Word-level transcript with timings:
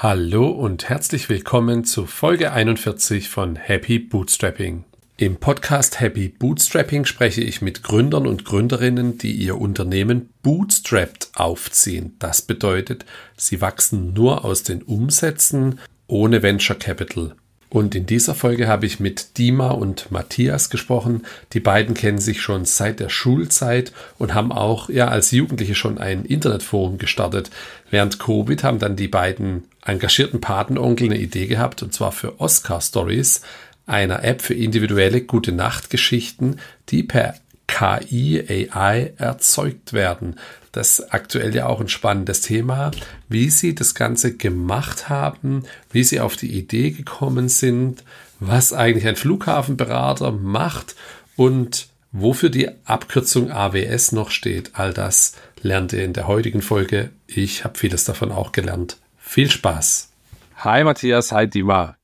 Hallo 0.00 0.46
und 0.46 0.88
herzlich 0.88 1.28
willkommen 1.28 1.82
zu 1.82 2.06
Folge 2.06 2.52
41 2.52 3.28
von 3.28 3.56
Happy 3.56 3.98
Bootstrapping. 3.98 4.84
Im 5.16 5.38
Podcast 5.38 5.98
Happy 5.98 6.28
Bootstrapping 6.28 7.04
spreche 7.04 7.40
ich 7.40 7.62
mit 7.62 7.82
Gründern 7.82 8.28
und 8.28 8.44
Gründerinnen, 8.44 9.18
die 9.18 9.32
ihr 9.32 9.60
Unternehmen 9.60 10.30
bootstrapped 10.44 11.30
aufziehen. 11.34 12.14
Das 12.20 12.42
bedeutet, 12.42 13.06
sie 13.36 13.60
wachsen 13.60 14.12
nur 14.12 14.44
aus 14.44 14.62
den 14.62 14.82
Umsätzen 14.82 15.80
ohne 16.06 16.44
Venture 16.44 16.76
Capital. 16.76 17.34
Und 17.70 17.94
in 17.94 18.06
dieser 18.06 18.34
Folge 18.34 18.66
habe 18.66 18.86
ich 18.86 18.98
mit 18.98 19.36
Dima 19.36 19.70
und 19.70 20.10
Matthias 20.10 20.70
gesprochen. 20.70 21.26
Die 21.52 21.60
beiden 21.60 21.94
kennen 21.94 22.18
sich 22.18 22.40
schon 22.40 22.64
seit 22.64 22.98
der 22.98 23.10
Schulzeit 23.10 23.92
und 24.18 24.34
haben 24.34 24.52
auch 24.52 24.88
ja 24.88 25.08
als 25.08 25.30
Jugendliche 25.32 25.74
schon 25.74 25.98
ein 25.98 26.24
Internetforum 26.24 26.96
gestartet. 26.96 27.50
Während 27.90 28.18
Covid 28.18 28.64
haben 28.64 28.78
dann 28.78 28.96
die 28.96 29.08
beiden 29.08 29.64
engagierten 29.84 30.40
Patenonkel 30.40 31.08
eine 31.08 31.18
Idee 31.18 31.46
gehabt 31.46 31.82
und 31.82 31.92
zwar 31.92 32.12
für 32.12 32.40
Oscar 32.40 32.80
Stories, 32.80 33.42
einer 33.86 34.24
App 34.24 34.42
für 34.42 34.54
individuelle 34.54 35.22
gute 35.22 35.52
Nachtgeschichten, 35.52 36.60
die 36.88 37.02
per 37.02 37.34
KI, 37.66 38.68
AI 38.70 39.12
erzeugt 39.18 39.92
werden. 39.92 40.36
Das 40.78 41.00
ist 41.00 41.12
aktuell 41.12 41.56
ja 41.56 41.66
auch 41.66 41.80
ein 41.80 41.88
spannendes 41.88 42.40
Thema, 42.40 42.92
wie 43.28 43.50
Sie 43.50 43.74
das 43.74 43.96
Ganze 43.96 44.36
gemacht 44.36 45.08
haben, 45.08 45.64
wie 45.90 46.04
Sie 46.04 46.20
auf 46.20 46.36
die 46.36 46.56
Idee 46.56 46.92
gekommen 46.92 47.48
sind, 47.48 48.04
was 48.38 48.72
eigentlich 48.72 49.08
ein 49.08 49.16
Flughafenberater 49.16 50.30
macht 50.30 50.94
und 51.34 51.88
wofür 52.12 52.48
die 52.48 52.70
Abkürzung 52.84 53.50
AWS 53.50 54.12
noch 54.12 54.30
steht. 54.30 54.76
All 54.78 54.94
das 54.94 55.34
lernt 55.62 55.92
ihr 55.92 56.04
in 56.04 56.12
der 56.12 56.28
heutigen 56.28 56.62
Folge. 56.62 57.10
Ich 57.26 57.64
habe 57.64 57.76
vieles 57.76 58.04
davon 58.04 58.30
auch 58.30 58.52
gelernt. 58.52 58.98
Viel 59.16 59.50
Spaß. 59.50 60.12
Hi 60.58 60.84
Matthias, 60.84 61.32
hi 61.32 61.48
Dima. 61.48 61.96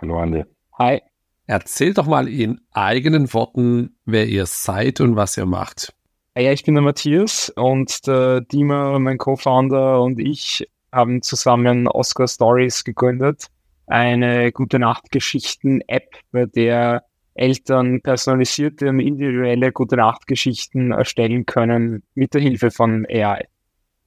Hallo 0.00 0.20
Andi. 0.20 0.44
Hi. 0.78 1.00
Erzählt 1.46 1.98
doch 1.98 2.06
mal 2.06 2.28
in 2.28 2.60
eigenen 2.70 3.34
Worten, 3.34 3.96
wer 4.04 4.28
ihr 4.28 4.46
seid 4.46 5.00
und 5.00 5.16
was 5.16 5.36
ihr 5.36 5.46
macht. 5.46 5.92
Ja, 6.36 6.52
ich 6.52 6.62
bin 6.62 6.74
der 6.74 6.82
Matthias 6.82 7.52
und 7.56 8.06
der 8.06 8.40
Dima, 8.40 8.98
mein 9.00 9.18
Co-Founder 9.18 10.00
und 10.00 10.20
ich 10.20 10.64
haben 10.92 11.22
zusammen 11.22 11.88
Oscar 11.88 12.28
Stories 12.28 12.84
gegründet. 12.84 13.46
Eine 13.88 14.52
gute 14.52 14.78
Nacht-Geschichten-App, 14.78 16.08
bei 16.30 16.46
der 16.46 17.04
Eltern 17.34 18.00
personalisierte 18.00 18.88
und 18.88 19.00
individuelle 19.00 19.72
gute 19.72 19.96
Nacht-Geschichten 19.96 20.92
erstellen 20.92 21.46
können 21.46 22.04
mit 22.14 22.32
der 22.32 22.40
Hilfe 22.40 22.70
von 22.70 23.06
AI. 23.08 23.48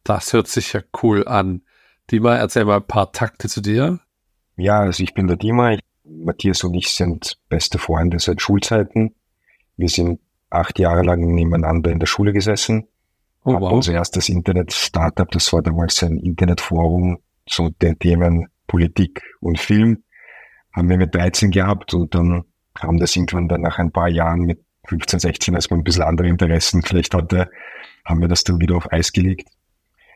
Das 0.06 0.32
hört 0.32 0.48
sich 0.48 0.72
ja 0.72 0.82
cool 1.02 1.28
an. 1.28 1.64
Dima, 2.10 2.36
erzähl 2.36 2.64
mal 2.64 2.78
ein 2.78 2.88
paar 2.88 3.12
Takte 3.12 3.50
zu 3.50 3.60
dir. 3.60 4.00
Ja, 4.56 4.80
also 4.80 5.04
ich 5.04 5.14
bin 5.14 5.28
der 5.28 5.38
Dima. 5.38 5.78
Matthias 6.06 6.64
und 6.64 6.74
ich 6.74 6.90
sind 6.90 7.38
beste 7.50 7.80
Freunde 7.80 8.20
seit 8.20 8.42
Schulzeiten. 8.42 9.14
Wir 9.76 9.90
sind 9.90 10.20
acht 10.54 10.80
Jahre 10.80 11.04
lang 11.04 11.20
nebeneinander 11.20 11.92
in 11.92 12.00
der 12.00 12.08
Schule 12.08 12.34
gesessen. 12.34 12.88
Oh, 13.44 13.59
wow. 13.59 13.72
Unser 13.72 13.94
erstes 13.94 14.30
Internet-Startup, 14.30 15.30
das 15.30 15.52
war 15.52 15.62
damals 15.62 16.02
ein 16.04 16.18
Internetforum 16.18 17.20
zu 17.46 17.72
den 17.82 18.00
Themen 18.00 18.48
Politik 18.68 19.22
und 19.42 19.59
Film, 19.59 20.04
haben 20.74 20.90
wir 20.90 20.98
mit 20.98 21.14
13 21.14 21.52
gehabt 21.52 21.94
und 21.94 22.16
dann 22.16 22.44
haben 22.80 22.98
das 23.00 23.16
irgendwann 23.16 23.48
dann 23.48 23.62
nach 23.62 23.78
ein 23.80 23.92
paar 23.92 24.08
Jahren 24.08 24.42
mit 24.42 24.64
15, 24.88 25.20
16, 25.20 25.56
als 25.56 25.70
man 25.70 25.81
ein 25.81 25.84
bisschen 25.84 26.04
andere 26.04 26.28
Interessen 26.28 26.81
vielleicht 26.81 27.14
hatte, 27.14 27.50
haben 28.06 28.22
wir 28.22 28.28
das 28.28 28.44
dann 28.44 28.59
wieder 28.59 28.76
auf 28.76 28.92
Eis 28.92 29.12
gelegt. 29.12 29.50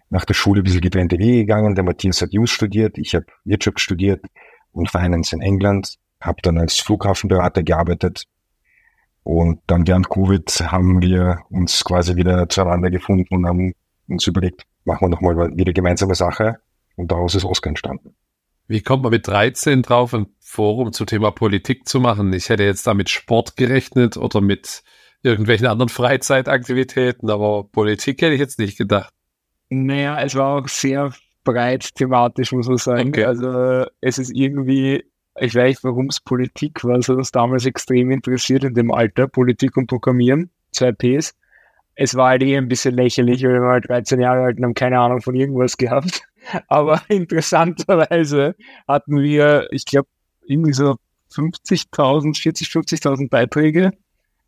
Nach 0.10 0.26
der 0.26 0.34
Schule 0.34 0.62
ein 0.62 0.64
bisschen 0.64 0.82
getrennte 0.82 1.20
Wege 1.20 1.40
gegangen. 1.40 1.76
Der 1.76 1.84
Matthias 1.84 2.22
hat 2.22 2.32
Jus 2.32 2.50
studiert, 2.50 2.98
ich 2.98 3.14
habe 3.14 3.26
Wirtschaft 3.44 3.80
studiert 3.80 4.26
und 4.72 4.90
Finance 4.90 5.36
in 5.36 5.42
England, 5.42 5.96
habe 6.22 6.42
dann 6.42 6.58
als 6.58 6.80
Flughafenberater 6.80 7.64
gearbeitet 7.64 8.26
und 9.28 9.60
dann 9.68 9.86
während 9.86 10.10
Covid 10.10 10.50
haben 10.72 11.02
wir 11.02 11.40
uns 11.50 11.84
quasi 11.84 12.16
wieder 12.16 12.48
zueinander 12.48 12.90
gefunden 12.90 13.36
und 13.36 13.46
haben 13.46 13.74
uns 14.08 14.26
überlegt, 14.26 14.64
machen 14.86 15.02
wir 15.02 15.10
nochmal 15.10 15.52
wieder 15.54 15.74
gemeinsame 15.74 16.16
Sache. 16.16 16.60
Und 16.96 17.12
daraus 17.12 17.36
ist 17.36 17.44
Oscar 17.44 17.68
entstanden. 17.68 18.16
Wie 18.70 18.80
kommt 18.80 19.04
man 19.04 19.12
mit 19.12 19.28
13 19.28 19.82
drauf, 19.82 20.14
ein 20.14 20.28
Forum 20.40 20.94
zum 20.94 21.08
Thema 21.08 21.32
Politik 21.32 21.90
zu 21.90 22.00
machen? 22.00 22.32
Ich 22.32 22.48
hätte 22.48 22.64
jetzt 22.64 22.88
da 22.88 22.94
mit 22.94 23.10
Sport 23.10 23.58
gerechnet 23.58 24.16
oder 24.16 24.40
mit 24.40 24.82
irgendwelchen 25.24 25.68
anderen 25.68 25.90
Freizeitaktivitäten, 25.90 27.30
aber 27.30 27.66
Politik 27.66 28.22
hätte 28.22 28.34
ich 28.34 28.40
jetzt 28.40 28.60
nicht 28.60 28.78
gedacht. 28.78 29.14
Naja, 29.68 30.22
es 30.22 30.36
war 30.36 30.62
auch 30.64 30.70
sehr 30.70 31.12
breit 31.44 31.96
thematisch, 31.96 32.54
muss 32.54 32.70
man 32.70 32.78
sagen. 32.78 33.10
Okay. 33.10 33.26
Also 33.26 33.88
es 34.00 34.20
ist 34.20 34.32
irgendwie 34.34 35.04
ich 35.40 35.56
weiß 35.56 35.70
nicht, 35.70 35.84
warum 35.84 36.08
es 36.08 36.20
Politik 36.20 36.84
war, 36.84 36.98
es 36.98 37.10
hat 37.10 37.18
uns 37.18 37.32
damals 37.32 37.66
extrem 37.66 38.12
interessiert 38.12 38.64
in 38.64 38.74
dem 38.74 38.92
Alter, 38.92 39.28
Politik 39.28 39.78
und 39.78 39.88
Programmieren, 39.88 40.50
zwei 40.72 40.92
Ps. 40.92 41.36
Es 41.96 42.16
war 42.16 42.30
halt 42.30 42.44
eh 42.44 42.58
ein 42.58 42.68
bisschen 42.68 42.96
lächerlich, 42.96 43.44
weil 43.44 43.62
wir 43.62 43.70
halt 43.70 43.90
13 43.90 44.20
Jahre 44.20 44.44
alt 44.44 44.58
und 44.58 44.66
haben 44.66 44.74
keine 44.74 45.00
Ahnung 45.00 45.22
von 45.22 45.36
irgendwas 45.36 45.78
gehabt. 45.78 46.24
Aber 46.68 47.02
interessanterweise 47.08 48.56
hatten 48.88 49.20
wir, 49.20 49.68
ich 49.72 49.86
glaube, 49.86 50.08
irgendwie 50.46 50.74
so 50.74 50.96
50.000, 51.34 52.40
40, 52.40 52.68
50.000 52.68 53.30
Beiträge 53.30 53.92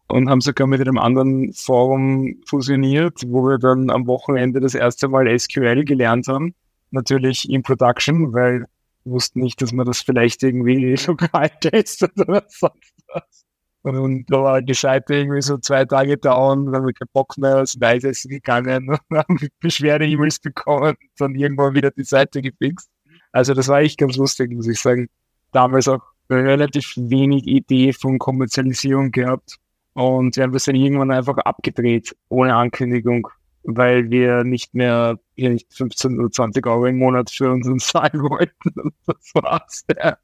und 0.08 0.30
haben 0.30 0.42
sogar 0.42 0.68
mit 0.68 0.82
einem 0.82 0.98
anderen 0.98 1.54
Forum 1.54 2.42
fusioniert, 2.46 3.22
wo 3.28 3.44
wir 3.44 3.58
dann 3.58 3.90
am 3.90 4.08
Wochenende 4.08 4.60
das 4.60 4.76
erste 4.76 5.08
Mal 5.08 5.38
SQL 5.38 5.84
gelernt 5.86 6.28
haben. 6.28 6.56
Natürlich 6.92 7.50
in 7.50 7.62
Production, 7.62 8.34
weil 8.34 8.66
wussten 9.06 9.42
nicht, 9.42 9.62
dass 9.62 9.72
man 9.72 9.86
das 9.86 10.02
vielleicht 10.02 10.44
irgendwie 10.44 10.96
lokal 11.08 11.50
testet 11.62 12.12
oder 12.18 12.46
sonst 12.48 12.94
was. 13.08 13.46
Und 13.82 14.26
da 14.30 14.44
war 14.44 14.62
die 14.62 14.74
Seite 14.74 15.16
irgendwie 15.16 15.42
so 15.42 15.58
zwei 15.58 15.86
Tage 15.86 16.18
down, 16.18 16.66
dann 16.66 16.76
haben 16.76 16.86
wir 16.86 16.94
keinen 16.94 17.10
Bock 17.14 17.38
mehr, 17.38 17.66
sind 17.66 17.84
Eisessen 17.84 18.30
gegangen 18.30 18.90
und 18.90 19.18
haben 19.18 19.40
Beschwerde-E-Mails 19.62 20.40
bekommen 20.40 20.90
und 20.90 20.98
dann 21.18 21.36
irgendwann 21.36 21.76
wieder 21.76 21.92
die 21.92 22.04
Seite 22.04 22.42
gefixt. 22.42 22.90
Also 23.32 23.54
das 23.54 23.68
war 23.68 23.80
echt 23.80 23.98
ganz 23.98 24.18
lustig, 24.18 24.52
muss 24.52 24.68
ich 24.68 24.80
sagen. 24.80 25.08
Damals 25.52 25.88
auch 25.88 26.02
relativ 26.30 26.94
wenig 26.98 27.48
Idee 27.48 27.94
von 27.94 28.20
Kommerzialisierung 28.20 29.12
gehabt. 29.12 29.58
Und 29.94 30.36
wir 30.36 30.44
haben 30.44 30.54
das 30.54 30.66
dann 30.66 30.76
irgendwann 30.76 31.12
einfach 31.12 31.38
abgedreht, 31.38 32.16
ohne 32.30 32.56
Ankündigung 32.56 33.28
weil 33.64 34.10
wir 34.10 34.44
nicht 34.44 34.74
mehr 34.74 35.20
hier 35.36 35.50
nicht 35.50 35.74
15 35.74 36.20
oder 36.20 36.32
20 36.32 36.66
Euro 36.68 36.86
im 36.86 36.98
Monat 36.98 37.30
für 37.30 37.52
uns 37.52 37.88
zahlen 37.88 38.22
wollten. 38.24 38.80
Und 38.80 38.94
das 39.06 39.32
war's. 39.34 39.86
Ja, 39.96 40.18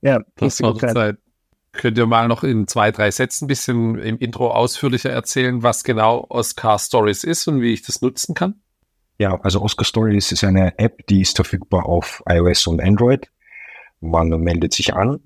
ja 0.00 0.20
das 0.36 0.60
war 0.62 0.74
die 0.74 0.80
Zeit. 0.80 1.18
Könnt 1.72 1.98
ihr 1.98 2.06
mal 2.06 2.26
noch 2.26 2.42
in 2.42 2.66
zwei, 2.66 2.90
drei 2.90 3.12
Sätzen 3.12 3.44
ein 3.44 3.48
bisschen 3.48 3.98
im 3.98 4.18
Intro 4.18 4.50
ausführlicher 4.50 5.10
erzählen, 5.10 5.62
was 5.62 5.84
genau 5.84 6.26
Oscar 6.28 6.78
Stories 6.80 7.22
ist 7.22 7.46
und 7.46 7.60
wie 7.60 7.72
ich 7.72 7.82
das 7.82 8.02
nutzen 8.02 8.34
kann? 8.34 8.60
Ja, 9.18 9.38
also 9.42 9.62
Oscar 9.62 9.84
Stories 9.84 10.32
ist 10.32 10.42
eine 10.42 10.78
App, 10.78 11.06
die 11.06 11.20
ist 11.20 11.36
verfügbar 11.36 11.86
auf 11.86 12.22
iOS 12.28 12.66
und 12.66 12.80
Android. 12.80 13.30
Man 14.00 14.30
meldet 14.30 14.72
sich 14.72 14.94
an. 14.94 15.20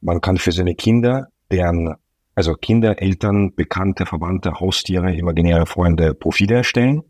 Man 0.00 0.20
kann 0.20 0.38
für 0.38 0.52
seine 0.52 0.74
Kinder, 0.74 1.28
deren 1.50 1.96
also 2.34 2.54
Kinder, 2.54 3.00
Eltern, 3.00 3.54
Bekannte, 3.54 4.06
Verwandte, 4.06 4.60
Haustiere, 4.60 5.14
imaginäre 5.14 5.66
Freunde 5.66 6.14
Profile 6.14 6.56
erstellen. 6.56 7.02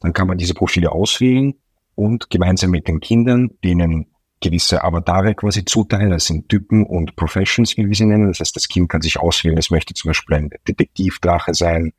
Dann 0.00 0.12
kann 0.12 0.28
man 0.28 0.38
diese 0.38 0.54
Profile 0.54 0.92
auswählen 0.92 1.54
und 1.94 2.30
gemeinsam 2.30 2.70
mit 2.70 2.88
den 2.88 3.00
Kindern 3.00 3.50
denen 3.64 4.06
gewisse 4.40 4.82
Avatare 4.82 5.34
quasi 5.34 5.64
zuteilen. 5.64 6.10
Das 6.10 6.26
sind 6.26 6.48
Typen 6.48 6.84
und 6.84 7.16
Professions, 7.16 7.76
wie 7.76 7.86
wir 7.86 7.94
sie 7.94 8.06
nennen. 8.06 8.28
Das 8.28 8.40
heißt, 8.40 8.56
das 8.56 8.68
Kind 8.68 8.88
kann 8.88 9.00
sich 9.00 9.18
auswählen. 9.18 9.56
Es 9.56 9.70
möchte 9.70 9.94
zum 9.94 10.10
Beispiel 10.10 10.36
ein 10.36 10.50
Detektivdrache 10.66 11.54
sein 11.54 11.92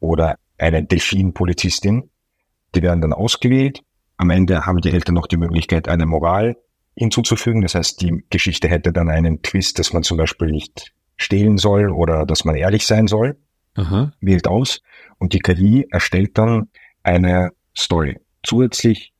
oder 0.00 0.38
eine 0.58 0.84
Delfinpolizistin. 0.84 2.10
Die 2.74 2.82
werden 2.82 3.00
dann 3.00 3.12
ausgewählt. 3.12 3.82
Am 4.18 4.30
Ende 4.30 4.66
haben 4.66 4.80
die 4.80 4.90
Eltern 4.90 5.14
noch 5.14 5.26
die 5.26 5.36
Möglichkeit, 5.36 5.88
eine 5.88 6.04
Moral 6.04 6.56
hinzuzufügen. 6.94 7.62
Das 7.62 7.74
heißt, 7.74 8.00
die 8.02 8.24
Geschichte 8.28 8.68
hätte 8.68 8.92
dann 8.92 9.08
einen 9.08 9.42
Twist, 9.42 9.78
dass 9.78 9.92
man 9.92 10.02
zum 10.02 10.18
Beispiel 10.18 10.48
nicht 10.48 10.92
stehlen 11.18 11.58
soll 11.58 11.90
oder 11.90 12.24
dass 12.24 12.44
man 12.44 12.54
ehrlich 12.54 12.86
sein 12.86 13.06
soll, 13.06 13.36
Aha. 13.74 14.12
wählt 14.20 14.48
aus 14.48 14.80
und 15.18 15.34
die 15.34 15.40
KI 15.40 15.86
erstellt 15.90 16.38
dann 16.38 16.68
eine 17.02 17.50
Story. 17.76 18.18
Zusätzlich 18.42 19.12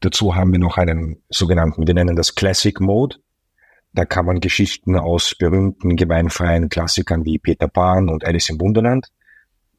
dazu 0.00 0.34
haben 0.34 0.52
wir 0.52 0.58
noch 0.58 0.76
einen 0.76 1.22
sogenannten, 1.30 1.86
wir 1.86 1.94
nennen 1.94 2.16
das 2.16 2.34
Classic 2.34 2.78
Mode. 2.80 3.16
Da 3.92 4.04
kann 4.04 4.26
man 4.26 4.40
Geschichten 4.40 4.96
aus 4.96 5.34
berühmten, 5.36 5.96
gemeinfreien 5.96 6.68
Klassikern 6.68 7.24
wie 7.24 7.38
Peter 7.38 7.68
Pan 7.68 8.08
und 8.08 8.24
Alice 8.24 8.50
im 8.50 8.60
Wunderland 8.60 9.08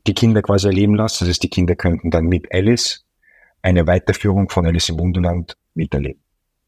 die 0.07 0.13
Kinder 0.13 0.41
quasi 0.41 0.67
erleben 0.67 0.95
lassen. 0.95 1.25
Das 1.25 1.29
heißt, 1.29 1.43
die 1.43 1.49
Kinder 1.49 1.75
könnten 1.75 2.11
dann 2.11 2.25
mit 2.25 2.53
Alice 2.53 3.05
eine 3.61 3.87
Weiterführung 3.87 4.49
von 4.49 4.65
Alice 4.65 4.89
im 4.89 4.99
Wunderland 4.99 5.57
miterleben. 5.73 6.21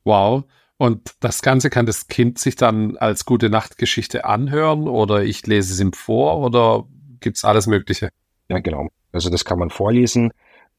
Wow. 0.03 0.43
Und 0.77 1.15
das 1.19 1.41
Ganze 1.41 1.69
kann 1.69 1.87
das 1.87 2.07
Kind 2.07 2.37
sich 2.37 2.55
dann 2.55 2.97
als 2.97 3.25
gute 3.25 3.49
Nachtgeschichte 3.49 4.25
anhören 4.25 4.87
oder 4.87 5.23
ich 5.23 5.45
lese 5.47 5.73
es 5.73 5.79
ihm 5.79 5.93
vor 5.93 6.37
oder 6.39 6.85
gibt's 7.19 7.43
alles 7.43 7.65
Mögliche? 7.65 8.09
Ja, 8.49 8.59
genau. 8.59 8.89
Also 9.11 9.29
das 9.29 9.43
kann 9.43 9.57
man 9.57 9.71
vorlesen. 9.71 10.31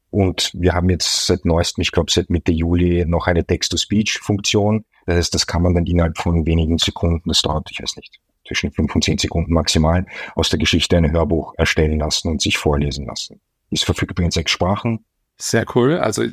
Und 0.09 0.51
wir 0.53 0.73
haben 0.73 0.89
jetzt 0.89 1.27
seit 1.27 1.45
neuestem, 1.45 1.81
ich 1.81 1.91
glaube 1.91 2.11
seit 2.11 2.29
Mitte 2.29 2.51
Juli, 2.51 3.05
noch 3.05 3.27
eine 3.27 3.45
Text-to-Speech-Funktion. 3.45 4.85
Das 5.05 5.17
heißt, 5.17 5.35
das 5.35 5.45
kann 5.45 5.61
man 5.61 5.75
dann 5.75 5.85
innerhalb 5.85 6.17
von 6.17 6.45
wenigen 6.45 6.77
Sekunden, 6.77 7.29
das 7.29 7.41
dauert, 7.41 7.69
ich 7.69 7.81
weiß 7.81 7.95
nicht, 7.97 8.19
zwischen 8.47 8.71
fünf 8.71 8.95
und 8.95 9.03
zehn 9.03 9.17
Sekunden 9.17 9.53
maximal, 9.53 10.05
aus 10.35 10.49
der 10.49 10.59
Geschichte 10.59 10.97
ein 10.97 11.11
Hörbuch 11.11 11.53
erstellen 11.57 11.99
lassen 11.99 12.29
und 12.29 12.41
sich 12.41 12.57
vorlesen 12.57 13.05
lassen. 13.05 13.39
Ist 13.69 13.85
verfügbar 13.85 14.25
in 14.25 14.31
sechs 14.31 14.51
Sprachen. 14.51 15.05
Sehr 15.37 15.65
cool. 15.75 15.97
Also 15.97 16.23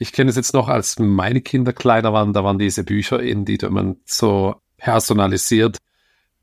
ich 0.00 0.12
kenne 0.12 0.30
es 0.30 0.36
jetzt 0.36 0.54
noch, 0.54 0.68
als 0.68 0.98
meine 0.98 1.42
Kinder 1.42 1.74
kleiner 1.74 2.14
waren, 2.14 2.32
da 2.32 2.42
waren 2.42 2.58
diese 2.58 2.84
Bücher 2.84 3.20
in, 3.20 3.44
die 3.44 3.58
man 3.68 3.96
so 4.06 4.54
personalisiert, 4.78 5.76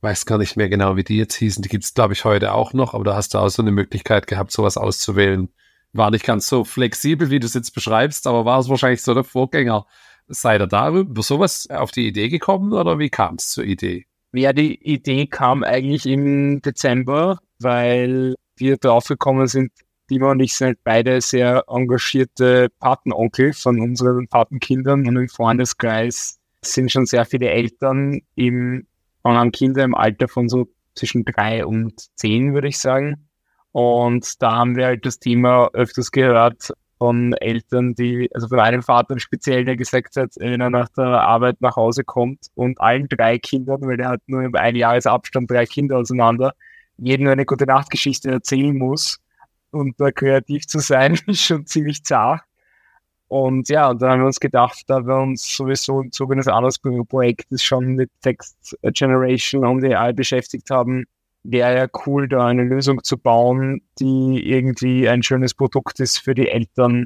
weiß 0.01 0.27
gar 0.27 0.38
nicht 0.38 0.57
mehr 0.57 0.69
genau, 0.69 0.95
wie 0.95 1.04
die 1.04 1.18
jetzt 1.18 1.33
hießen. 1.33 1.63
Die 1.63 1.69
gibt 1.69 1.83
es, 1.83 1.95
glaube 1.95 2.13
ich, 2.13 2.24
heute 2.24 2.54
auch 2.54 2.74
noch, 2.74 2.94
aber 2.94 3.04
da 3.04 3.15
hast 3.15 3.33
du 3.33 3.39
auch 3.39 3.50
so 3.50 3.63
eine 3.63 3.71
Möglichkeit 3.71 4.27
gehabt, 4.27 4.51
sowas 4.51 4.77
auszuwählen. 4.77 5.50
War 5.92 6.12
nicht 6.12 6.24
ganz 6.24 6.48
so 6.48 6.65
flexibel, 6.65 7.31
wie 7.31 7.39
du 7.39 7.48
es 7.48 7.56
jetzt 7.56 7.71
beschreibst, 7.71 8.27
aber 8.27 8.45
war 8.45 8.59
es 8.59 8.69
wahrscheinlich 8.69 9.01
so 9.01 9.15
der 9.15 9.24
Vorgänger. 9.24 9.88
Seid 10.27 10.62
ihr 10.62 10.68
da 10.68 10.92
über 10.92 11.24
sowas 11.24 11.68
auf 11.71 11.89
die 11.89 12.07
Idee 12.07 12.30
gekommen 12.30 12.74
oder 12.74 13.00
wie 13.00 13.09
kam 13.09 13.36
es 13.36 13.50
zur 13.50 13.63
Idee? 13.63 14.06
Ja, 14.33 14.54
die 14.54 14.75
Idee 14.88 15.25
kam 15.25 15.63
eigentlich 15.63 16.06
im 16.06 16.62
Dezember, 16.62 17.39
weil 17.57 18.36
wir 18.56 18.77
draufgekommen 18.77 19.48
sind, 19.48 19.71
Dima 20.09 20.31
und 20.31 20.39
ich 20.39 20.56
sind 20.56 20.68
halt 20.68 20.80
beide 20.83 21.21
sehr 21.21 21.63
engagierte 21.68 22.69
Patenonkel 22.80 23.54
von 23.54 23.80
unseren 23.81 24.27
Patenkindern 24.27 25.07
und 25.07 25.18
im 25.18 25.30
Freundeskreis 25.30 26.39
sind 26.62 26.92
schon 26.92 27.06
sehr 27.06 27.25
viele 27.25 27.50
Eltern 27.50 28.21
im, 28.36 28.88
haben 29.24 29.51
Kinder 29.51 29.83
im 29.83 29.95
Alter 29.95 30.27
von 30.27 30.48
so 30.50 30.68
zwischen 30.95 31.25
drei 31.25 31.65
und 31.65 31.94
zehn, 32.15 32.54
würde 32.54 32.69
ich 32.69 32.80
sagen. 32.80 33.27
Und 33.71 34.42
da 34.42 34.54
haben 34.54 34.75
wir 34.75 34.86
halt 34.86 35.06
das 35.06 35.19
Thema 35.19 35.69
öfters 35.74 36.12
gehört 36.12 36.74
von 36.98 37.33
Eltern, 37.33 37.94
die, 37.94 38.30
also 38.33 38.48
von 38.48 38.59
einem 38.59 38.81
Vater 38.81 39.19
speziell, 39.19 39.65
der 39.65 39.75
gesagt 39.75 40.15
hat, 40.15 40.31
wenn 40.38 40.59
er 40.59 40.69
nach 40.69 40.89
der 40.89 41.06
Arbeit 41.06 41.62
nach 41.62 41.75
Hause 41.75 42.04
kommt 42.04 42.48
und 42.56 42.81
allen 42.81 43.07
drei 43.07 43.38
Kindern, 43.38 43.81
weil 43.81 43.98
der 43.98 44.09
hat 44.09 44.21
nur 44.25 44.42
über 44.42 44.62
ein 44.62 44.75
Jahresabstand 44.75 45.51
drei 45.51 45.65
Kinder 45.65 45.98
auseinander, 45.98 46.54
jedem 46.98 47.27
eine 47.27 47.45
gute 47.45 47.65
Nachtgeschichte 47.65 48.31
erzählen 48.31 48.75
muss 48.75 49.19
und 49.71 49.99
da 49.99 50.11
kreativ 50.11 50.67
zu 50.67 50.79
sein, 50.79 51.17
ist 51.27 51.41
schon 51.41 51.65
ziemlich 51.65 52.03
zart. 52.03 52.41
Und 53.27 53.67
ja, 53.67 53.89
und 53.89 54.01
dann 54.01 54.11
haben 54.11 54.19
wir 54.21 54.27
uns 54.27 54.39
gedacht, 54.39 54.83
da 54.87 55.05
wir 55.05 55.17
uns 55.17 55.55
sowieso 55.55 56.01
im 56.01 56.11
Zuge 56.11 56.33
eines 56.33 56.47
anderen 56.47 57.05
Projektes 57.07 57.61
schon 57.61 57.95
mit 57.95 58.09
Text 58.21 58.77
Generation 58.81 59.65
und 59.65 59.83
AI 59.83 60.13
beschäftigt 60.13 60.69
haben, 60.69 61.05
wäre 61.43 61.75
ja 61.75 61.87
cool, 62.05 62.27
da 62.27 62.47
eine 62.47 62.63
Lösung 62.63 63.03
zu 63.03 63.17
bauen, 63.17 63.81
die 63.99 64.49
irgendwie 64.49 65.09
ein 65.09 65.23
schönes 65.23 65.53
Produkt 65.53 65.99
ist 65.99 66.19
für 66.19 66.35
die 66.35 66.47
Eltern, 66.47 67.05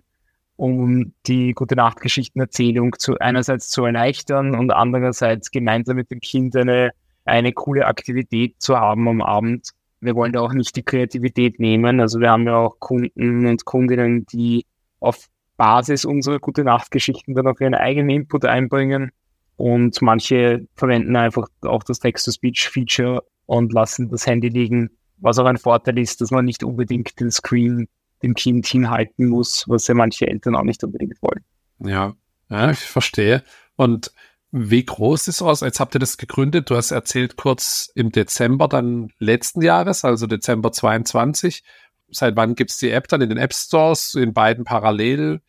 um 0.57 1.13
die 1.25 1.53
gute 1.53 1.75
Nachtgeschichtenerzählung 1.75 2.95
zu 2.99 3.17
einerseits 3.19 3.69
zu 3.69 3.85
erleichtern 3.85 4.55
und 4.55 4.71
andererseits 4.71 5.49
gemeinsam 5.49 5.95
mit 5.95 6.11
dem 6.11 6.19
Kind 6.19 6.55
eine, 6.55 6.91
eine 7.25 7.51
coole 7.51 7.87
Aktivität 7.87 8.55
zu 8.59 8.77
haben 8.77 9.07
am 9.07 9.21
Abend. 9.21 9.69
Wir 10.01 10.15
wollen 10.15 10.33
da 10.33 10.41
auch 10.41 10.53
nicht 10.53 10.75
die 10.75 10.83
Kreativität 10.83 11.59
nehmen. 11.59 11.99
Also 11.99 12.19
wir 12.19 12.31
haben 12.31 12.45
ja 12.45 12.57
auch 12.57 12.79
Kunden 12.79 13.45
und 13.45 13.65
Kundinnen, 13.65 14.25
die 14.25 14.65
auf 14.99 15.27
Basis 15.57 16.05
unserer 16.05 16.39
gute 16.39 16.63
Nachtgeschichten 16.63 17.35
dann 17.35 17.47
auch 17.47 17.59
ihren 17.59 17.75
eigenen 17.75 18.09
Input 18.09 18.45
einbringen. 18.45 19.11
Und 19.57 20.01
manche 20.01 20.65
verwenden 20.75 21.15
einfach 21.15 21.47
auch 21.61 21.83
das 21.83 21.99
Text-to-Speech-Feature 21.99 23.23
und 23.45 23.71
lassen 23.73 24.09
das 24.09 24.25
Handy 24.25 24.49
liegen, 24.49 24.89
was 25.17 25.37
auch 25.37 25.45
ein 25.45 25.57
Vorteil 25.57 25.99
ist, 25.99 26.19
dass 26.19 26.31
man 26.31 26.45
nicht 26.45 26.63
unbedingt 26.63 27.19
den 27.19 27.29
Screen 27.29 27.87
dem 28.23 28.33
Kind 28.33 28.65
hinhalten 28.65 29.27
muss, 29.27 29.65
was 29.67 29.87
ja 29.87 29.93
manche 29.93 30.27
Eltern 30.27 30.55
auch 30.55 30.63
nicht 30.63 30.83
unbedingt 30.83 31.21
wollen. 31.21 31.43
Ja, 31.79 32.15
ja 32.49 32.71
ich 32.71 32.79
verstehe. 32.79 33.43
Und 33.75 34.11
wie 34.51 34.83
groß 34.83 35.29
ist 35.29 35.37
sowas? 35.37 35.61
Jetzt 35.61 35.79
habt 35.79 35.95
ihr 35.95 35.99
das 35.99 36.17
gegründet. 36.17 36.69
Du 36.69 36.75
hast 36.75 36.91
erzählt 36.91 37.37
kurz 37.37 37.89
im 37.95 38.11
Dezember 38.11 38.67
dann 38.67 39.11
letzten 39.17 39.61
Jahres, 39.61 40.03
also 40.03 40.27
Dezember 40.27 40.71
22. 40.71 41.63
Seit 42.09 42.35
wann 42.35 42.55
gibt's 42.55 42.77
die 42.77 42.91
App 42.91 43.07
dann 43.07 43.21
in 43.21 43.29
den 43.29 43.37
App 43.37 43.53
Stores, 43.53 44.15
in 44.15 44.33
beiden 44.33 44.65
parallel? 44.65 45.41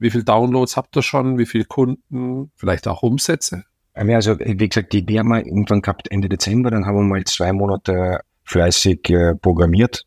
Wie 0.00 0.10
viele 0.10 0.24
Downloads 0.24 0.76
habt 0.76 0.96
ihr 0.96 1.02
schon? 1.02 1.38
Wie 1.38 1.46
viele 1.46 1.64
Kunden? 1.64 2.50
Vielleicht 2.56 2.88
auch 2.88 3.02
Umsätze? 3.02 3.64
Also, 3.94 4.38
wie 4.38 4.68
gesagt, 4.68 4.92
die 4.92 4.98
Idee 4.98 5.20
haben 5.20 5.28
wir 5.28 5.44
irgendwann 5.44 5.82
gehabt 5.82 6.10
Ende 6.10 6.28
Dezember, 6.28 6.70
dann 6.70 6.86
haben 6.86 6.96
wir 6.96 7.02
mal 7.02 7.24
zwei 7.24 7.52
Monate 7.52 8.20
fleißig 8.44 9.10
äh, 9.10 9.34
programmiert 9.34 10.04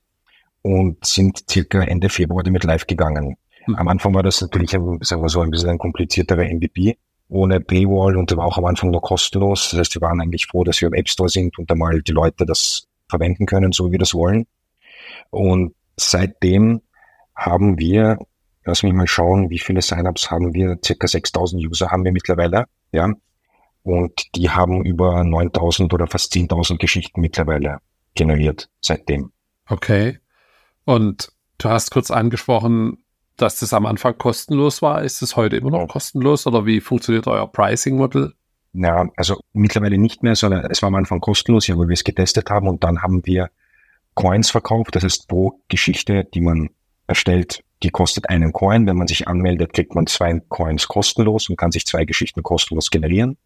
und 0.62 1.06
sind 1.06 1.44
circa 1.50 1.82
Ende 1.84 2.10
Februar 2.10 2.44
damit 2.44 2.64
live 2.64 2.88
gegangen. 2.88 3.36
Mhm. 3.68 3.76
Am 3.76 3.88
Anfang 3.90 4.14
war 4.14 4.24
das 4.24 4.42
natürlich, 4.42 4.72
sagen 4.72 5.00
wir 5.00 5.30
so, 5.30 5.42
ein 5.42 5.52
bisschen 5.52 5.70
ein 5.70 5.78
komplizierterer 5.78 6.44
MVP 6.44 6.98
ohne 7.32 7.62
Paywall 7.62 8.18
und 8.18 8.36
war 8.36 8.46
auch 8.46 8.58
am 8.58 8.66
Anfang 8.66 8.92
noch 8.92 9.02
kostenlos. 9.02 9.70
Das 9.72 9.80
heißt, 9.80 9.96
wir 9.96 10.02
waren 10.02 10.20
eigentlich 10.20 10.48
froh, 10.48 10.66
dass 10.66 10.82
wir 10.82 10.90
im 10.90 10.94
App 10.94 11.08
Store 11.08 11.30
sind 11.30 11.58
und 11.58 11.72
einmal 11.72 12.02
die 12.02 12.12
Leute 12.12 12.46
das 12.46 12.88
verwenden 13.10 13.46
können, 13.46 13.72
so 13.72 13.88
wie 13.88 13.94
wir 13.94 14.00
das 14.00 14.14
wollen. 14.14 14.46
Und 15.30 15.74
seitdem 15.96 16.82
haben 17.34 17.80
wir, 17.80 18.20
lass 18.66 18.84
mich 18.84 18.92
mal 18.92 19.08
schauen, 19.08 19.50
wie 19.50 19.60
viele 19.60 19.82
Signups 19.82 20.30
haben 20.30 20.54
wir, 20.54 20.78
circa 20.84 21.08
6000 21.08 21.66
User 21.66 21.90
haben 21.90 22.04
wir 22.04 22.12
mittlerweile, 22.12 22.66
ja. 22.92 23.14
Und 23.84 24.36
die 24.36 24.50
haben 24.50 24.86
über 24.86 25.24
9000 25.24 25.94
oder 25.94 26.08
fast 26.08 26.34
10.000 26.34 26.78
Geschichten 26.78 27.22
mittlerweile 27.22 27.78
generiert 28.14 28.70
seitdem. 28.82 29.32
Okay. 29.68 30.20
Und 30.84 31.32
du 31.58 31.70
hast 31.70 31.92
kurz 31.92 32.12
angesprochen, 32.12 33.01
dass 33.42 33.60
das 33.60 33.74
am 33.74 33.86
Anfang 33.86 34.18
kostenlos 34.18 34.82
war. 34.82 35.04
Ist 35.04 35.22
es 35.22 35.36
heute 35.36 35.58
immer 35.58 35.72
noch 35.72 35.88
kostenlos 35.88 36.48
oder 36.48 36.66
wie 36.66 36.80
funktioniert 36.80 37.28
euer 37.28 37.52
Pricing-Modell? 37.52 38.34
Ja, 38.74 39.10
also 39.18 39.40
mittlerweile 39.54 39.98
nicht 39.98 40.24
mehr, 40.24 40.36
sondern 40.36 40.66
es 40.70 40.82
war 40.82 40.88
am 40.88 40.96
Anfang 40.96 41.20
kostenlos, 41.20 41.68
ja, 41.68 41.78
weil 41.78 41.90
wir 41.90 41.94
es 41.94 42.04
getestet 42.04 42.50
haben 42.50 42.68
und 42.68 42.84
dann 42.84 43.02
haben 43.02 43.26
wir 43.26 43.50
Coins 44.14 44.50
verkauft. 44.50 44.96
Das 44.96 45.04
heißt, 45.04 45.28
pro 45.28 45.60
Geschichte, 45.68 46.26
die 46.34 46.42
man 46.42 46.70
erstellt, 47.08 47.64
die 47.84 47.90
kostet 47.90 48.30
einen 48.30 48.54
Coin. 48.54 48.88
Wenn 48.88 48.98
man 48.98 49.08
sich 49.08 49.28
anmeldet, 49.28 49.74
kriegt 49.74 49.96
man 49.96 50.08
zwei 50.08 50.40
Coins 50.48 50.88
kostenlos 50.88 51.50
und 51.50 51.58
kann 51.58 51.72
sich 51.72 51.86
zwei 51.86 52.06
Geschichten 52.06 52.44
kostenlos 52.44 52.92
generieren. 52.92 53.38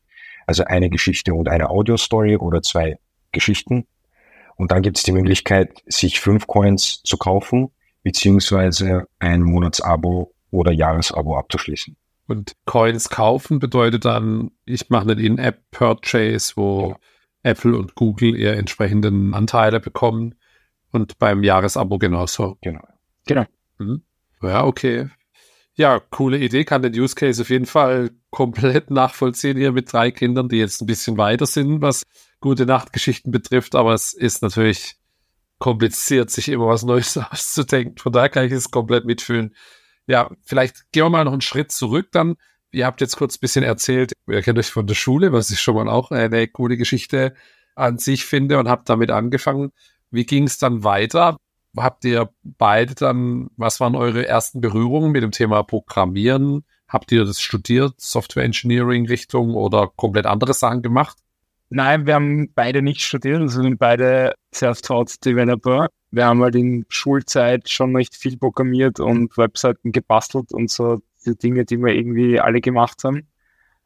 Also 0.46 0.64
eine 0.66 0.90
Geschichte 0.90 1.34
und 1.34 1.50
eine 1.50 1.70
Audio-Story 1.70 2.38
oder 2.38 2.62
zwei 2.62 2.98
Geschichten. 3.32 3.88
Und 4.58 4.72
dann 4.72 4.82
gibt 4.82 4.98
es 4.98 5.04
die 5.04 5.12
Möglichkeit, 5.12 5.82
sich 5.88 6.20
fünf 6.20 6.48
Coins 6.48 7.02
zu 7.04 7.18
kaufen, 7.18 7.72
beziehungsweise 8.06 9.08
ein 9.18 9.42
Monatsabo 9.42 10.32
oder 10.52 10.72
Jahresabo 10.72 11.38
abzuschließen. 11.40 11.98
Und 12.28 12.54
Coins 12.66 13.10
kaufen 13.10 13.58
bedeutet 13.58 14.06
dann, 14.06 14.52
ich 14.64 14.92
mache 14.92 15.10
einen 15.10 15.18
In-App-Purchase, 15.18 16.54
wo 16.56 16.90
ja. 16.90 16.98
Apple 17.52 17.76
und 17.76 17.96
Google 17.96 18.36
ihre 18.36 18.56
entsprechenden 18.58 19.34
Anteile 19.34 19.80
bekommen 19.80 20.36
und 20.92 21.18
beim 21.18 21.44
Jahresabo 21.44 21.98
genauso. 21.98 22.60
Genau. 22.62 22.88
Genau. 23.26 23.46
Mhm. 23.80 24.04
Ja, 24.44 24.66
okay. 24.66 25.10
Ja, 25.74 26.00
coole 26.00 26.38
Idee, 26.38 26.64
kann 26.64 26.84
den 26.84 26.94
Use 26.94 27.16
Case 27.16 27.42
auf 27.42 27.50
jeden 27.50 27.66
Fall 27.66 28.12
komplett 28.30 28.92
nachvollziehen 28.92 29.58
hier 29.58 29.72
mit 29.72 29.92
drei 29.92 30.12
Kindern, 30.12 30.48
die 30.48 30.58
jetzt 30.58 30.80
ein 30.80 30.86
bisschen 30.86 31.18
weiter 31.18 31.48
sind, 31.48 31.82
was 31.82 32.04
gute 32.40 32.68
Nachtgeschichten 32.68 33.32
betrifft, 33.32 33.74
aber 33.74 33.96
es 33.96 34.14
ist 34.14 34.44
natürlich 34.44 34.96
kompliziert, 35.60 36.30
sich 36.30 36.50
immer 36.50 36.68
was 36.68 36.84
Neues 36.84 37.18
auszudenken. 37.32 37.98
Von 37.98 38.12
daher 38.12 38.30
kann 38.30 38.46
ich 38.46 38.52
es 38.52 38.72
komplett 38.72 39.06
mitfühlen. 39.06 39.56
Ja, 40.08 40.30
vielleicht 40.44 40.92
gehen 40.92 41.06
wir 41.06 41.10
mal 41.10 41.26
noch 41.26 41.32
einen 41.32 41.42
Schritt 41.42 41.72
zurück 41.72 42.10
dann. 42.12 42.36
Ihr 42.72 42.86
habt 42.86 43.02
jetzt 43.02 43.16
kurz 43.16 43.38
ein 43.38 43.42
bisschen 43.42 43.64
erzählt, 43.64 44.14
ihr 44.28 44.42
kennt 44.42 44.60
euch 44.60 44.70
von 44.70 44.86
der 44.86 44.96
Schule, 44.96 45.32
was 45.32 45.50
ich 45.50 45.62
schon 45.62 45.76
mal 45.76 45.88
auch 45.88 46.12
eine 46.12 46.48
coole 46.48 46.78
Geschichte 46.78 47.34
an 47.76 47.98
sich 47.98 48.26
finde 48.26 48.60
und 48.60 48.68
habt 48.68 48.90
damit 48.90 49.12
angefangen. 49.12 49.72
Wie 50.12 50.26
ging 50.26 50.44
es 50.44 50.58
dann 50.58 50.84
weiter? 50.84 51.38
habt 51.78 52.06
ihr 52.06 52.30
beide 52.44 52.96
dann, 52.96 53.50
was 53.58 53.80
waren 53.80 53.96
eure 53.96 54.28
ersten 54.28 54.62
Berührungen 54.62 55.12
mit 55.12 55.24
dem 55.24 55.32
Thema 55.32 55.64
Programmieren? 55.64 56.64
Habt 56.88 57.12
ihr 57.12 57.26
das 57.26 57.42
studiert, 57.42 58.00
Software 58.00 58.44
Engineering 58.44 59.08
Richtung 59.08 59.56
oder 59.56 59.92
komplett 59.96 60.26
andere 60.26 60.54
Sachen 60.54 60.82
gemacht? 60.82 61.18
Nein, 61.70 62.06
wir 62.06 62.16
haben 62.16 62.52
beide 62.54 62.82
nicht 62.82 63.02
studiert, 63.02 63.42
also 63.42 63.62
sind 63.62 63.78
beide 63.78 64.34
Self-Taught 64.54 65.26
Developer. 65.26 65.88
Wir 66.12 66.26
haben 66.26 66.42
halt 66.42 66.56
in 66.56 66.86
Schulzeit 66.90 67.70
schon 67.70 67.96
recht 67.96 68.16
viel 68.16 68.38
programmiert 68.38 69.00
und 69.00 69.38
Webseiten 69.38 69.92
gebastelt 69.92 70.54
und 70.54 70.70
so 70.70 71.02
die 71.26 71.36
Dinge, 71.38 71.66
die 71.66 71.78
wir 71.78 71.94
irgendwie 71.94 72.40
alle 72.40 72.62
gemacht 72.62 73.04
haben. 73.04 73.28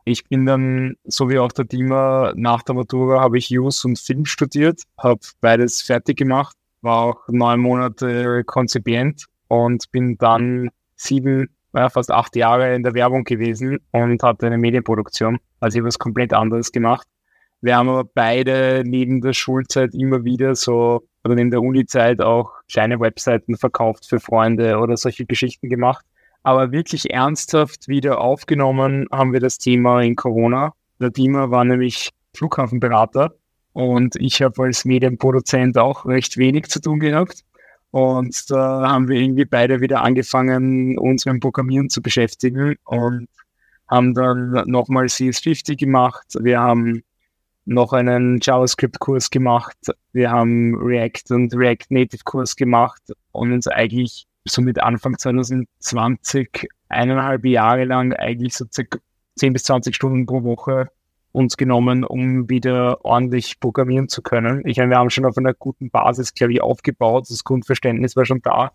Ich 0.06 0.26
bin 0.26 0.46
dann, 0.46 0.96
so 1.06 1.30
wie 1.30 1.40
auch 1.40 1.52
der 1.52 1.66
Dima, 1.66 2.34
nach 2.36 2.64
der 2.64 2.76
Matura 2.76 3.22
habe 3.22 3.38
ich 3.38 3.50
Use 3.50 3.88
und 3.88 4.00
Film 4.00 4.26
studiert, 4.26 4.84
habe 4.98 5.22
beides 5.40 5.82
fertig 5.82 6.18
gemacht 6.18 6.56
war 6.82 7.04
auch 7.04 7.28
neun 7.28 7.60
Monate 7.60 8.44
Konzipient 8.44 9.26
und 9.48 9.92
bin 9.92 10.18
dann 10.18 10.70
sieben, 10.96 11.50
ja, 11.74 11.90
fast 11.90 12.12
acht 12.12 12.36
Jahre 12.36 12.76
in 12.76 12.84
der 12.84 12.94
Werbung 12.94 13.24
gewesen 13.24 13.80
und 13.92 14.24
hatte 14.24 14.48
eine 14.48 14.58
Medienproduktion. 14.58 15.40
Also 15.60 15.76
ich 15.76 15.82
habe 15.82 15.88
was 15.88 16.00
komplett 16.00 16.34
anderes 16.34 16.72
gemacht. 16.72 17.08
Wir 17.62 17.76
haben 17.76 17.90
aber 17.90 18.06
beide 18.06 18.84
neben 18.86 19.22
der 19.22 19.34
Schulzeit 19.34 19.94
immer 19.94 20.24
wieder 20.24 20.56
so, 20.56 21.04
oder 21.26 21.36
neben 21.36 21.52
der 21.52 21.62
Uni-Zeit 21.62 22.22
auch 22.22 22.52
kleine 22.72 23.00
Webseiten 23.00 23.58
verkauft 23.58 24.06
für 24.08 24.20
Freunde 24.20 24.78
oder 24.78 24.96
solche 24.96 25.26
Geschichten 25.26 25.70
gemacht. 25.70 26.06
Aber 26.44 26.72
wirklich 26.72 27.12
ernsthaft 27.12 27.88
wieder 27.88 28.22
aufgenommen 28.22 29.08
haben 29.12 29.34
wir 29.34 29.42
das 29.42 29.58
Thema 29.58 30.02
in 30.02 30.16
Corona. 30.16 30.74
Der 31.00 31.12
Thema 31.12 31.52
war 31.52 31.66
nämlich 31.66 32.12
Flughafenberater 32.36 33.34
und 33.74 34.16
ich 34.16 34.42
habe 34.42 34.64
als 34.64 34.86
Medienproduzent 34.86 35.78
auch 35.78 36.06
recht 36.06 36.38
wenig 36.38 36.68
zu 36.70 36.80
tun 36.80 37.00
gehabt. 37.00 37.44
Und 37.92 38.50
da 38.50 38.88
haben 38.88 39.10
wir 39.10 39.20
irgendwie 39.20 39.46
beide 39.46 39.82
wieder 39.82 40.02
angefangen, 40.02 40.98
uns 40.98 41.26
mit 41.26 41.42
Programmieren 41.42 41.90
zu 41.90 42.02
beschäftigen 42.02 42.76
und 42.86 43.28
haben 43.90 44.14
dann 44.14 44.64
nochmal 44.68 45.06
CS50 45.06 45.78
gemacht. 45.78 46.28
Wir 46.40 46.60
haben 46.60 47.02
noch 47.70 47.94
einen 47.94 48.40
JavaScript-Kurs 48.42 49.30
gemacht. 49.30 49.78
Wir 50.12 50.32
haben 50.32 50.76
React 50.76 51.36
und 51.36 51.56
React 51.56 51.86
Native-Kurs 51.90 52.56
gemacht 52.56 53.02
und 53.32 53.54
uns 53.54 53.68
eigentlich 53.68 54.26
somit 54.46 54.80
Anfang 54.80 55.18
2020 55.18 56.68
eineinhalb 56.90 57.46
Jahre 57.46 57.86
lang 57.86 58.14
eigentlich 58.14 58.56
so 58.56 58.66
circa 58.72 58.98
10 59.36 59.54
bis 59.54 59.64
20 59.64 59.96
Stunden 59.96 60.26
pro 60.26 60.44
Woche 60.44 60.90
uns 61.32 61.58
genommen, 61.58 62.04
um 62.04 62.50
wieder 62.50 63.06
ordentlich 63.06 63.60
programmieren 63.60 64.10
zu 64.10 64.24
können. 64.24 64.64
Ich 64.66 64.78
meine, 64.78 64.90
wir 64.90 64.98
haben 64.98 65.12
schon 65.12 65.26
auf 65.26 65.38
einer 65.38 65.54
guten 65.54 65.92
Basis, 65.92 66.34
glaube 66.34 66.54
ich, 66.54 66.62
aufgebaut. 66.62 67.28
Das 67.30 67.44
Grundverständnis 67.44 68.16
war 68.16 68.26
schon 68.26 68.42
da. 68.42 68.72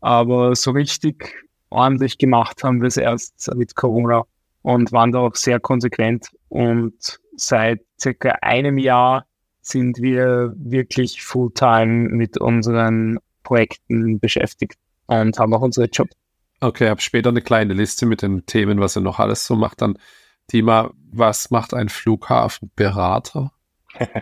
Aber 0.00 0.56
so 0.56 0.72
richtig 0.72 1.46
ordentlich 1.70 2.18
gemacht 2.18 2.64
haben 2.64 2.80
wir 2.80 2.88
es 2.88 2.96
erst 2.96 3.48
mit 3.54 3.76
Corona 3.76 4.24
und 4.62 4.90
waren 4.90 5.12
da 5.12 5.20
auch 5.20 5.36
sehr 5.36 5.60
konsequent. 5.60 6.30
Und 6.48 7.20
seit 7.36 7.80
circa 8.00 8.30
einem 8.42 8.78
Jahr 8.78 9.26
sind 9.60 9.98
wir 9.98 10.52
wirklich 10.56 11.22
fulltime 11.22 12.08
mit 12.10 12.38
unseren 12.38 13.18
Projekten 13.42 14.20
beschäftigt 14.20 14.76
und 15.06 15.38
haben 15.38 15.54
auch 15.54 15.62
unsere 15.62 15.86
Job. 15.86 16.08
Okay, 16.60 16.88
habe 16.88 17.00
später 17.00 17.30
eine 17.30 17.42
kleine 17.42 17.74
Liste 17.74 18.06
mit 18.06 18.22
den 18.22 18.46
Themen, 18.46 18.80
was 18.80 18.96
er 18.96 19.02
noch 19.02 19.18
alles 19.18 19.46
so 19.46 19.56
macht. 19.56 19.82
Dann 19.82 19.98
Thema, 20.48 20.90
was 21.10 21.50
macht 21.50 21.74
ein 21.74 21.88
Flughafenberater? 21.88 23.52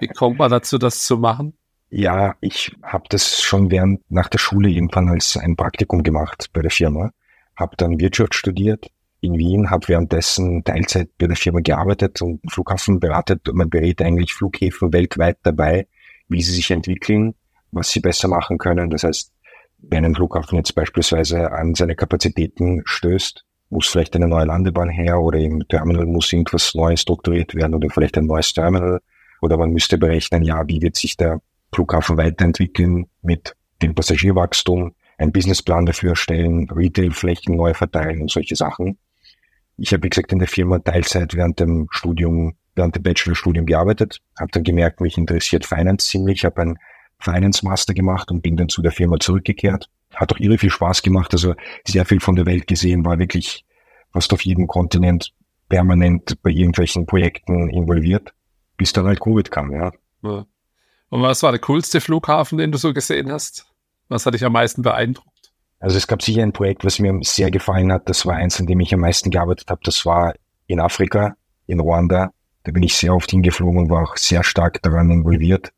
Wie 0.00 0.08
kommt 0.16 0.38
man 0.38 0.50
dazu, 0.50 0.78
das 0.78 1.04
zu 1.04 1.18
machen? 1.18 1.54
Ja, 1.90 2.36
ich 2.40 2.74
habe 2.82 3.04
das 3.10 3.42
schon 3.42 3.70
während 3.70 4.10
nach 4.10 4.28
der 4.28 4.38
Schule 4.38 4.70
irgendwann 4.70 5.08
als 5.08 5.36
ein 5.36 5.56
Praktikum 5.56 6.02
gemacht 6.02 6.50
bei 6.52 6.62
der 6.62 6.70
Firma. 6.70 7.10
Habe 7.54 7.76
dann 7.76 8.00
Wirtschaft 8.00 8.34
studiert 8.34 8.90
in 9.22 9.38
Wien, 9.38 9.70
habe 9.70 9.88
währenddessen 9.88 10.64
Teilzeit 10.64 11.08
bei 11.16 11.28
der 11.28 11.36
Firma 11.36 11.60
gearbeitet 11.60 12.20
und 12.22 12.40
Flughafen 12.50 12.98
beratet. 13.00 13.48
Man 13.52 13.70
berät 13.70 14.02
eigentlich 14.02 14.34
Flughäfen 14.34 14.92
weltweit 14.92 15.38
dabei, 15.44 15.86
wie 16.28 16.42
sie 16.42 16.52
sich 16.52 16.70
entwickeln, 16.70 17.34
was 17.70 17.90
sie 17.90 18.00
besser 18.00 18.28
machen 18.28 18.58
können. 18.58 18.90
Das 18.90 19.04
heißt, 19.04 19.32
wenn 19.78 20.04
ein 20.04 20.14
Flughafen 20.14 20.58
jetzt 20.58 20.74
beispielsweise 20.74 21.52
an 21.52 21.74
seine 21.74 21.94
Kapazitäten 21.94 22.82
stößt, 22.84 23.44
muss 23.70 23.86
vielleicht 23.86 24.14
eine 24.16 24.26
neue 24.26 24.44
Landebahn 24.44 24.90
her 24.90 25.20
oder 25.20 25.38
im 25.38 25.66
Terminal 25.68 26.04
muss 26.04 26.32
irgendwas 26.32 26.74
Neues 26.74 27.00
strukturiert 27.00 27.54
werden 27.54 27.74
oder 27.74 27.88
vielleicht 27.90 28.18
ein 28.18 28.26
neues 28.26 28.52
Terminal 28.52 29.00
oder 29.40 29.56
man 29.56 29.70
müsste 29.70 29.98
berechnen, 29.98 30.42
ja, 30.42 30.66
wie 30.66 30.82
wird 30.82 30.96
sich 30.96 31.16
der 31.16 31.40
Flughafen 31.72 32.16
weiterentwickeln 32.16 33.06
mit 33.22 33.54
dem 33.82 33.94
Passagierwachstum, 33.94 34.94
einen 35.16 35.32
Businessplan 35.32 35.86
dafür 35.86 36.10
erstellen, 36.10 36.68
Retailflächen 36.70 37.56
neu 37.56 37.72
verteilen 37.72 38.20
und 38.20 38.30
solche 38.30 38.56
Sachen. 38.56 38.98
Ich 39.82 39.92
habe, 39.92 40.04
wie 40.04 40.10
gesagt, 40.10 40.32
in 40.32 40.38
der 40.38 40.48
Firma 40.48 40.78
Teilzeit 40.78 41.34
während 41.34 41.58
dem 41.60 41.88
Studium, 41.90 42.54
während 42.74 42.94
dem 42.94 43.02
Bachelorstudium 43.02 43.66
gearbeitet, 43.66 44.20
habe 44.38 44.50
dann 44.52 44.62
gemerkt, 44.62 45.00
mich 45.00 45.18
interessiert 45.18 45.66
Finance 45.66 46.08
ziemlich, 46.08 46.44
habe 46.44 46.62
ein 46.62 46.78
Finance 47.18 47.64
Master 47.64 47.92
gemacht 47.92 48.30
und 48.30 48.42
bin 48.42 48.56
dann 48.56 48.68
zu 48.68 48.82
der 48.82 48.92
Firma 48.92 49.18
zurückgekehrt 49.18 49.88
hat 50.14 50.32
auch 50.32 50.38
irre 50.38 50.58
viel 50.58 50.70
Spaß 50.70 51.02
gemacht. 51.02 51.32
Also 51.32 51.54
sehr 51.86 52.04
viel 52.04 52.20
von 52.20 52.36
der 52.36 52.46
Welt 52.46 52.66
gesehen, 52.66 53.04
war 53.04 53.18
wirklich 53.18 53.64
fast 54.12 54.32
auf 54.32 54.42
jedem 54.42 54.66
Kontinent 54.66 55.32
permanent 55.68 56.42
bei 56.42 56.50
irgendwelchen 56.50 57.06
Projekten 57.06 57.70
involviert, 57.70 58.34
bis 58.76 58.92
dann 58.92 59.06
halt 59.06 59.20
Covid 59.20 59.50
kam, 59.50 59.72
ja. 59.72 59.92
ja. 60.22 60.46
Und 61.08 61.22
was 61.22 61.42
war 61.42 61.52
der 61.52 61.60
coolste 61.60 62.00
Flughafen, 62.00 62.58
den 62.58 62.72
du 62.72 62.78
so 62.78 62.92
gesehen 62.92 63.30
hast? 63.32 63.66
Was 64.08 64.26
hat 64.26 64.34
dich 64.34 64.44
am 64.44 64.52
meisten 64.52 64.82
beeindruckt? 64.82 65.31
Also 65.82 65.96
es 65.96 66.06
gab 66.06 66.22
sicher 66.22 66.44
ein 66.44 66.52
Projekt, 66.52 66.84
was 66.84 67.00
mir 67.00 67.12
sehr 67.22 67.50
gefallen 67.50 67.92
hat. 67.92 68.08
Das 68.08 68.24
war 68.24 68.36
eins, 68.36 68.60
an 68.60 68.66
dem 68.66 68.78
ich 68.78 68.94
am 68.94 69.00
meisten 69.00 69.30
gearbeitet 69.30 69.68
habe. 69.68 69.80
Das 69.82 70.06
war 70.06 70.32
in 70.68 70.78
Afrika, 70.78 71.34
in 71.66 71.80
Ruanda. 71.80 72.30
Da 72.62 72.70
bin 72.70 72.84
ich 72.84 72.94
sehr 72.94 73.12
oft 73.12 73.32
hingeflogen 73.32 73.80
und 73.80 73.90
war 73.90 74.04
auch 74.04 74.16
sehr 74.16 74.44
stark 74.44 74.80
daran 74.82 75.10
involviert, 75.10 75.72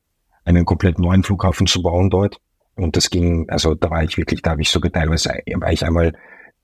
einen 0.44 0.66
komplett 0.66 0.98
neuen 0.98 1.22
Flughafen 1.22 1.66
zu 1.66 1.80
bauen 1.80 2.10
dort. 2.10 2.36
Und 2.76 2.96
das 2.98 3.08
ging, 3.08 3.48
also 3.48 3.74
da 3.74 3.88
war 3.88 4.04
ich 4.04 4.18
wirklich, 4.18 4.42
da 4.42 4.50
habe 4.50 4.60
ich 4.60 4.68
sogar 4.68 4.92
teilweise, 4.92 5.30
war 5.30 5.72
ich 5.72 5.86
einmal 5.86 6.12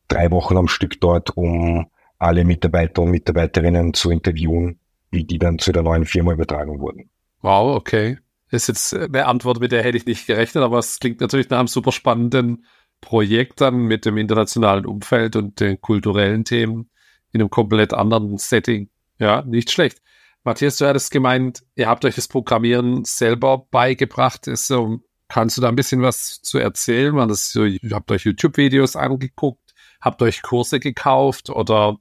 drei 0.09 0.30
Wochen 0.30 0.59
am 0.59 0.68
Stück 0.68 1.00
dort, 1.00 1.35
um 1.35 1.87
alle 2.18 2.44
Mitarbeiter 2.44 3.00
und 3.00 3.11
Mitarbeiterinnen 3.11 3.94
zu 3.94 4.11
interviewen, 4.11 4.80
wie 5.11 5.25
die 5.25 5.38
dann 5.38 5.59
zu 5.59 5.73
der 5.73 5.82
neuen 5.82 6.04
Firma 6.04 6.32
übertragen 6.32 6.78
wurden. 6.78 7.09
Wow, 7.40 7.75
okay. 7.75 8.18
Das 8.50 8.68
ist 8.68 8.92
jetzt 8.92 8.94
eine 8.94 9.25
Antwort, 9.25 9.61
mit 9.61 9.73
der 9.73 9.82
hätte 9.82 9.97
ich 9.97 10.04
nicht 10.04 10.26
gerechnet, 10.26 10.62
aber 10.62 10.78
es 10.78 10.99
klingt 10.99 11.23
natürlich 11.23 11.49
nach 11.49 11.59
einem 11.59 11.68
super 11.68 11.92
spannenden 11.92 12.66
Projekt 13.00 13.61
dann 13.61 13.76
mit 13.76 14.04
dem 14.04 14.16
internationalen 14.16 14.87
Umfeld 14.87 15.37
und 15.37 15.61
den 15.61 15.80
kulturellen 15.80 16.45
Themen 16.45 16.90
in 17.33 17.40
einem 17.40 17.50
komplett 17.50 17.95
anderen 17.95 18.38
Setting. 18.38 18.90
Ja, 19.19 19.42
nicht 19.42 19.71
schlecht. 19.71 20.02
Matthias, 20.45 20.78
du 20.78 20.87
hattest 20.87 21.11
gemeint, 21.11 21.62
ihr 21.75 21.88
habt 21.88 22.04
euch 22.04 22.14
das 22.14 22.28
Programmieren 22.28 23.04
selber 23.04 23.66
beigebracht. 23.71 24.47
Ist 24.47 24.66
so 24.66 25.00
Kannst 25.30 25.57
du 25.57 25.61
da 25.61 25.69
ein 25.69 25.76
bisschen 25.76 26.02
was 26.02 26.42
zu 26.42 26.59
erzählen? 26.59 27.14
Man 27.14 27.28
das 27.28 27.52
so, 27.52 27.64
ihr 27.64 27.78
habt 27.92 28.11
euch 28.11 28.25
YouTube-Videos 28.25 28.97
angeguckt, 28.97 29.75
habt 30.00 30.21
euch 30.23 30.42
Kurse 30.42 30.80
gekauft 30.80 31.50
oder 31.50 31.99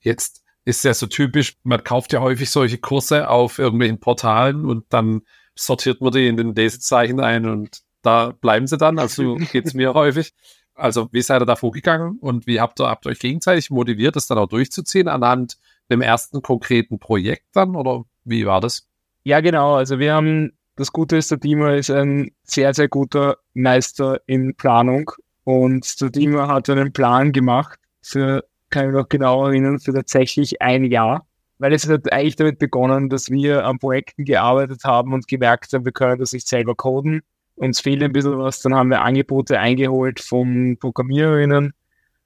jetzt 0.00 0.42
ist 0.64 0.82
ja 0.82 0.94
so 0.94 1.06
typisch, 1.06 1.58
man 1.64 1.84
kauft 1.84 2.14
ja 2.14 2.20
häufig 2.22 2.48
solche 2.48 2.78
Kurse 2.78 3.28
auf 3.28 3.58
irgendwelchen 3.58 4.00
Portalen 4.00 4.64
und 4.64 4.86
dann 4.88 5.20
sortiert 5.54 6.00
man 6.00 6.12
die 6.12 6.26
in 6.26 6.38
den 6.38 6.54
Lesezeichen 6.54 7.20
ein 7.20 7.44
und 7.44 7.82
da 8.02 8.32
bleiben 8.40 8.66
sie 8.66 8.76
dann. 8.76 8.98
Also 8.98 9.36
geht's 9.52 9.74
mir 9.74 9.94
häufig. 9.94 10.34
Also 10.74 11.08
wie 11.12 11.22
seid 11.22 11.42
ihr 11.42 11.46
da 11.46 11.56
vorgegangen 11.56 12.18
und 12.20 12.46
wie 12.46 12.60
habt 12.60 12.80
ihr, 12.80 12.88
habt 12.88 13.06
ihr 13.06 13.10
euch 13.10 13.18
gegenseitig 13.18 13.70
motiviert, 13.70 14.16
das 14.16 14.26
dann 14.26 14.38
auch 14.38 14.48
durchzuziehen 14.48 15.08
anhand 15.08 15.58
dem 15.90 16.00
ersten 16.00 16.40
konkreten 16.40 16.98
Projekt 16.98 17.44
dann 17.52 17.76
oder 17.76 18.04
wie 18.24 18.46
war 18.46 18.60
das? 18.60 18.88
Ja, 19.24 19.40
genau. 19.40 19.74
Also 19.74 19.98
wir 19.98 20.14
haben 20.14 20.52
das 20.76 20.92
Gute 20.92 21.18
ist, 21.18 21.30
der 21.30 21.38
Dima 21.38 21.74
ist 21.74 21.90
ein 21.90 22.30
sehr, 22.44 22.72
sehr 22.72 22.88
guter 22.88 23.36
Meister 23.52 24.20
in 24.26 24.54
Planung 24.54 25.10
und 25.44 26.00
der 26.00 26.10
Dima 26.10 26.48
hat 26.48 26.70
einen 26.70 26.92
Plan 26.92 27.32
gemacht 27.32 27.78
für, 28.00 28.44
kann 28.70 28.88
ich 28.88 28.94
noch 28.94 29.08
genau 29.08 29.46
erinnern, 29.46 29.80
für 29.80 29.92
tatsächlich 29.92 30.62
ein 30.62 30.84
Jahr. 30.84 31.26
Weil 31.58 31.74
es 31.74 31.88
hat 31.88 32.12
eigentlich 32.12 32.36
damit 32.36 32.58
begonnen, 32.58 33.08
dass 33.08 33.30
wir 33.30 33.66
an 33.66 33.78
Projekten 33.78 34.24
gearbeitet 34.24 34.82
haben 34.84 35.12
und 35.12 35.28
gemerkt 35.28 35.72
haben, 35.72 35.84
wir 35.84 35.92
können 35.92 36.18
das 36.18 36.32
nicht 36.32 36.48
selber 36.48 36.74
coden. 36.74 37.22
Uns 37.62 37.78
fehlt 37.78 38.02
ein 38.02 38.12
bisschen 38.12 38.36
was. 38.38 38.60
Dann 38.60 38.74
haben 38.74 38.90
wir 38.90 39.02
Angebote 39.02 39.56
eingeholt 39.56 40.18
von 40.18 40.76
Programmiererinnen 40.80 41.72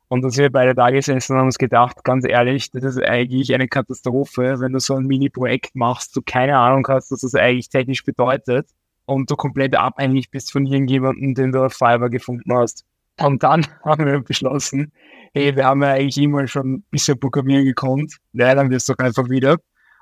und 0.08 0.22
dann 0.22 0.30
sind 0.30 0.44
wir 0.44 0.50
beide 0.50 0.74
da 0.74 0.88
gesessen 0.88 1.32
und 1.32 1.40
haben 1.40 1.46
uns 1.48 1.58
gedacht, 1.58 2.04
ganz 2.04 2.26
ehrlich, 2.26 2.70
das 2.70 2.84
ist 2.84 3.02
eigentlich 3.02 3.52
eine 3.52 3.68
Katastrophe, 3.68 4.58
wenn 4.60 4.72
du 4.72 4.80
so 4.80 4.94
ein 4.94 5.04
Mini-Projekt 5.04 5.76
machst, 5.76 6.16
du 6.16 6.22
keine 6.24 6.56
Ahnung 6.56 6.86
hast, 6.88 7.12
was 7.12 7.20
das 7.20 7.34
eigentlich 7.34 7.68
technisch 7.68 8.02
bedeutet 8.02 8.70
und 9.04 9.30
du 9.30 9.36
komplett 9.36 9.76
abhängig 9.76 10.30
bist 10.30 10.52
von 10.52 10.64
irgendjemandem, 10.64 11.34
den 11.34 11.52
du 11.52 11.66
auf 11.66 11.74
Fiverr 11.74 12.08
gefunden 12.08 12.54
hast. 12.54 12.86
Und 13.20 13.42
dann 13.42 13.66
haben 13.84 14.06
wir 14.06 14.18
beschlossen, 14.20 14.90
hey, 15.34 15.54
wir 15.54 15.66
haben 15.66 15.82
ja 15.82 15.90
eigentlich 15.90 16.16
immer 16.16 16.46
schon 16.46 16.76
ein 16.76 16.84
bisschen 16.90 17.20
programmieren 17.20 17.66
gekonnt, 17.66 18.16
lernen 18.32 18.70
wir 18.70 18.78
es 18.78 18.86
doch 18.86 18.96
einfach 18.96 19.28
wieder. 19.28 19.58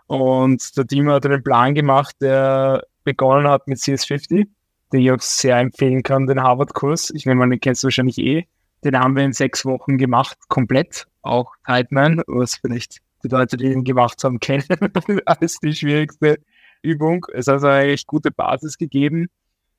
Und 0.07 0.77
der 0.77 0.87
Team 0.87 1.11
hat 1.11 1.27
einen 1.27 1.43
Plan 1.43 1.75
gemacht, 1.75 2.15
der 2.21 2.85
begonnen 3.03 3.49
hat 3.49 3.67
mit 3.67 3.79
CS50, 3.79 4.47
den 4.95 5.03
ich 5.03 5.11
auch 5.11 5.21
sehr 5.21 5.59
empfehlen 5.59 6.05
kann, 6.05 6.29
den 6.29 6.41
Harvard-Kurs. 6.41 7.11
Ich 7.15 7.27
an, 7.27 7.51
den 7.51 7.61
kennst 7.61 7.83
du 7.83 7.87
wahrscheinlich 7.87 8.19
eh. 8.19 8.47
Den 8.85 8.97
haben 8.97 9.17
wir 9.17 9.25
in 9.25 9.33
sechs 9.33 9.65
Wochen 9.65 9.99
gemacht, 9.99 10.39
komplett. 10.49 11.07
Auch 11.23 11.53
Tightman, 11.67 12.23
was 12.29 12.57
vielleicht 12.57 12.99
die 13.25 13.29
Leute, 13.29 13.57
die 13.57 13.73
ihn 13.73 13.83
gemacht 13.83 14.23
haben, 14.23 14.39
kennen, 14.41 14.65
als 15.27 15.59
die 15.59 15.75
schwierigste 15.75 16.39
Übung. 16.83 17.27
Es 17.33 17.49
hat 17.49 17.55
also 17.55 17.67
eine 17.67 17.91
echt 17.91 18.07
gute 18.07 18.31
Basis 18.31 18.79
gegeben. 18.79 19.27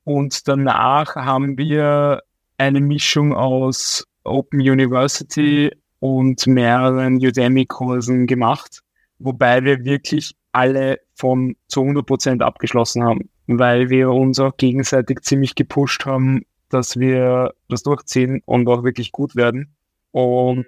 Und 0.04 0.50
danach 0.50 1.16
haben 1.16 1.58
wir 1.58 2.22
eine 2.58 2.82
Mischung 2.82 3.34
aus 3.34 4.06
Open 4.26 4.60
University 4.60 5.72
und 6.00 6.46
mehreren 6.46 7.16
Udemy-Kursen 7.16 8.28
gemacht, 8.28 8.82
wobei 9.20 9.64
wir 9.64 9.86
wirklich 9.86 10.36
alle 10.52 11.00
von 11.16 11.56
zu 11.70 11.82
100 11.82 12.06
Prozent 12.06 12.42
abgeschlossen 12.42 13.04
haben, 13.04 13.30
weil 13.48 13.90
wir 13.90 14.12
uns 14.12 14.40
auch 14.40 14.58
gegenseitig 14.58 15.22
ziemlich 15.22 15.56
gepusht 15.56 16.06
haben, 16.06 16.46
dass 16.70 16.98
wir 16.98 17.54
das 17.70 17.84
durchziehen 17.84 18.42
und 18.46 18.68
auch 18.68 18.84
wirklich 18.84 19.12
gut 19.12 19.36
werden. 19.36 19.76
Und 20.12 20.66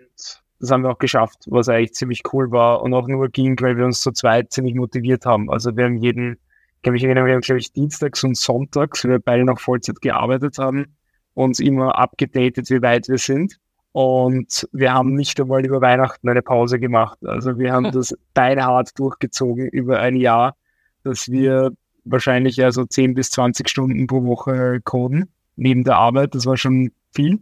das 0.60 0.72
haben 0.72 0.84
wir 0.84 0.92
auch 0.92 1.00
geschafft, 1.00 1.46
was 1.48 1.70
eigentlich 1.70 1.94
ziemlich 1.94 2.22
cool 2.34 2.52
war 2.52 2.82
und 2.82 2.94
auch 2.94 3.08
nur 3.08 3.30
ging, 3.30 3.60
weil 3.62 3.78
wir 3.78 3.86
uns 3.86 4.02
zu 4.02 4.12
zweit 4.12 4.52
ziemlich 4.52 4.76
motiviert 4.76 5.26
haben. 5.26 5.50
Also 5.50 5.76
wir 5.76 5.86
haben 5.86 5.98
jeden, 5.98 6.38
kann 6.84 6.94
mich 6.94 7.04
erinnern, 7.04 7.26
wir 7.26 7.34
haben 7.34 7.42
glaube 7.42 7.60
ich 7.60 7.72
dienstags 7.74 8.24
und 8.24 8.38
sonntags, 8.38 9.04
weil 9.04 9.12
wir 9.12 9.20
beide 9.20 9.44
noch 9.44 9.60
Vollzeit 9.60 10.02
gearbeitet 10.02 10.58
haben, 10.58 10.98
uns 11.34 11.60
immer 11.60 11.98
abgedatet, 11.98 12.70
wie 12.70 12.82
weit 12.82 13.08
wir 13.08 13.18
sind. 13.18 13.60
Und 13.92 14.68
wir 14.74 14.94
haben 14.94 15.16
nicht 15.16 15.40
einmal 15.40 15.66
über 15.66 15.82
Weihnachten 15.82 16.30
eine 16.30 16.42
Pause 16.42 16.80
gemacht. 16.80 17.18
Also 17.26 17.58
wir 17.58 17.72
haben 17.72 17.92
das 17.92 18.16
beinhart 18.34 18.98
durchgezogen 19.00 19.68
über 19.68 20.00
ein 20.00 20.16
Jahr, 20.16 20.56
dass 21.04 21.30
wir 21.30 21.72
wahrscheinlich 22.10 22.58
ja 22.58 22.72
so 22.72 22.86
10 22.86 23.14
bis 23.14 23.32
20 23.32 23.70
Stunden 23.70 24.08
pro 24.08 24.24
Woche 24.24 24.80
coden 24.84 25.30
neben 25.56 25.84
der 25.84 25.98
Arbeit. 25.98 26.36
Das 26.36 26.46
war 26.46 26.58
schon 26.58 26.92
viel. 27.14 27.40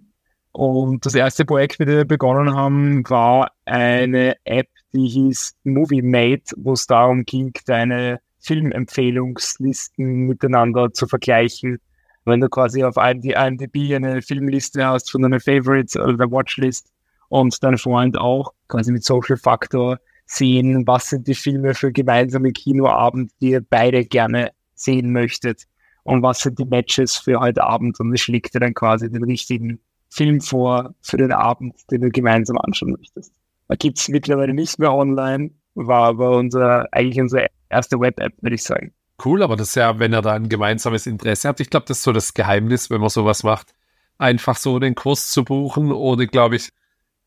Und 0.52 1.06
das 1.06 1.16
erste 1.16 1.44
Projekt, 1.46 1.80
dem 1.80 1.88
wir 1.88 2.06
begonnen 2.06 2.56
haben, 2.56 3.08
war 3.10 3.52
eine 3.66 4.36
App, 4.46 4.70
die 4.94 5.08
hieß 5.08 5.56
Movie 5.66 6.02
Mate, 6.02 6.56
wo 6.58 6.74
es 6.74 6.88
darum 6.88 7.26
ging, 7.26 7.52
deine 7.66 8.20
Filmempfehlungslisten 8.40 10.28
miteinander 10.28 10.94
zu 10.94 11.08
vergleichen 11.08 11.80
wenn 12.26 12.42
du 12.42 12.50
quasi 12.50 12.84
auf 12.84 12.98
IMDb 12.98 13.96
eine 13.96 14.22
Filmliste 14.22 14.86
hast 14.86 15.12
von 15.12 15.22
deinen 15.22 15.40
Favorites 15.40 15.96
oder 15.96 16.18
der 16.18 16.32
Watchlist 16.32 16.92
und 17.30 17.64
dein 17.64 17.78
Freund 17.78 18.18
auch, 18.18 18.54
quasi 18.68 18.92
mit 18.92 19.04
Social 19.04 19.38
Factor 19.38 20.00
sehen, 20.26 20.86
was 20.88 21.10
sind 21.10 21.28
die 21.28 21.36
Filme 21.36 21.76
für 21.76 21.92
gemeinsame 21.92 22.52
Kinoabend, 22.52 23.32
die 23.42 23.52
ihr 23.52 23.62
beide 23.62 24.04
gerne 24.06 24.52
sehen 24.76 25.12
möchtet 25.12 25.64
und 26.04 26.22
was 26.22 26.40
sind 26.40 26.60
die 26.60 26.66
Matches 26.66 27.16
für 27.16 27.40
heute 27.40 27.64
Abend 27.64 28.00
und 28.00 28.14
es 28.14 28.22
schlägt 28.22 28.54
dir 28.54 28.60
dann 28.60 28.74
quasi 28.74 29.10
den 29.12 29.24
richtigen 29.24 29.80
Film 30.10 30.40
vor 30.40 30.94
für 31.02 31.18
den 31.18 31.32
Abend, 31.32 31.76
den 31.92 32.02
du 32.02 32.10
gemeinsam 32.10 32.58
anschauen 32.58 32.96
möchtest. 32.98 33.34
Da 33.68 33.76
gibt's 33.76 34.08
mittlerweile 34.08 34.54
nicht 34.54 34.78
mehr 34.78 34.94
online, 34.94 35.52
war 35.74 36.04
aber 36.10 36.38
unser, 36.38 36.88
eigentlich 36.94 37.20
unsere 37.20 37.48
erste 37.70 38.00
Web-App, 38.00 38.34
würde 38.42 38.56
ich 38.56 38.64
sagen. 38.64 38.94
Cool, 39.24 39.42
aber 39.44 39.56
das 39.56 39.70
ist 39.70 39.76
ja, 39.76 39.98
wenn 39.98 40.14
er 40.14 40.22
da 40.22 40.34
ein 40.34 40.50
gemeinsames 40.50 41.08
Interesse 41.08 41.48
hat, 41.48 41.60
ich 41.60 41.70
glaube, 41.70 41.86
das 41.88 41.98
ist 41.98 42.04
so 42.04 42.12
das 42.12 42.34
Geheimnis, 42.34 42.90
wenn 42.90 43.02
man 43.02 43.10
sowas 43.10 43.44
macht, 43.44 43.74
einfach 44.18 44.58
so 44.58 44.78
den 44.80 44.96
Kurs 44.96 45.32
zu 45.32 45.44
buchen, 45.44 45.92
ohne, 45.92 46.28
glaube 46.28 46.58
ich, 46.58 46.70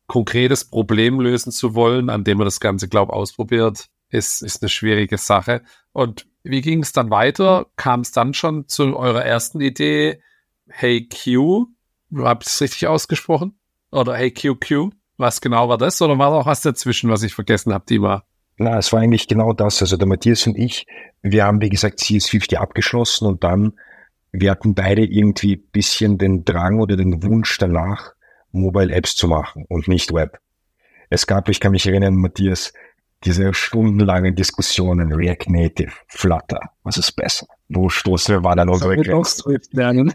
konkretes 0.07 0.65
Problem 0.65 1.19
lösen 1.19 1.51
zu 1.51 1.75
wollen, 1.75 2.09
an 2.09 2.23
dem 2.23 2.37
man 2.37 2.45
das 2.45 2.59
Ganze, 2.59 2.87
glaube 2.87 3.11
ich, 3.11 3.15
ausprobiert, 3.15 3.89
ist, 4.09 4.41
ist 4.41 4.61
eine 4.61 4.69
schwierige 4.69 5.17
Sache. 5.17 5.61
Und 5.91 6.27
wie 6.43 6.61
ging 6.61 6.81
es 6.81 6.91
dann 6.91 7.09
weiter? 7.09 7.67
Kam 7.75 8.01
es 8.01 8.11
dann 8.11 8.33
schon 8.33 8.67
zu 8.67 8.97
eurer 8.97 9.23
ersten 9.23 9.61
Idee, 9.61 10.21
Hey 10.67 11.07
Q? 11.07 11.67
Habt 12.15 12.45
ihr 12.45 12.47
es 12.47 12.61
richtig 12.61 12.87
ausgesprochen? 12.87 13.59
Oder 13.91 14.15
Hey 14.15 14.31
QQ? 14.31 14.91
Was 15.17 15.41
genau 15.41 15.67
war 15.67 15.77
das? 15.77 16.01
Oder 16.01 16.17
war 16.17 16.31
da 16.31 16.37
auch 16.37 16.45
was 16.45 16.61
dazwischen, 16.61 17.09
was 17.09 17.23
ich 17.23 17.33
vergessen 17.33 17.73
habe, 17.73 17.85
Dima? 17.85 18.23
Na, 18.57 18.77
es 18.77 18.91
war 18.93 18.99
eigentlich 18.99 19.27
genau 19.27 19.53
das. 19.53 19.81
Also 19.81 19.97
der 19.97 20.07
Matthias 20.07 20.45
und 20.47 20.57
ich, 20.57 20.85
wir 21.21 21.45
haben, 21.45 21.61
wie 21.61 21.69
gesagt, 21.69 21.99
CS50 21.99 22.55
abgeschlossen 22.55 23.25
und 23.25 23.43
dann, 23.43 23.73
wir 24.31 24.51
hatten 24.51 24.75
beide 24.75 25.03
irgendwie 25.03 25.55
bisschen 25.55 26.17
den 26.17 26.45
Drang 26.45 26.79
oder 26.79 26.95
den 26.95 27.23
Wunsch 27.23 27.57
danach, 27.57 28.13
Mobile 28.51 28.93
Apps 28.93 29.15
zu 29.15 29.27
machen 29.27 29.65
und 29.67 29.87
nicht 29.87 30.13
Web. 30.13 30.39
Es 31.09 31.25
gab, 31.25 31.49
ich 31.49 31.59
kann 31.59 31.71
mich 31.71 31.87
erinnern, 31.87 32.15
Matthias, 32.15 32.73
diese 33.25 33.53
stundenlangen 33.53 34.35
Diskussionen, 34.35 35.11
React 35.13 35.49
Native, 35.49 35.91
Flutter, 36.07 36.59
was 36.83 36.97
ist 36.97 37.11
besser? 37.13 37.47
Wo 37.67 37.89
stoßen 37.89 38.35
wir, 38.35 38.43
war 38.43 38.55
dann 38.55 38.69
unsere 38.69 38.95
Grenzen? 38.95 39.11
Doch 39.11 39.25
Swift 39.25 39.73
lernen. 39.73 40.13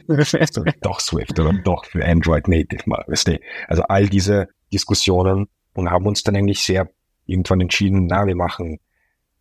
doch 0.82 1.00
Swift 1.00 1.38
oder 1.38 1.52
doch 1.64 1.84
für 1.84 2.04
Android 2.04 2.48
Native 2.48 2.82
mal, 2.86 3.04
weißt 3.06 3.28
du? 3.28 3.40
Also 3.68 3.82
all 3.84 4.08
diese 4.08 4.48
Diskussionen 4.72 5.48
und 5.74 5.90
haben 5.90 6.06
uns 6.06 6.22
dann 6.22 6.36
eigentlich 6.36 6.62
sehr 6.62 6.88
irgendwann 7.26 7.60
entschieden, 7.60 8.06
na, 8.06 8.26
wir 8.26 8.36
machen 8.36 8.78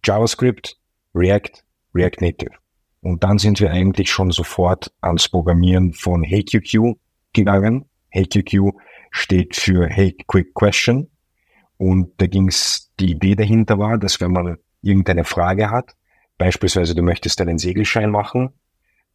JavaScript, 0.04 0.78
React, 1.16 1.64
React 1.96 2.22
Native. 2.22 2.52
Und 3.02 3.24
dann 3.24 3.38
sind 3.38 3.60
wir 3.60 3.72
eigentlich 3.72 4.10
schon 4.10 4.32
sofort 4.32 4.92
ans 5.02 5.30
Programmieren 5.30 5.94
von 5.94 6.24
HeyQQ 6.24 6.96
gegangen. 7.34 7.86
HeyQQ 8.12 8.74
steht 9.12 9.56
für 9.56 9.88
Hey 9.88 10.16
Quick 10.28 10.54
Question. 10.54 11.10
Und 11.78 12.14
da 12.18 12.28
ging's, 12.28 12.92
die 13.00 13.12
Idee 13.12 13.36
dahinter 13.36 13.78
war, 13.80 13.98
dass 13.98 14.22
wenn 14.22 14.32
man 14.32 14.58
irgendeine 14.82 15.24
Frage 15.24 15.70
hat, 15.70 15.96
beispielsweise 16.38 16.96
du 16.96 17.02
möchtest 17.02 17.42
einen 17.42 17.58
Segelschein 17.58 18.12
machen, 18.12 18.50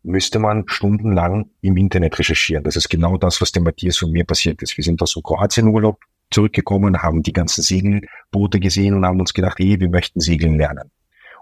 müsste 0.03 0.38
man 0.38 0.64
stundenlang 0.66 1.51
im 1.61 1.77
Internet 1.77 2.18
recherchieren. 2.18 2.64
Das 2.64 2.77
ist 2.77 2.88
genau 2.88 3.16
das, 3.16 3.40
was 3.40 3.53
dem 3.53 3.64
Matthias 3.64 4.03
und 4.03 4.12
mir 4.12 4.25
passiert 4.25 4.62
ist. 4.62 4.77
Wir 4.77 4.85
sind 4.85 5.03
aus 5.03 5.14
dem 5.14 5.23
Kroatien-Urlaub 5.23 5.99
zurückgekommen, 6.31 7.03
haben 7.03 7.23
die 7.23 7.33
ganzen 7.33 7.62
Segelboote 7.62 8.61
gesehen 8.61 8.94
und 8.94 9.05
haben 9.05 9.21
uns 9.21 9.35
gedacht, 9.35 9.59
hey, 9.59 9.81
wir 9.81 9.88
möchten 9.88 10.21
segeln 10.21 10.57
lernen. 10.57 10.90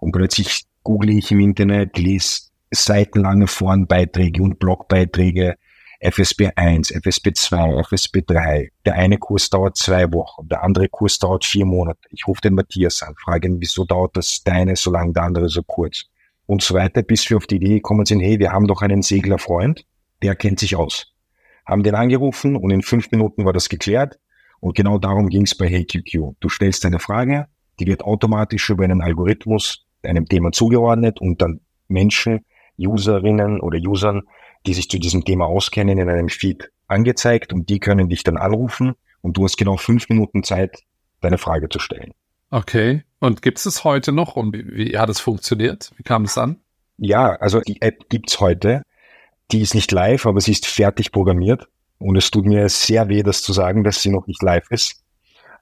Und 0.00 0.12
plötzlich 0.12 0.64
google 0.83 1.11
ich 1.11 1.31
im 1.33 1.40
Internet, 1.40 1.98
lese 1.98 2.50
seitenlange 2.70 3.46
Forenbeiträge 3.46 4.42
und 4.42 4.59
Blogbeiträge, 4.59 5.57
FSB 6.00 6.50
1, 6.54 6.90
FSB 6.90 7.32
2, 7.32 7.80
FSB 7.80 8.22
3. 8.26 8.70
Der 8.85 8.94
eine 8.94 9.18
Kurs 9.18 9.50
dauert 9.50 9.76
zwei 9.76 10.12
Wochen, 10.12 10.48
der 10.48 10.62
andere 10.62 10.88
Kurs 10.88 11.18
dauert 11.18 11.44
vier 11.44 11.66
Monate. 11.66 12.00
Ich 12.11 12.26
rufe 12.26 12.40
den 12.40 12.54
Matthias 12.54 13.02
an, 13.02 13.14
frage 13.16 13.48
ihn, 13.48 13.61
wieso 13.61 13.85
dauert 13.85 14.16
das 14.16 14.42
deine 14.44 14.76
so 14.76 14.90
lang, 14.90 15.12
der 15.12 15.24
andere 15.24 15.48
so 15.48 15.62
kurz? 15.62 16.04
Und 16.46 16.62
so 16.62 16.74
weiter, 16.74 17.02
bis 17.02 17.28
wir 17.28 17.37
auf 17.37 17.46
die 17.46 17.56
Idee 17.56 17.74
gekommen 17.76 18.04
sind, 18.04 18.20
hey, 18.20 18.38
wir 18.38 18.52
haben 18.52 18.66
doch 18.66 18.82
einen 18.82 19.02
Seglerfreund, 19.02 19.85
der 20.22 20.37
kennt 20.37 20.61
sich 20.61 20.76
aus. 20.76 21.12
Haben 21.66 21.82
den 21.82 21.94
angerufen 21.94 22.56
und 22.56 22.70
in 22.70 22.82
fünf 22.82 23.11
Minuten 23.11 23.44
war 23.44 23.52
das 23.52 23.68
geklärt. 23.68 24.18
Und 24.61 24.76
genau 24.76 24.98
darum 24.98 25.28
ging 25.28 25.42
es 25.42 25.56
bei 25.56 25.68
HeyQQ. 25.68 26.37
Du 26.40 26.48
stellst 26.48 26.87
eine 26.87 27.00
Frage, 27.00 27.46
die 27.80 27.87
wird 27.87 28.02
automatisch 28.02 28.70
über 28.70 28.85
einen 28.85 29.02
Algorithmus 29.02 29.87
einem 30.06 30.26
Thema 30.26 30.52
zugeordnet 30.52 31.20
und 31.20 31.42
dann 31.42 31.61
Menschen, 31.88 32.44
Userinnen 32.78 33.61
oder 33.61 33.78
Usern, 33.78 34.22
die 34.64 34.74
sich 34.74 34.88
zu 34.88 34.98
diesem 34.98 35.24
Thema 35.24 35.46
auskennen, 35.46 35.98
in 35.98 36.08
einem 36.08 36.28
Feed 36.28 36.70
angezeigt 36.88 37.52
und 37.52 37.68
die 37.68 37.80
können 37.80 38.08
dich 38.08 38.22
dann 38.22 38.36
anrufen 38.36 38.94
und 39.22 39.36
du 39.36 39.44
hast 39.44 39.56
genau 39.56 39.76
fünf 39.76 40.08
Minuten 40.08 40.42
Zeit, 40.42 40.78
deine 41.20 41.38
Frage 41.38 41.68
zu 41.68 41.78
stellen. 41.78 42.12
Okay. 42.50 43.02
Und 43.18 43.42
gibt 43.42 43.58
es 43.58 43.66
es 43.66 43.84
heute 43.84 44.12
noch 44.12 44.36
und 44.36 44.54
wie, 44.54 44.66
wie 44.92 44.98
hat 44.98 45.08
es 45.08 45.20
funktioniert? 45.20 45.90
Wie 45.96 46.02
kam 46.02 46.24
es 46.24 46.38
an? 46.38 46.60
Ja, 46.98 47.32
also 47.32 47.60
die 47.60 47.82
App 47.82 48.08
gibt's 48.08 48.40
heute. 48.40 48.82
Die 49.50 49.60
ist 49.60 49.74
nicht 49.74 49.92
live, 49.92 50.26
aber 50.26 50.40
sie 50.40 50.52
ist 50.52 50.66
fertig 50.66 51.12
programmiert. 51.12 51.68
Und 51.98 52.16
es 52.16 52.30
tut 52.30 52.46
mir 52.46 52.68
sehr 52.68 53.08
weh, 53.08 53.22
das 53.22 53.42
zu 53.42 53.52
sagen, 53.52 53.84
dass 53.84 54.02
sie 54.02 54.10
noch 54.10 54.26
nicht 54.26 54.42
live 54.42 54.70
ist. 54.70 55.02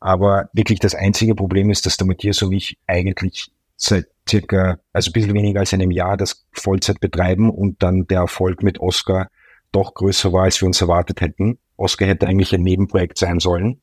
Aber 0.00 0.48
wirklich 0.52 0.80
das 0.80 0.94
einzige 0.94 1.34
Problem 1.34 1.70
ist, 1.70 1.86
dass 1.86 1.96
der 1.96 2.06
Matthias 2.06 2.42
und 2.42 2.52
ich 2.52 2.76
eigentlich 2.86 3.50
seit 3.76 4.06
circa, 4.28 4.78
also 4.92 5.10
ein 5.10 5.12
bisschen 5.12 5.34
weniger 5.34 5.60
als 5.60 5.74
einem 5.74 5.90
Jahr 5.90 6.16
das 6.16 6.46
Vollzeit 6.52 7.00
betreiben 7.00 7.50
und 7.50 7.82
dann 7.82 8.06
der 8.06 8.20
Erfolg 8.20 8.62
mit 8.62 8.80
Oscar 8.80 9.28
doch 9.72 9.94
größer 9.94 10.32
war, 10.32 10.44
als 10.44 10.60
wir 10.60 10.66
uns 10.66 10.80
erwartet 10.80 11.20
hätten. 11.20 11.58
Oscar 11.76 12.06
hätte 12.06 12.26
eigentlich 12.26 12.54
ein 12.54 12.62
Nebenprojekt 12.62 13.18
sein 13.18 13.40
sollen. 13.40 13.80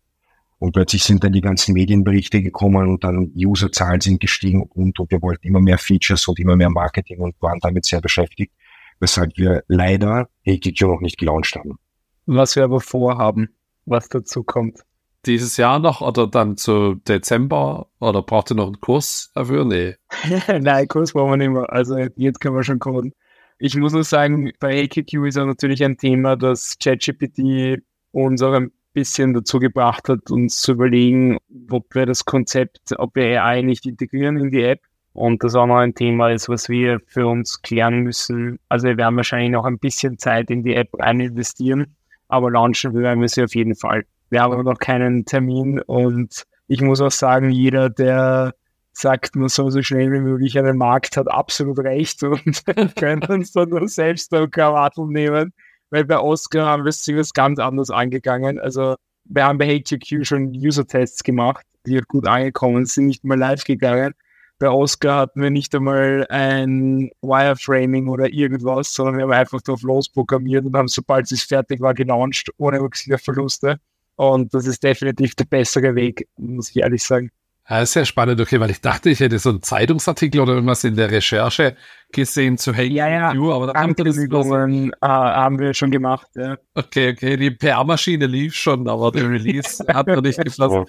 Und 0.60 0.74
plötzlich 0.74 1.04
sind 1.04 1.24
dann 1.24 1.34
die 1.34 1.42
ganzen 1.42 1.74
Medienberichte 1.74 2.44
gekommen 2.44 2.88
und 2.88 3.04
dann 3.04 3.32
Userzahlen 3.36 4.00
sind 4.00 4.20
gestiegen 4.20 4.62
und, 4.62 5.00
und 5.00 5.10
wir 5.10 5.22
wollten 5.22 5.48
immer 5.48 5.60
mehr 5.60 5.80
Features 5.80 6.28
und 6.28 6.40
immer 6.40 6.56
mehr 6.56 6.70
Marketing 6.70 7.20
und 7.20 7.36
waren 7.42 7.60
damit 7.62 7.86
sehr 7.86 8.00
beschäftigt, 8.00 8.54
weshalb 9.00 9.36
wir 9.38 9.64
leider 9.68 10.30
HTQ 10.46 10.82
noch 10.82 11.02
nicht 11.02 11.18
gelauncht 11.18 11.56
haben. 11.56 11.80
Was 12.28 12.56
wir 12.56 12.64
aber 12.64 12.80
vorhaben, 12.80 13.50
was 13.86 14.08
dazu 14.08 14.44
kommt. 14.44 14.82
Dieses 15.26 15.58
Jahr 15.58 15.80
noch 15.80 16.02
oder 16.02 16.28
dann 16.28 16.58
zu 16.58 16.96
Dezember 16.96 17.88
oder 18.00 18.22
braucht 18.22 18.52
ihr 18.52 18.56
noch 18.56 18.68
einen 18.68 18.80
Kurs 18.80 19.32
dafür? 19.36 19.66
Nee. 19.66 19.96
Nein, 20.60 20.88
Kurs 20.88 21.14
brauchen 21.14 21.32
wir 21.32 21.38
nicht 21.38 21.52
mehr. 21.52 21.72
Also 21.72 21.98
jetzt 22.16 22.40
können 22.42 22.56
wir 22.56 22.64
schon 22.64 22.80
coden. 22.80 23.14
Ich 23.60 23.76
muss 23.78 23.94
nur 23.94 24.04
sagen, 24.04 24.52
bei 24.60 24.84
AQQ 24.84 25.28
ist 25.28 25.38
ja 25.38 25.46
natürlich 25.46 25.84
ein 25.84 25.98
Thema, 25.98 26.36
das 26.36 26.78
ChatGPT 26.82 27.84
uns 28.12 28.42
auch 28.42 28.54
ein 28.54 28.72
bisschen 28.94 29.34
dazu 29.34 29.60
gebracht 29.60 30.10
hat, 30.10 30.32
uns 30.32 30.62
zu 30.62 30.72
überlegen, 30.72 31.38
ob 31.70 31.94
wir 31.94 32.08
das 32.08 32.26
Konzept, 32.26 32.80
ob 32.98 33.16
wir 33.16 33.44
AI 33.44 33.62
nicht 33.62 33.86
integrieren 33.86 34.38
in 34.38 34.52
die 34.52 34.64
App. 34.64 34.82
Und 35.14 35.44
das 35.44 35.56
auch 35.56 35.68
noch 35.68 35.78
ein 35.78 35.94
Thema 35.94 36.32
ist, 36.32 36.50
was 36.50 36.70
wir 36.70 37.00
für 37.06 37.28
uns 37.28 37.62
klären 37.62 38.00
müssen. 38.00 38.60
Also 38.70 38.88
wir 38.88 38.98
werden 38.98 39.18
wahrscheinlich 39.18 39.52
noch 39.52 39.66
ein 39.66 39.78
bisschen 39.78 40.18
Zeit 40.18 40.50
in 40.50 40.64
die 40.64 40.74
App 40.74 40.90
rein 40.98 41.20
investieren 41.20 41.96
aber 42.32 42.50
launchen 42.50 42.94
werden 42.94 43.22
wir 43.22 43.28
sie 43.28 43.44
auf 43.44 43.54
jeden 43.54 43.76
Fall. 43.76 44.06
Wir 44.32 44.42
haben 44.42 44.54
aber 44.54 44.64
noch 44.64 44.80
keinen 44.80 45.26
Termin 45.26 45.80
und 45.82 46.44
ich 46.68 46.82
muss 46.82 47.02
auch 47.02 47.12
sagen, 47.12 47.52
jeder, 47.52 47.90
der 47.90 48.56
sagt, 48.94 49.36
man 49.36 49.50
soll 49.50 49.72
so 49.72 49.82
schnell 49.84 50.12
wie 50.12 50.22
möglich 50.22 50.58
einen 50.58 50.78
Markt, 50.78 51.18
hat 51.18 51.30
absolut 51.30 51.80
recht 51.80 52.24
und 52.24 52.64
können 52.96 53.24
uns 53.26 53.52
dann 53.52 53.70
nur 53.70 53.88
selbst 53.88 54.32
noch 54.32 54.48
Krawattel 54.48 55.06
nehmen, 55.06 55.54
weil 55.92 56.06
bei 56.06 56.18
Oscar 56.18 56.66
haben 56.66 56.86
wir 56.86 57.20
es 57.20 57.34
ganz 57.34 57.60
anders 57.60 57.92
angegangen. 57.92 58.60
Also 58.60 58.96
wir 59.26 59.44
haben 59.46 59.60
bei 59.60 59.80
HTQ 59.80 60.26
schon 60.26 60.48
User-Tests 60.48 61.24
gemacht, 61.24 61.66
die 61.86 62.02
gut 62.08 62.28
angekommen 62.28 62.86
sind, 62.86 63.06
nicht 63.06 63.24
mal 63.24 63.38
live 63.38 63.64
gegangen 63.66 64.16
bei 64.62 64.70
Oscar 64.70 65.22
hatten 65.22 65.42
wir 65.42 65.50
nicht 65.50 65.74
einmal 65.74 66.28
ein 66.30 67.10
Wireframing 67.24 68.08
oder 68.08 68.32
irgendwas, 68.32 68.94
sondern 68.94 69.18
wir 69.18 69.24
haben 69.24 69.32
einfach 69.32 69.60
drauf 69.62 69.82
losprogrammiert 69.82 70.64
und 70.66 70.76
haben, 70.78 70.88
sobald 70.88 71.32
es 71.32 71.42
fertig 71.42 71.82
war, 71.82 71.96
gelauncht, 71.96 72.52
ohne 72.58 72.88
Verluste. 73.18 73.80
Und 74.22 74.54
das 74.54 74.68
ist 74.68 74.84
definitiv 74.84 75.34
der 75.34 75.46
bessere 75.46 75.96
Weg, 75.96 76.28
muss 76.38 76.70
ich 76.70 76.78
ehrlich 76.78 77.04
sagen. 77.04 77.32
Ja, 77.68 77.84
sehr 77.88 78.06
spannend, 78.06 78.40
okay, 78.40 78.60
weil 78.60 78.70
ich 78.70 78.80
dachte, 78.80 79.10
ich 79.10 79.20
hätte 79.20 79.40
so 79.40 79.50
einen 79.50 79.64
Zeitungsartikel 79.64 80.40
oder 80.40 80.54
irgendwas 80.54 80.84
in 80.84 80.96
der 80.96 81.10
Recherche 81.10 81.76
gesehen 82.12 82.60
zu 82.60 82.72
Hey 82.72 82.86
ja, 82.86 83.10
ja. 83.10 83.34
You, 83.34 83.52
aber 83.52 83.76
Ankündigungen 83.76 84.92
äh, 84.92 85.08
haben 85.08 85.58
wir 85.58 85.74
schon 85.74 85.90
gemacht. 85.90 86.28
Ja. 86.36 86.56
Okay, 86.76 87.14
okay, 87.14 87.36
die 87.36 87.50
PR-Maschine 87.50 88.28
lief 88.28 88.54
schon, 88.54 88.88
aber 88.88 89.12
der 89.12 89.28
Release 89.28 89.84
hat 89.92 90.06
noch 90.06 90.22
nicht 90.22 90.38
geflossen. 90.46 90.86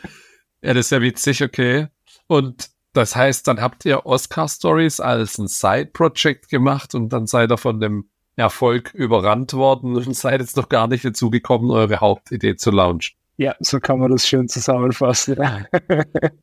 Ja, 0.60 0.74
das 0.74 0.84
ist 0.84 0.90
ja 0.90 1.00
witzig, 1.00 1.42
okay. 1.42 1.86
Und 2.26 2.68
das 2.92 3.16
heißt, 3.16 3.48
dann 3.48 3.62
habt 3.62 3.86
ihr 3.86 4.04
Oscar 4.04 4.46
Stories 4.46 5.00
als 5.00 5.38
ein 5.38 5.48
Side-Project 5.48 6.50
gemacht 6.50 6.94
und 6.94 7.08
dann 7.14 7.26
seid 7.26 7.50
ihr 7.50 7.56
von 7.56 7.80
dem 7.80 8.10
Erfolg 8.36 8.92
überrannt 8.92 9.54
worden 9.54 9.96
und 9.96 10.14
seid 10.16 10.42
jetzt 10.42 10.58
noch 10.58 10.68
gar 10.68 10.86
nicht 10.86 11.06
dazu 11.06 11.30
gekommen, 11.30 11.70
eure 11.70 12.00
Hauptidee 12.00 12.56
zu 12.56 12.70
launchen. 12.70 13.21
Ja, 13.36 13.54
so 13.60 13.80
kann 13.80 13.98
man 13.98 14.10
das 14.10 14.26
schön 14.26 14.48
zusammenfassen. 14.48 15.36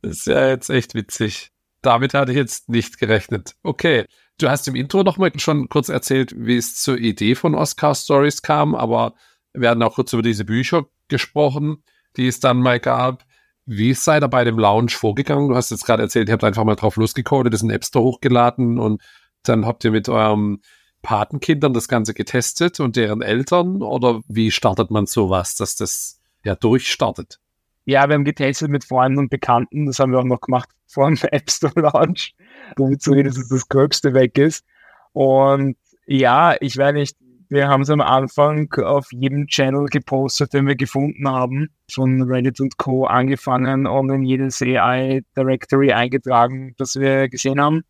das 0.02 0.12
ist 0.12 0.28
ja 0.28 0.48
jetzt 0.48 0.70
echt 0.70 0.96
witzig. 0.96 1.52
Damit 1.82 2.14
hatte 2.14 2.32
ich 2.32 2.38
jetzt 2.38 2.70
nicht 2.70 3.00
gerechnet. 3.00 3.56
Okay, 3.64 4.06
du 4.38 4.50
hast 4.50 4.68
im 4.68 4.76
Intro 4.76 5.04
noch 5.04 5.18
mal 5.18 5.32
schon 5.38 5.70
kurz 5.70 5.90
erzählt, 5.90 6.34
wie 6.36 6.58
es 6.58 6.76
zur 6.76 6.98
Idee 6.98 7.36
von 7.36 7.56
Oscar 7.56 7.96
Stories 7.96 8.42
kam, 8.42 8.76
aber 8.76 9.14
wir 9.54 9.70
hatten 9.70 9.84
auch 9.84 9.96
kurz 9.96 10.14
über 10.14 10.22
diese 10.22 10.46
Bücher 10.46 10.86
gesprochen, 11.08 11.84
die 12.18 12.28
es 12.28 12.40
dann 12.40 12.60
mal 12.60 12.80
gab. 12.80 13.24
Wie 13.66 13.94
seid 13.94 14.24
ihr 14.24 14.28
bei 14.28 14.44
dem 14.44 14.58
Launch 14.58 14.96
vorgegangen? 14.96 15.50
Du 15.50 15.56
hast 15.56 15.70
jetzt 15.70 15.86
gerade 15.86 16.04
erzählt, 16.04 16.28
ihr 16.28 16.34
habt 16.34 16.44
einfach 16.44 16.64
mal 16.64 16.76
drauf 16.76 16.96
losgecodet, 16.96 17.54
das 17.54 17.62
in 17.62 17.70
App 17.70 17.86
Store 17.86 18.04
hochgeladen 18.04 18.80
und 18.80 19.02
dann 19.44 19.66
habt 19.66 19.86
ihr 19.86 19.92
mit 19.92 20.10
eurem 20.10 20.62
Patenkindern 21.02 21.74
das 21.74 21.88
Ganze 21.88 22.14
getestet 22.14 22.80
und 22.80 22.96
deren 22.96 23.22
Eltern? 23.22 23.82
Oder 23.82 24.22
wie 24.28 24.52
startet 24.52 24.92
man 24.92 25.06
sowas, 25.06 25.56
dass 25.56 25.76
das 25.76 26.19
ja 26.44 26.56
durchstartet? 26.56 27.40
Ja, 27.86 28.08
wir 28.08 28.16
haben 28.16 28.26
getestet 28.26 28.70
mit 28.70 28.84
Freunden 28.84 29.18
und 29.18 29.30
Bekannten. 29.30 29.86
Das 29.86 30.00
haben 30.00 30.12
wir 30.12 30.20
auch 30.20 30.24
noch 30.24 30.42
gemacht 30.42 30.70
vor 30.88 31.08
dem 31.08 31.18
App 31.32 31.50
Store 31.50 31.82
Launch, 31.82 32.36
damit 32.76 33.02
zumindest 33.02 33.52
das 33.52 33.68
Gröbste 33.68 34.14
weg 34.14 34.38
ist. 34.38 34.66
Und 35.14 35.78
ja, 36.06 36.56
ich 36.60 36.78
weiß 36.78 36.94
nicht, 36.94 37.18
wir 37.50 37.68
haben 37.68 37.82
es 37.82 37.90
am 37.90 38.02
Anfang 38.02 38.72
auf 38.74 39.08
jedem 39.12 39.48
Channel 39.48 39.86
gepostet, 39.86 40.54
den 40.54 40.68
wir 40.68 40.76
gefunden 40.76 41.28
haben, 41.28 41.70
von 41.92 42.22
Reddit 42.22 42.60
und 42.60 42.78
Co. 42.78 43.06
angefangen 43.06 43.88
und 43.88 44.12
in 44.12 44.24
jedes 44.24 44.62
AI 44.62 45.22
Directory 45.36 45.92
eingetragen, 45.92 46.76
das 46.78 46.96
wir 46.96 47.28
gesehen 47.28 47.60
haben. 47.60 47.82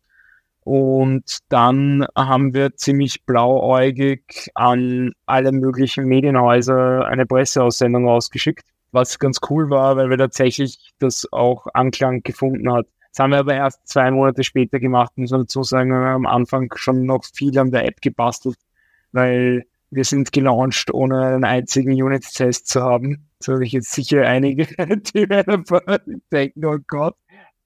Und 0.64 1.38
dann 1.48 2.06
haben 2.16 2.54
wir 2.54 2.76
ziemlich 2.76 3.24
blauäugig 3.24 4.50
an 4.54 5.12
alle 5.26 5.52
möglichen 5.52 6.04
Medienhäuser 6.04 7.06
eine 7.06 7.26
Presseaussendung 7.26 8.08
ausgeschickt, 8.08 8.66
was 8.92 9.18
ganz 9.18 9.38
cool 9.48 9.70
war, 9.70 9.96
weil 9.96 10.10
wir 10.10 10.18
tatsächlich 10.18 10.92
das 10.98 11.26
auch 11.32 11.66
Anklang 11.72 12.22
gefunden 12.22 12.72
hat. 12.72 12.86
Das 13.10 13.20
haben 13.20 13.30
wir 13.30 13.38
aber 13.38 13.54
erst 13.54 13.88
zwei 13.88 14.10
Monate 14.10 14.44
später 14.44 14.78
gemacht, 14.78 15.12
muss 15.16 15.30
man 15.30 15.40
dazu 15.40 15.62
sagen, 15.62 15.90
wir 15.90 15.96
haben 15.96 16.26
am 16.26 16.32
Anfang 16.32 16.72
schon 16.76 17.06
noch 17.06 17.24
viel 17.24 17.58
an 17.58 17.72
der 17.72 17.86
App 17.86 18.00
gebastelt, 18.00 18.56
weil 19.12 19.64
wir 19.90 20.04
sind 20.04 20.32
gelauncht, 20.32 20.92
ohne 20.94 21.20
einen 21.20 21.44
einzigen 21.44 22.00
Unit-Test 22.00 22.68
zu 22.68 22.82
haben. 22.82 23.26
So 23.40 23.54
habe 23.54 23.64
ich 23.64 23.72
jetzt 23.72 23.92
sicher 23.92 24.26
einige 24.26 24.66
Developer 25.14 25.98
denken, 26.30 26.64
oh 26.64 26.78
Gott, 26.86 27.16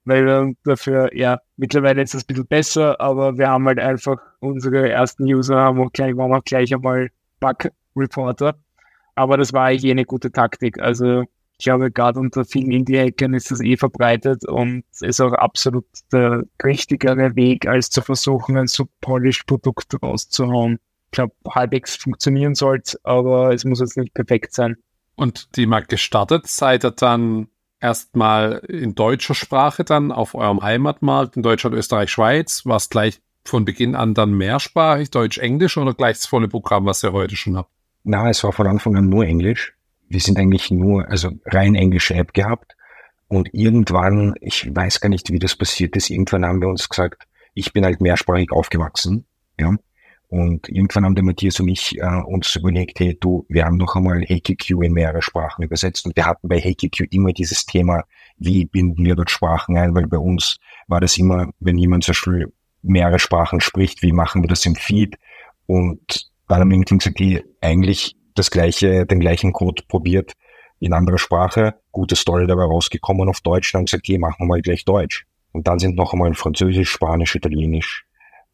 weil 0.05 0.25
wir 0.25 0.53
dafür, 0.63 1.15
ja, 1.15 1.39
mittlerweile 1.57 2.01
ist 2.01 2.15
es 2.15 2.23
ein 2.23 2.27
bisschen 2.27 2.47
besser, 2.47 3.01
aber 3.01 3.37
wir 3.37 3.49
haben 3.49 3.65
halt 3.65 3.79
einfach 3.79 4.17
unsere 4.39 4.89
ersten 4.89 5.23
User, 5.23 5.57
haben 5.57 5.81
auch 5.81 5.91
gleich, 5.91 6.15
waren 6.15 6.33
auch 6.33 6.43
gleich 6.43 6.73
einmal 6.73 7.09
Bug-Reporter. 7.39 8.55
Aber 9.15 9.37
das 9.37 9.53
war 9.53 9.65
eigentlich 9.65 9.85
eh 9.85 9.91
eine 9.91 10.05
gute 10.05 10.31
Taktik. 10.31 10.79
Also 10.79 11.23
ich 11.57 11.65
glaube, 11.65 11.89
gerade 11.89 12.19
unter 12.19 12.43
vielen 12.43 12.71
Indie-Hackern 12.71 13.33
ist 13.33 13.49
das 13.49 13.61
eh 13.61 13.77
verbreitet 13.77 14.45
und 14.47 14.83
ist 14.99 15.21
auch 15.21 15.33
absolut 15.33 15.85
der 16.11 16.43
richtigere 16.63 17.35
Weg, 17.35 17.67
als 17.67 17.89
zu 17.89 18.01
versuchen, 18.01 18.57
ein 18.57 18.67
so 18.67 18.87
polished 19.01 19.47
Produkt 19.47 19.95
rauszuhauen. 20.01 20.79
Ich 21.05 21.11
glaube, 21.11 21.33
halbwegs 21.49 21.95
funktionieren 21.95 22.55
sollte, 22.55 22.99
aber 23.03 23.53
es 23.53 23.63
muss 23.63 23.79
jetzt 23.79 23.95
nicht 23.95 24.13
perfekt 24.13 24.53
sein. 24.53 24.75
Und 25.15 25.55
die 25.55 25.65
mal 25.65 25.85
gestartet, 25.85 26.45
seid 26.47 26.83
ihr 26.83 26.91
dann 26.91 27.47
erstmal 27.85 28.63
in 28.67 28.95
deutscher 28.95 29.35
Sprache 29.35 29.83
dann 29.83 30.11
auf 30.11 30.33
eurem 30.33 30.61
Heimatmarkt 30.61 31.37
in 31.37 31.43
Deutschland, 31.43 31.75
Österreich, 31.75 32.09
Schweiz? 32.09 32.65
War 32.65 32.77
es 32.77 32.89
gleich 32.89 33.21
von 33.43 33.63
Beginn 33.63 33.95
an 33.95 34.15
dann 34.15 34.33
mehrsprachig, 34.33 35.11
Deutsch, 35.11 35.37
Englisch 35.37 35.77
oder 35.77 35.93
gleich 35.93 36.17
das 36.17 36.25
volle 36.25 36.47
Programm, 36.47 36.85
was 36.85 37.03
ihr 37.03 37.13
heute 37.13 37.35
schon 37.35 37.55
habt? 37.57 37.69
Na, 38.03 38.29
es 38.29 38.43
war 38.43 38.51
von 38.51 38.67
Anfang 38.67 38.95
an 38.95 39.07
nur 39.07 39.25
Englisch. 39.25 39.73
Wir 40.09 40.19
sind 40.19 40.37
eigentlich 40.39 40.71
nur, 40.71 41.07
also 41.09 41.31
rein 41.45 41.75
englische 41.75 42.15
App 42.15 42.33
gehabt. 42.33 42.75
Und 43.27 43.49
irgendwann, 43.53 44.33
ich 44.41 44.75
weiß 44.75 44.99
gar 44.99 45.09
nicht, 45.09 45.31
wie 45.31 45.39
das 45.39 45.55
passiert 45.55 45.95
ist, 45.95 46.09
irgendwann 46.09 46.45
haben 46.45 46.61
wir 46.61 46.67
uns 46.67 46.89
gesagt, 46.89 47.23
ich 47.53 47.71
bin 47.71 47.85
halt 47.85 48.01
mehrsprachig 48.01 48.51
aufgewachsen, 48.51 49.25
ja. 49.59 49.75
Und 50.27 50.67
irgendwann 50.69 51.05
haben 51.05 51.15
der 51.15 51.23
Matthias 51.23 51.59
und 51.59 51.67
ich 51.67 51.97
äh, 51.97 52.21
uns 52.25 52.55
überlegt, 52.55 52.99
hey 52.99 53.17
du, 53.19 53.45
wir 53.47 53.65
haben 53.65 53.77
noch 53.77 53.95
einmal 53.95 54.23
HQQ 54.23 54.83
in 54.83 54.93
mehrere 54.93 55.21
Sprachen 55.21 55.63
übersetzt 55.63 56.05
und 56.05 56.15
wir 56.15 56.25
hatten 56.25 56.47
bei 56.47 56.59
HQQ 56.59 57.11
immer 57.11 57.31
dieses 57.31 57.65
Thema, 57.65 58.03
wie 58.37 58.65
binden 58.65 59.05
wir 59.05 59.15
dort 59.15 59.29
Sprachen 59.29 59.77
ein, 59.77 59.93
weil 59.93 60.07
bei 60.07 60.17
uns 60.17 60.57
war 60.87 60.99
das 60.99 61.17
immer, 61.17 61.49
wenn 61.59 61.77
jemand 61.77 62.03
zum 62.03 62.11
Beispiel 62.13 62.51
mehrere 62.81 63.19
Sprachen 63.19 63.61
spricht, 63.61 64.01
wie 64.01 64.11
machen 64.11 64.43
wir 64.43 64.47
das 64.47 64.65
im 64.65 64.75
Feed? 64.75 65.15
Und 65.67 66.29
dann 66.47 66.59
haben 66.59 66.69
wir 66.69 66.77
irgendwie 66.77 66.97
gesagt, 66.97 67.19
hey, 67.19 67.43
eigentlich 67.61 68.15
das 68.35 68.51
gleiche, 68.51 69.05
den 69.05 69.19
gleichen 69.19 69.53
Code 69.53 69.83
probiert 69.87 70.33
in 70.79 70.93
anderer 70.93 71.17
Sprache, 71.17 71.75
gute 71.91 72.15
Story 72.15 72.47
dabei 72.47 72.63
rausgekommen 72.63 73.29
auf 73.29 73.41
Deutsch, 73.41 73.71
dann 73.71 73.85
gesagt, 73.85 74.07
hey, 74.07 74.17
machen 74.17 74.35
wir 74.39 74.47
mal 74.47 74.61
gleich 74.61 74.85
Deutsch. 74.85 75.25
Und 75.51 75.67
dann 75.67 75.79
sind 75.79 75.95
noch 75.95 76.13
einmal 76.13 76.33
Französisch, 76.33 76.89
Spanisch, 76.89 77.35
Italienisch, 77.35 78.05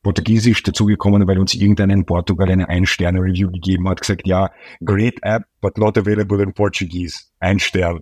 Portugiesisch 0.03 0.63
dazugekommen, 0.63 1.27
weil 1.27 1.39
uns 1.39 1.53
irgendein 1.53 1.91
in 1.91 2.05
Portugal 2.05 2.49
eine 2.49 2.67
Ein-Sterne-Review 2.69 3.51
gegeben 3.51 3.87
hat, 3.87 4.01
gesagt, 4.01 4.25
ja, 4.25 4.49
great 4.83 5.15
app, 5.21 5.43
but 5.61 5.77
not 5.77 5.97
available 5.97 6.41
in 6.41 6.53
Portuguese. 6.53 7.19
Ein 7.39 7.59
Stern. 7.59 8.01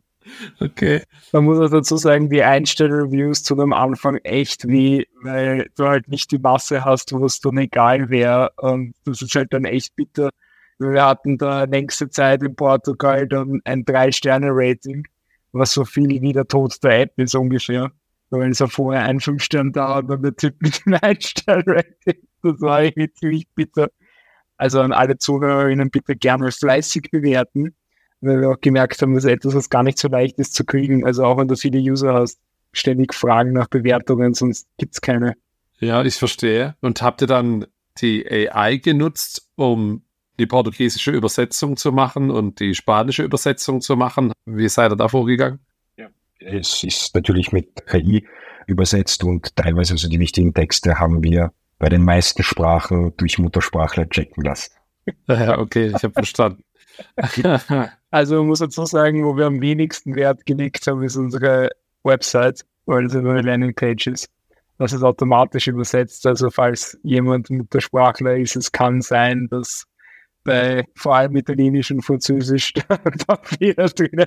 Okay. 0.60 1.04
Man 1.32 1.46
muss 1.46 1.60
auch 1.60 1.70
dazu 1.70 1.98
sagen, 1.98 2.30
die 2.30 2.44
Ein-Sterne-Reviews 2.44 3.44
tun 3.44 3.60
am 3.60 3.74
Anfang 3.74 4.18
echt 4.18 4.68
weh, 4.68 5.06
weil 5.24 5.70
du 5.76 5.86
halt 5.86 6.08
nicht 6.08 6.32
die 6.32 6.40
Masse 6.40 6.86
hast, 6.86 7.12
wo 7.12 7.26
es 7.26 7.40
dann 7.40 7.58
egal 7.58 8.10
wäre. 8.10 8.52
Und 8.58 8.94
das 9.06 9.22
ist 9.22 9.36
halt 9.36 9.54
dann 9.54 9.66
echt 9.66 9.96
bitter. 9.96 10.30
Wir 10.78 11.06
hatten 11.06 11.38
da 11.38 11.64
längste 11.66 12.10
Zeit 12.10 12.44
in 12.44 12.56
Portugal 12.56 13.28
dann 13.28 13.60
ein 13.66 13.84
Drei-Sterne-Rating, 13.84 15.06
was 15.52 15.74
so 15.74 15.84
viel 15.84 16.22
wie 16.22 16.32
der 16.32 16.48
Tod 16.48 16.82
der 16.84 17.02
App 17.02 17.14
ist 17.18 17.36
ungefähr 17.36 17.92
weil 18.30 18.52
es 18.52 18.60
ja 18.60 18.68
vorher 18.68 19.04
ein 19.04 19.20
Fünf-Stern 19.20 19.72
da 19.72 20.00
und 20.00 20.08
dann 20.10 20.22
der 20.22 20.36
Typ 20.36 20.56
mit 20.62 20.86
dem 20.86 20.98
Ein-Stern-Rating. 21.02 22.22
Das 22.44 22.62
war 22.62 22.84
irgendwie 22.84 23.12
ziemlich 23.14 23.48
bitter. 23.56 23.90
Also 24.58 24.82
an 24.82 24.92
alle 24.92 25.18
Zuhörerinnen 25.18 25.90
bitte 25.90 26.16
gerne 26.16 26.52
fleißig 26.52 27.10
bewerten, 27.12 27.76
weil 28.22 28.42
wir 28.42 28.50
auch 28.50 28.60
gemerkt 28.60 29.02
haben, 29.02 29.16
dass 29.16 29.26
etwas, 29.26 29.56
was 29.56 29.70
gar 29.70 29.84
nicht 29.84 29.98
so 29.98 30.08
leicht 30.08 30.38
ist 30.38 30.54
zu 30.54 30.66
kriegen. 30.66 31.06
Also 31.06 31.24
auch 31.24 31.38
wenn 31.38 31.48
du 31.48 31.56
viele 31.56 31.80
User 31.80 32.14
hast, 32.14 32.40
ständig 32.74 33.14
Fragen 33.14 33.54
nach 33.54 33.68
Bewertungen, 33.68 34.34
sonst 34.34 34.68
gibt's 34.78 35.02
keine. 35.02 35.36
Ja, 35.80 36.04
ich 36.04 36.16
verstehe. 36.16 36.76
Und 36.82 37.02
habt 37.02 37.22
ihr 37.22 37.28
dann 37.28 37.66
die 38.00 38.30
AI 38.30 38.78
genutzt, 38.78 39.50
um 39.56 40.04
die 40.40 40.46
portugiesische 40.46 41.12
Übersetzung 41.12 41.78
zu 41.78 41.92
machen 41.92 42.32
und 42.32 42.60
die 42.60 42.76
spanische 42.76 43.24
Übersetzung 43.24 43.82
zu 43.82 43.96
machen? 43.96 44.34
Wie 44.46 44.70
seid 44.70 44.92
ihr 44.92 44.96
da 44.96 45.08
vorgegangen? 45.08 45.60
Es 46.40 46.84
ist 46.84 47.14
natürlich 47.16 47.52
mit 47.52 47.86
KI 47.88 48.26
übersetzt 48.68 49.24
und 49.24 49.56
teilweise 49.56 49.94
also 49.94 50.08
die 50.08 50.20
wichtigen 50.20 50.54
Texte 50.54 51.00
haben 51.00 51.24
wir 51.24 51.52
bei 51.80 51.90
den 51.90 52.04
meisten 52.04 52.44
Sprachen 52.44 53.14
durch 53.18 53.40
Muttersprachler 53.40 54.10
checken 54.10 54.44
lassen. 54.44 54.74
Ja, 55.28 55.58
okay, 55.58 55.88
ich 55.88 56.04
habe 56.04 56.14
verstanden. 56.14 56.64
also 58.12 58.36
man 58.38 58.48
muss 58.48 58.60
dazu 58.60 58.86
sagen, 58.86 59.26
wo 59.26 59.36
wir 59.36 59.48
am 59.48 59.60
wenigsten 59.60 60.16
Wert 60.16 60.46
gelegt 60.46 60.86
haben, 60.86 61.02
ist 61.02 61.16
unsere 61.16 61.70
Website, 62.04 62.64
weil 62.86 63.06
es 63.06 63.16
eine 63.16 63.42
Landingpage 63.42 64.08
ist. 64.08 64.30
Das 64.78 64.94
ist 64.94 65.02
automatisch 65.02 65.68
übersetzt. 65.68 66.28
Also 66.28 66.52
falls 66.52 66.98
jemand 67.02 67.50
Muttersprachler 67.50 68.38
ist, 68.38 68.56
es 68.56 68.72
kann 68.72 69.02
sein, 69.02 69.48
dass 69.50 69.86
bei 70.44 70.86
vor 70.96 71.16
allem 71.16 71.36
Italienisch 71.36 71.92
und 71.92 72.02
Französisch 72.02 72.74
da 73.28 73.40
Fehler 73.44 73.90
drin 73.90 74.26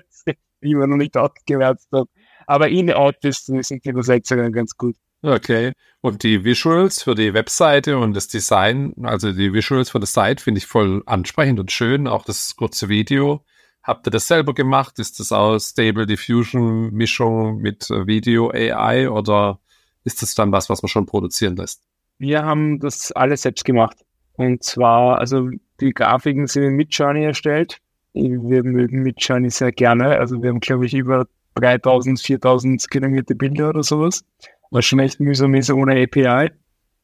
die 0.62 0.74
man 0.74 0.90
noch 0.90 0.96
nicht 0.96 1.16
ausgewertet 1.16 1.86
hat. 1.92 2.08
Aber 2.46 2.68
in-out 2.68 3.24
ist, 3.24 3.46
sind 3.46 3.84
die 3.84 3.90
Übersetzer 3.90 4.50
ganz 4.50 4.76
gut. 4.76 4.96
Okay. 5.22 5.72
Und 6.00 6.24
die 6.24 6.44
Visuals 6.44 7.02
für 7.02 7.14
die 7.14 7.32
Webseite 7.32 7.98
und 7.98 8.14
das 8.14 8.28
Design, 8.28 8.92
also 9.02 9.32
die 9.32 9.52
Visuals 9.52 9.90
für 9.90 10.00
das 10.00 10.14
Site 10.14 10.42
finde 10.42 10.58
ich 10.58 10.66
voll 10.66 11.02
ansprechend 11.06 11.60
und 11.60 11.70
schön. 11.70 12.08
Auch 12.08 12.24
das 12.24 12.56
kurze 12.56 12.88
Video. 12.88 13.44
Habt 13.84 14.06
ihr 14.06 14.10
das 14.10 14.26
selber 14.26 14.54
gemacht? 14.54 14.98
Ist 14.98 15.20
das 15.20 15.32
aus 15.32 15.70
Stable 15.70 16.06
Diffusion 16.06 16.92
Mischung 16.92 17.58
mit 17.58 17.88
Video 17.90 18.50
AI 18.50 19.08
oder 19.10 19.60
ist 20.04 20.22
das 20.22 20.34
dann 20.34 20.52
was, 20.52 20.68
was 20.68 20.82
man 20.82 20.88
schon 20.88 21.06
produzieren 21.06 21.56
lässt? 21.56 21.82
Wir 22.18 22.44
haben 22.44 22.80
das 22.80 23.12
alles 23.12 23.42
selbst 23.42 23.64
gemacht. 23.64 23.98
Und 24.34 24.64
zwar, 24.64 25.18
also 25.18 25.50
die 25.82 25.92
Grafiken 25.92 26.46
sind 26.46 26.62
in 26.62 26.74
Midjourney 26.74 27.24
erstellt 27.24 27.80
wir 28.14 28.62
mögen 28.62 29.02
Midjourney 29.02 29.50
sehr 29.50 29.72
gerne. 29.72 30.18
Also 30.18 30.42
wir 30.42 30.50
haben, 30.50 30.60
glaube 30.60 30.86
ich, 30.86 30.94
über 30.94 31.26
3000, 31.54 32.20
4000 32.20 32.90
generierte 32.90 33.34
Bilder 33.34 33.70
oder 33.70 33.82
sowas. 33.82 34.24
Was 34.70 34.86
schon 34.86 35.00
echt 35.00 35.20
mühsam 35.20 35.54
ist 35.54 35.70
ohne 35.70 36.02
API. 36.02 36.50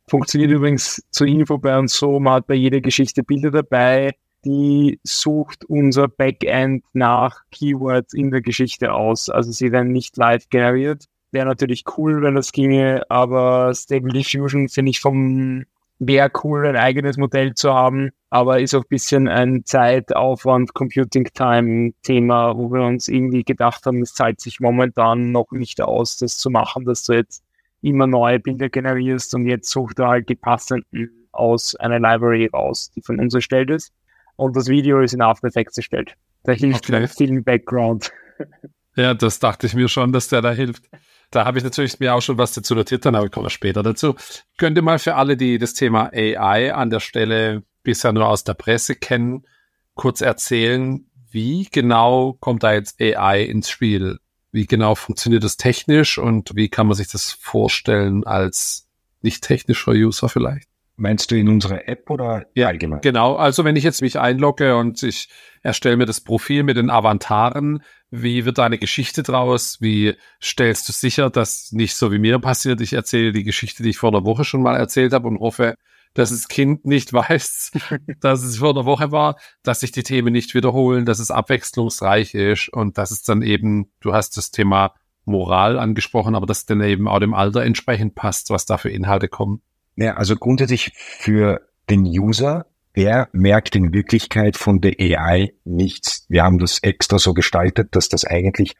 Funktioniert 0.09 0.51
übrigens 0.51 1.03
zur 1.11 1.27
Info 1.27 1.59
bei 1.59 1.79
uns 1.79 1.95
so, 1.95 2.19
man 2.19 2.35
hat 2.35 2.47
bei 2.47 2.55
jeder 2.55 2.81
Geschichte 2.81 3.23
Bilder 3.23 3.51
dabei, 3.51 4.15
die 4.43 4.99
sucht 5.03 5.67
unser 5.67 6.09
Backend 6.09 6.83
nach 6.95 7.43
Keywords 7.51 8.15
in 8.15 8.31
der 8.31 8.41
Geschichte 8.41 8.95
aus. 8.95 9.29
Also 9.29 9.53
sie 9.53 9.71
werden 9.71 9.93
nicht 9.93 10.17
live 10.17 10.49
generiert. 10.49 11.05
Wäre 11.31 11.45
natürlich 11.45 11.85
cool, 11.99 12.23
wenn 12.23 12.37
das 12.37 12.53
ginge, 12.53 13.03
aber 13.11 13.75
Stable 13.75 14.13
Diffusion 14.13 14.71
finde 14.71 14.91
ich 14.91 15.01
vom 15.01 15.67
wäre 15.99 16.31
cool, 16.45 16.67
ein 16.67 16.77
eigenes 16.77 17.17
Modell 17.17 17.55
zu 17.55 17.73
haben, 17.73 18.11
aber 18.31 18.61
ist 18.61 18.75
auch 18.75 18.83
ein 18.83 18.89
bisschen 18.89 19.29
ein 19.29 19.65
Zeitaufwand, 19.65 20.75
Computing 20.75 21.29
Time 21.35 21.93
Thema, 22.03 22.57
wo 22.57 22.71
wir 22.73 22.83
uns 22.83 23.09
irgendwie 23.09 23.45
gedacht 23.45 23.85
haben, 23.87 24.03
es 24.03 24.15
zahlt 24.15 24.41
sich 24.41 24.61
momentan 24.61 25.33
noch 25.33 25.51
nicht 25.51 25.81
aus, 25.81 26.17
das 26.19 26.37
zu 26.37 26.51
machen, 26.51 26.85
dass 26.85 27.03
du 27.05 27.15
jetzt 27.15 27.43
immer 27.83 28.07
neue 28.07 28.41
Bilder 28.41 28.69
generierst 28.69 29.35
und 29.35 29.47
jetzt 29.47 29.71
sucht 29.71 29.99
er 29.99 30.09
halt 30.09 30.29
die 30.29 30.35
passenden 30.35 31.29
aus 31.33 31.75
einer 31.77 32.01
Library 32.01 32.47
raus, 32.53 32.91
die 32.95 33.03
von 33.03 33.21
uns 33.21 33.35
erstellt 33.35 33.71
ist. 33.71 33.93
Und 34.37 34.57
das 34.57 34.69
Video 34.69 35.01
ist 35.01 35.15
in 35.15 35.23
After 35.23 35.49
Effects 35.49 35.77
erstellt. 35.77 36.15
Da 36.45 36.53
hilft 36.53 36.91
okay. 36.91 37.07
viel 37.09 37.43
Background. 37.43 38.13
Ja, 38.99 39.15
das 39.15 39.39
dachte 39.39 39.69
ich 39.69 39.75
mir 39.75 39.89
schon, 39.89 40.13
dass 40.13 40.27
der 40.27 40.43
da 40.43 40.51
hilft. 40.51 40.83
Da 41.31 41.45
habe 41.45 41.59
ich 41.59 41.65
natürlich 41.65 42.01
mir 42.01 42.17
auch 42.17 42.21
schon 42.21 42.37
was 42.37 42.53
dazu 42.53 42.75
notiert, 42.75 43.05
dann 43.05 43.15
aber 43.15 43.27
ich 43.27 43.31
komme 43.31 43.49
später 43.49 43.85
dazu. 43.85 44.17
Könnt 44.57 44.77
ihr 44.77 44.83
mal 44.83 44.99
für 44.99 45.15
alle, 45.15 45.37
die 45.37 45.59
das 45.59 45.73
Thema 45.75 46.11
AI 46.13 46.75
an 46.75 46.91
der 46.91 46.99
Stelle 46.99 47.63
bisher 47.85 48.13
nur 48.13 48.27
aus 48.27 48.43
der 48.43 48.55
Presse 48.55 48.97
kennen, 48.97 49.47
kurz 49.95 50.21
erzählen, 50.21 51.07
wie 51.31 51.69
genau 51.71 52.33
kommt 52.41 52.65
da 52.65 52.73
jetzt 52.73 53.01
AI 53.01 53.43
ins 53.43 53.71
Spiel? 53.71 54.19
Wie 54.51 54.67
genau 54.67 54.97
funktioniert 54.97 55.45
das 55.45 55.57
technisch 55.57 56.19
und 56.19 56.57
wie 56.57 56.69
kann 56.69 56.89
man 56.89 56.97
sich 56.97 57.09
das 57.09 57.31
vorstellen 57.31 58.27
als 58.27 58.89
nicht 59.23 59.45
technischer 59.45 59.93
User 59.93 60.29
vielleicht? 60.29 60.67
Meinst 60.97 61.31
du 61.31 61.37
in 61.37 61.49
unserer 61.49 61.87
App 61.87 62.11
oder 62.11 62.47
ja, 62.55 62.67
allgemein? 62.67 63.01
Genau, 63.03 63.37
also 63.37 63.65
wenn 63.65 63.77
ich 63.77 63.85
jetzt 63.85 64.03
mich 64.03 64.19
einlogge 64.19 64.77
und 64.77 65.01
ich 65.05 65.29
erstelle 65.63 65.97
mir 65.97 66.07
das 66.07 66.21
Profil 66.21 66.65
mit 66.65 66.77
den 66.77 66.91
Avataren, 66.91 67.85
wie 68.11 68.45
wird 68.45 68.59
deine 68.59 68.79
Geschichte 68.79 69.23
draus? 69.23 69.79
Wie 69.81 70.15
stellst 70.43 70.89
du 70.89 70.93
sicher, 70.93 71.31
dass 71.31 71.73
nicht 71.73 71.95
so 71.95 72.11
wie 72.11 72.19
mir 72.19 72.39
passiert, 72.39 72.81
ich 72.81 72.93
erzähle 72.93 73.33
die 73.33 73.45
Geschichte, 73.45 73.83
die 73.83 73.91
ich 73.91 73.99
vor 73.99 74.11
einer 74.11 74.25
Woche 74.25 74.45
schon 74.45 74.63
mal 74.63 74.77
erzählt 74.77 75.13
habe 75.13 75.29
und 75.29 75.41
hoffe, 75.41 75.75
dass 76.15 76.31
das 76.31 76.49
Kind 76.49 76.85
nicht 76.85 77.13
weiß, 77.13 77.73
dass 78.21 78.43
es 78.43 78.59
vor 78.59 78.71
einer 78.71 78.85
Woche 78.85 79.13
war, 79.13 79.37
dass 79.63 79.81
sich 79.81 79.93
die 79.93 80.03
Themen 80.03 80.33
nicht 80.33 80.55
wiederholen, 80.55 81.05
dass 81.05 81.19
es 81.19 81.31
abwechslungsreich 81.31 82.35
ist 82.35 82.69
und 82.71 82.99
dass 82.99 83.11
es 83.11 83.23
dann 83.23 83.43
eben, 83.43 83.91
du 84.01 84.13
hast 84.13 84.37
das 84.37 84.51
Thema 84.51 84.95
Moral 85.25 85.79
angesprochen, 85.79 86.35
aber 86.35 86.47
dass 86.47 86.65
dann 86.65 86.81
eben 86.83 87.07
auch 87.07 87.21
dem 87.21 87.35
Alter 87.35 87.63
entsprechend 87.63 88.15
passt, 88.15 88.51
was 88.51 88.65
da 88.65 88.79
für 88.79 88.91
Inhalte 88.91 89.29
kommen. 89.29 89.61
Ja, 89.97 90.15
also 90.15 90.37
grundsätzlich 90.37 90.93
für 90.95 91.61
den 91.91 92.05
User, 92.05 92.67
der 92.99 93.29
merkt 93.31 93.77
in 93.77 93.93
Wirklichkeit 93.93 94.57
von 94.57 94.81
der 94.81 94.97
AI 94.99 95.53
nichts. 95.65 96.27
Wir 96.29 96.43
haben 96.43 96.59
das 96.59 96.81
extra 96.83 97.21
so 97.21 97.33
gestaltet, 97.33 97.95
dass 97.95 98.09
das 98.09 98.25
eigentlich 98.25 98.75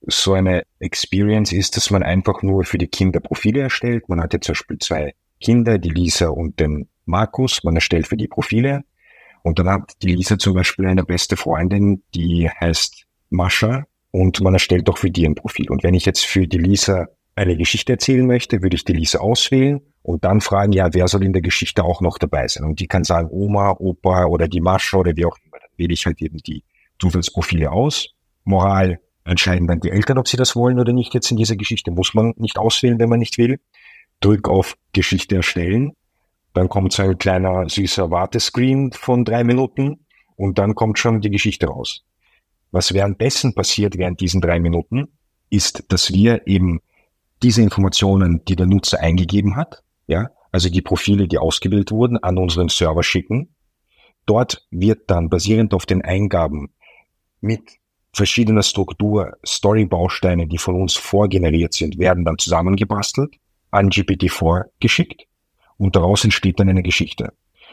so 0.00 0.32
eine 0.32 0.64
Experience 0.80 1.52
ist, 1.52 1.76
dass 1.76 1.92
man 1.92 2.02
einfach 2.02 2.42
nur 2.42 2.64
für 2.64 2.78
die 2.78 2.88
Kinder 2.88 3.20
Profile 3.20 3.60
erstellt. 3.60 4.08
Man 4.08 4.20
hat 4.20 4.32
jetzt 4.32 4.46
zum 4.46 4.54
Beispiel 4.54 4.78
zwei 4.78 5.14
Kinder, 5.40 5.78
die 5.78 5.90
Lisa 5.90 6.30
und 6.30 6.58
den 6.58 6.88
Markus. 7.04 7.62
Man 7.62 7.76
erstellt 7.76 8.08
für 8.08 8.16
die 8.16 8.26
Profile. 8.26 8.82
Und 9.44 9.60
dann 9.60 9.68
hat 9.68 9.92
die 10.02 10.16
Lisa 10.16 10.36
zum 10.36 10.54
Beispiel 10.54 10.86
eine 10.86 11.04
beste 11.04 11.36
Freundin, 11.36 12.02
die 12.12 12.50
heißt 12.50 13.06
Mascha. 13.28 13.86
Und 14.10 14.40
man 14.40 14.54
erstellt 14.54 14.88
auch 14.90 14.98
für 14.98 15.12
die 15.12 15.24
ein 15.28 15.36
Profil. 15.36 15.70
Und 15.70 15.84
wenn 15.84 15.94
ich 15.94 16.06
jetzt 16.06 16.26
für 16.26 16.48
die 16.48 16.58
Lisa 16.58 17.06
eine 17.34 17.56
Geschichte 17.56 17.92
erzählen 17.92 18.26
möchte, 18.26 18.62
würde 18.62 18.76
ich 18.76 18.84
die 18.84 18.92
Lisa 18.92 19.18
auswählen 19.18 19.80
und 20.02 20.24
dann 20.24 20.40
fragen, 20.40 20.72
ja, 20.72 20.92
wer 20.92 21.08
soll 21.08 21.24
in 21.24 21.32
der 21.32 21.42
Geschichte 21.42 21.84
auch 21.84 22.00
noch 22.00 22.18
dabei 22.18 22.48
sein? 22.48 22.64
Und 22.64 22.80
die 22.80 22.86
kann 22.86 23.04
sagen, 23.04 23.28
Oma, 23.30 23.76
Opa 23.78 24.26
oder 24.26 24.48
die 24.48 24.60
Mascha 24.60 24.98
oder 24.98 25.16
wie 25.16 25.26
auch 25.26 25.36
immer. 25.44 25.58
Dann 25.60 25.70
wähle 25.76 25.92
ich 25.92 26.06
halt 26.06 26.20
eben 26.22 26.38
die 26.38 26.64
Zufallsprofile 26.98 27.70
aus. 27.70 28.10
Moral 28.44 29.00
entscheiden 29.24 29.66
dann 29.66 29.80
die 29.80 29.90
Eltern, 29.90 30.18
ob 30.18 30.28
sie 30.28 30.36
das 30.36 30.56
wollen 30.56 30.80
oder 30.80 30.92
nicht 30.92 31.14
jetzt 31.14 31.30
in 31.30 31.36
dieser 31.36 31.56
Geschichte. 31.56 31.90
Muss 31.90 32.14
man 32.14 32.34
nicht 32.36 32.58
auswählen, 32.58 32.98
wenn 32.98 33.08
man 33.08 33.18
nicht 33.18 33.38
will. 33.38 33.60
Drück 34.20 34.48
auf 34.48 34.76
Geschichte 34.92 35.36
erstellen. 35.36 35.92
Dann 36.52 36.68
kommt 36.68 36.92
so 36.92 37.02
ein 37.02 37.16
kleiner 37.16 37.68
süßer 37.68 38.10
Wartescreen 38.10 38.92
von 38.92 39.24
drei 39.24 39.44
Minuten 39.44 40.06
und 40.36 40.58
dann 40.58 40.74
kommt 40.74 40.98
schon 40.98 41.20
die 41.20 41.30
Geschichte 41.30 41.68
raus. 41.68 42.04
Was 42.72 42.92
währenddessen 42.92 43.54
passiert, 43.54 43.96
während 43.98 44.20
diesen 44.20 44.40
drei 44.40 44.58
Minuten, 44.58 45.08
ist, 45.48 45.84
dass 45.88 46.12
wir 46.12 46.46
eben 46.46 46.80
diese 47.42 47.62
Informationen, 47.62 48.44
die 48.44 48.56
der 48.56 48.66
Nutzer 48.66 49.00
eingegeben 49.00 49.56
hat, 49.56 49.82
ja, 50.06 50.30
also 50.52 50.68
die 50.68 50.82
Profile, 50.82 51.28
die 51.28 51.38
ausgewählt 51.38 51.90
wurden, 51.90 52.18
an 52.18 52.38
unseren 52.38 52.68
Server 52.68 53.02
schicken. 53.02 53.54
Dort 54.26 54.66
wird 54.70 55.10
dann 55.10 55.30
basierend 55.30 55.74
auf 55.74 55.86
den 55.86 56.02
Eingaben 56.02 56.72
mit 57.40 57.62
verschiedener 58.12 58.62
Struktur 58.62 59.36
Story-Bausteine, 59.46 60.46
die 60.46 60.58
von 60.58 60.74
uns 60.74 60.94
vorgeneriert 60.94 61.74
sind, 61.74 61.98
werden 61.98 62.24
dann 62.24 62.38
zusammengebastelt, 62.38 63.36
an 63.70 63.88
GPT-4 63.88 64.64
geschickt 64.80 65.26
und 65.78 65.96
daraus 65.96 66.24
entsteht 66.24 66.58
dann 66.58 66.68
eine 66.68 66.82
Geschichte. 66.82 67.32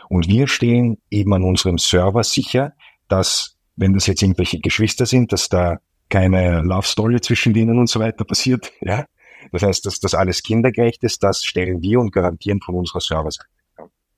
Und 0.10 0.28
wir 0.28 0.48
stehen 0.48 1.00
eben 1.10 1.34
an 1.34 1.44
unserem 1.44 1.78
Server 1.78 2.24
sicher, 2.24 2.74
dass, 3.08 3.58
wenn 3.76 3.94
das 3.94 4.08
jetzt 4.08 4.22
irgendwelche 4.22 4.60
Geschwister 4.60 5.06
sind, 5.06 5.34
dass 5.34 5.50
da 5.50 5.80
keine 6.10 6.62
Love 6.62 6.88
Story 6.88 7.20
zwischen 7.20 7.54
denen 7.54 7.80
und 7.80 7.90
so 7.90 8.00
weiter 8.00 8.24
passiert, 8.24 8.72
ja, 8.82 9.06
das 9.52 9.64
heißt, 9.64 9.86
dass 9.86 10.00
das 10.00 10.14
alles 10.14 10.44
kindergerecht 10.44 11.04
ist, 11.04 11.24
das 11.24 11.44
stellen 11.44 11.82
wir 11.82 12.00
und 12.00 12.12
garantieren 12.12 12.62
von 12.62 12.76
unserer 12.76 13.02
Serverseite. 13.02 13.50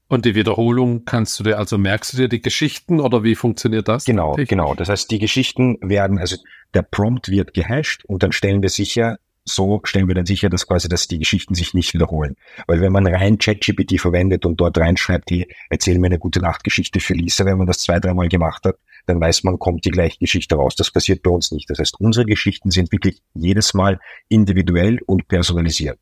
Und 0.08 0.26
die 0.26 0.34
Wiederholung 0.34 1.06
kannst 1.06 1.40
du 1.40 1.44
dir, 1.44 1.60
also 1.60 1.78
merkst 1.78 2.14
du 2.14 2.18
dir 2.18 2.30
die 2.30 2.42
Geschichten 2.42 3.00
oder 3.00 3.24
wie 3.24 3.36
funktioniert 3.36 3.88
das? 3.88 4.06
Genau, 4.06 4.36
genau. 4.36 4.74
Das 4.74 4.90
heißt, 4.90 5.12
die 5.12 5.20
Geschichten 5.20 5.78
werden, 5.82 6.18
also 6.18 6.36
der 6.74 6.82
Prompt 6.82 7.30
wird 7.30 7.54
gehasht 7.54 8.06
und 8.06 8.24
dann 8.24 8.32
stellen 8.32 8.64
wir 8.64 8.70
sicher, 8.70 9.20
so 9.46 9.82
stellen 9.84 10.08
wir 10.08 10.16
dann 10.16 10.26
sicher, 10.26 10.50
dass 10.50 10.68
quasi, 10.68 10.90
dass 10.90 11.08
die 11.08 11.20
Geschichten 11.20 11.54
sich 11.54 11.76
nicht 11.76 11.94
wiederholen. 11.94 12.36
Weil 12.66 12.82
wenn 12.82 12.92
man 12.92 13.06
rein 13.06 13.38
ChatGPT 13.38 14.00
verwendet 14.00 14.46
und 14.46 14.60
dort 14.60 14.78
reinschreibt, 14.78 15.30
die 15.30 15.48
erzähl 15.70 16.00
mir 16.00 16.08
eine 16.08 16.20
gute 16.20 16.40
Nachtgeschichte 16.40 17.00
für 17.00 17.14
Lisa, 17.14 17.46
wenn 17.46 17.58
man 17.58 17.68
das 17.68 17.80
zwei, 17.80 18.00
dreimal 18.00 18.30
gemacht 18.30 18.66
hat, 18.66 18.78
dann 19.10 19.20
weiß 19.20 19.44
man, 19.44 19.58
kommt 19.58 19.86
die 19.86 19.92
gleiche 19.92 20.20
Geschichte 20.20 20.56
raus. 20.56 20.76
Das 20.76 20.92
passiert 20.92 21.24
bei 21.24 21.32
uns 21.32 21.52
nicht. 21.52 21.70
Das 21.70 21.80
heißt, 21.80 22.00
unsere 22.00 22.26
Geschichten 22.26 22.70
sind 22.70 22.92
wirklich 22.92 23.22
jedes 23.34 23.74
Mal 23.74 24.00
individuell 24.30 25.00
und 25.08 25.28
personalisiert. 25.28 26.00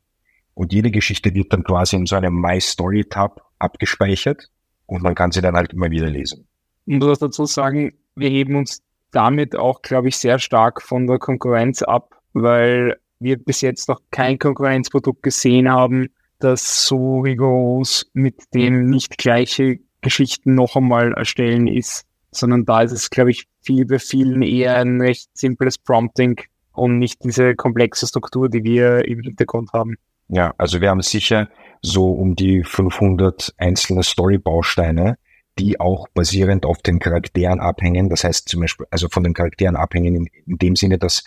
Und 0.54 0.72
jede 0.72 0.90
Geschichte 0.90 1.34
wird 1.34 1.52
dann 1.52 1.64
quasi 1.64 1.96
in 1.96 2.06
so 2.06 2.16
einem 2.16 2.34
My 2.34 2.60
Story 2.60 3.04
Tab 3.04 3.40
abgespeichert 3.58 4.50
und 4.86 5.02
man 5.02 5.14
kann 5.14 5.30
sie 5.30 5.40
dann 5.40 5.56
halt 5.56 5.72
immer 5.72 5.90
wieder 5.90 6.08
lesen. 6.08 6.46
Ich 6.84 6.98
muss 6.98 7.18
dazu 7.18 7.46
sagen, 7.46 7.94
wir 8.14 8.28
heben 8.28 8.56
uns 8.56 8.82
damit 9.10 9.56
auch, 9.56 9.82
glaube 9.82 10.08
ich, 10.08 10.16
sehr 10.16 10.38
stark 10.38 10.82
von 10.82 11.06
der 11.06 11.18
Konkurrenz 11.18 11.82
ab, 11.82 12.20
weil 12.32 12.98
wir 13.20 13.36
bis 13.38 13.62
jetzt 13.62 13.88
noch 13.88 14.00
kein 14.10 14.38
Konkurrenzprodukt 14.38 15.22
gesehen 15.22 15.70
haben, 15.70 16.08
das 16.40 16.86
so 16.86 17.20
rigoros 17.20 18.10
mit 18.12 18.42
dem 18.54 18.90
nicht 18.90 19.16
gleiche 19.16 19.78
Geschichten 20.00 20.54
noch 20.54 20.76
einmal 20.76 21.12
erstellen 21.14 21.66
ist 21.66 22.07
sondern 22.30 22.64
da 22.64 22.82
ist 22.82 22.92
es, 22.92 23.10
glaube 23.10 23.30
ich, 23.30 23.46
viel 23.62 23.86
bei 23.86 23.98
vielen 23.98 24.42
eher 24.42 24.76
ein 24.76 25.00
recht 25.00 25.30
simples 25.34 25.78
Prompting 25.78 26.40
und 26.72 26.98
nicht 26.98 27.24
diese 27.24 27.54
komplexe 27.54 28.06
Struktur, 28.06 28.48
die 28.48 28.64
wir 28.64 29.06
im 29.06 29.20
Hintergrund 29.20 29.72
haben. 29.72 29.96
Ja, 30.28 30.54
also 30.58 30.80
wir 30.80 30.90
haben 30.90 31.00
sicher 31.00 31.48
so 31.82 32.12
um 32.12 32.34
die 32.34 32.62
500 32.64 33.54
einzelne 33.56 34.02
Story-Bausteine, 34.02 35.16
die 35.58 35.80
auch 35.80 36.06
basierend 36.14 36.66
auf 36.66 36.78
den 36.78 36.98
Charakteren 36.98 37.60
abhängen. 37.60 38.08
Das 38.08 38.24
heißt 38.24 38.48
zum 38.48 38.60
Beispiel, 38.60 38.86
also 38.90 39.08
von 39.08 39.24
den 39.24 39.34
Charakteren 39.34 39.76
abhängen 39.76 40.14
in, 40.14 40.28
in 40.46 40.58
dem 40.58 40.76
Sinne, 40.76 40.98
dass 40.98 41.24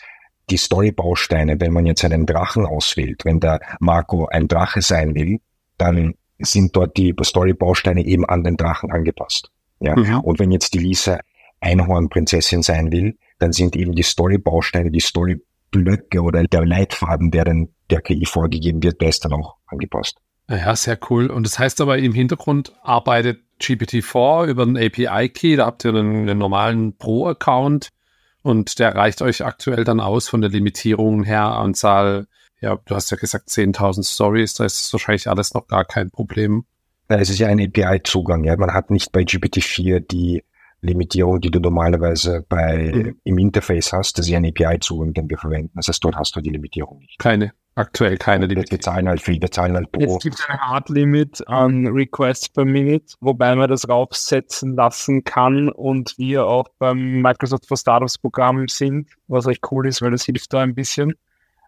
die 0.49 0.57
Story-Bausteine, 0.57 1.59
wenn 1.59 1.73
man 1.73 1.85
jetzt 1.85 2.03
einen 2.05 2.25
Drachen 2.25 2.65
auswählt, 2.65 3.25
wenn 3.25 3.39
der 3.39 3.59
Marco 3.79 4.27
ein 4.27 4.47
Drache 4.47 4.81
sein 4.81 5.15
will, 5.15 5.39
dann 5.77 6.15
sind 6.39 6.75
dort 6.75 6.97
die 6.97 7.13
Story-Bausteine 7.21 8.05
eben 8.05 8.25
an 8.25 8.43
den 8.43 8.57
Drachen 8.57 8.91
angepasst. 8.91 9.51
Ja? 9.81 9.95
Mhm. 9.95 10.19
Und 10.21 10.39
wenn 10.39 10.51
jetzt 10.51 10.73
die 10.73 10.79
Lisa 10.79 11.19
Einhornprinzessin 11.59 12.63
sein 12.63 12.91
will, 12.91 13.17
dann 13.39 13.51
sind 13.51 13.75
eben 13.75 13.93
die 13.93 14.03
Story-Bausteine, 14.03 14.91
die 14.91 14.99
Story-Blöcke 14.99 16.21
oder 16.21 16.43
der 16.43 16.65
Leitfaden, 16.65 17.31
der 17.31 17.45
dann 17.45 17.69
der 17.89 18.01
KI 18.01 18.25
vorgegeben 18.25 18.81
wird, 18.83 19.01
der 19.01 19.09
ist 19.09 19.25
dann 19.25 19.33
auch 19.33 19.57
angepasst. 19.67 20.17
Ja, 20.49 20.75
sehr 20.75 20.97
cool. 21.09 21.27
Und 21.27 21.45
das 21.45 21.59
heißt 21.59 21.81
aber 21.81 21.97
im 21.97 22.13
Hintergrund 22.13 22.73
arbeitet 22.81 23.41
GPT-4 23.61 24.47
über 24.47 24.63
einen 24.63 24.77
API-Key, 24.77 25.55
da 25.55 25.65
habt 25.67 25.85
ihr 25.85 25.89
einen, 25.93 26.27
einen 26.27 26.39
normalen 26.39 26.97
Pro-Account 26.97 27.89
und 28.41 28.79
der 28.79 28.95
reicht 28.95 29.21
euch 29.21 29.45
aktuell 29.45 29.83
dann 29.83 29.99
aus 29.99 30.27
von 30.27 30.41
der 30.41 30.49
Limitierung 30.49 31.23
her, 31.23 31.43
Anzahl, 31.43 32.27
ja, 32.59 32.77
du 32.85 32.95
hast 32.95 33.11
ja 33.11 33.17
gesagt 33.17 33.49
10.000 33.49 34.11
Stories, 34.13 34.55
da 34.55 34.65
ist 34.65 34.91
wahrscheinlich 34.93 35.27
alles 35.27 35.53
noch 35.53 35.67
gar 35.67 35.85
kein 35.85 36.11
Problem. 36.11 36.65
Es 37.19 37.29
ist 37.29 37.39
ja 37.39 37.47
ein 37.47 37.59
API-Zugang. 37.59 38.43
Ja. 38.43 38.55
Man 38.57 38.73
hat 38.73 38.91
nicht 38.91 39.11
bei 39.11 39.21
GPT-4 39.21 39.99
die 39.99 40.43
Limitierung, 40.81 41.39
die 41.39 41.51
du 41.51 41.59
normalerweise 41.59 42.45
bei 42.47 42.91
mhm. 42.93 43.17
im 43.23 43.37
Interface 43.37 43.93
hast. 43.93 44.17
Das 44.17 44.25
ist 44.25 44.31
ja 44.31 44.37
ein 44.37 44.45
API-Zugang, 44.45 45.13
den 45.13 45.29
wir 45.29 45.37
verwenden. 45.37 45.71
Das 45.75 45.87
heißt, 45.87 46.03
dort 46.03 46.15
hast 46.15 46.35
du 46.35 46.41
die 46.41 46.49
Limitierung 46.49 46.99
nicht. 46.99 47.19
Keine. 47.19 47.53
Aktuell 47.75 48.17
keine 48.17 48.47
Limitierung. 48.47 48.71
Wir 48.71 48.79
zahlen 48.81 49.07
halt 49.07 49.21
viel, 49.21 49.41
wir 49.41 49.51
zahlen 49.51 49.75
halt 49.75 49.91
pro. 49.91 50.17
Es 50.17 50.23
gibt 50.23 50.45
ein 50.49 50.59
Hard 50.59 50.89
Limit 50.89 51.47
an 51.47 51.87
Requests 51.87 52.49
per 52.49 52.65
Minute, 52.65 53.15
wobei 53.21 53.55
man 53.55 53.69
das 53.69 53.87
raufsetzen 53.87 54.75
lassen 54.75 55.23
kann 55.23 55.69
und 55.69 56.15
wir 56.17 56.45
auch 56.45 56.67
beim 56.79 57.21
Microsoft 57.21 57.67
for 57.67 57.77
Startups 57.77 58.17
Programm 58.17 58.67
sind, 58.67 59.09
was 59.27 59.47
recht 59.47 59.63
cool 59.71 59.87
ist, 59.87 60.01
weil 60.01 60.11
das 60.11 60.25
hilft 60.25 60.51
da 60.51 60.59
ein 60.59 60.75
bisschen. 60.75 61.13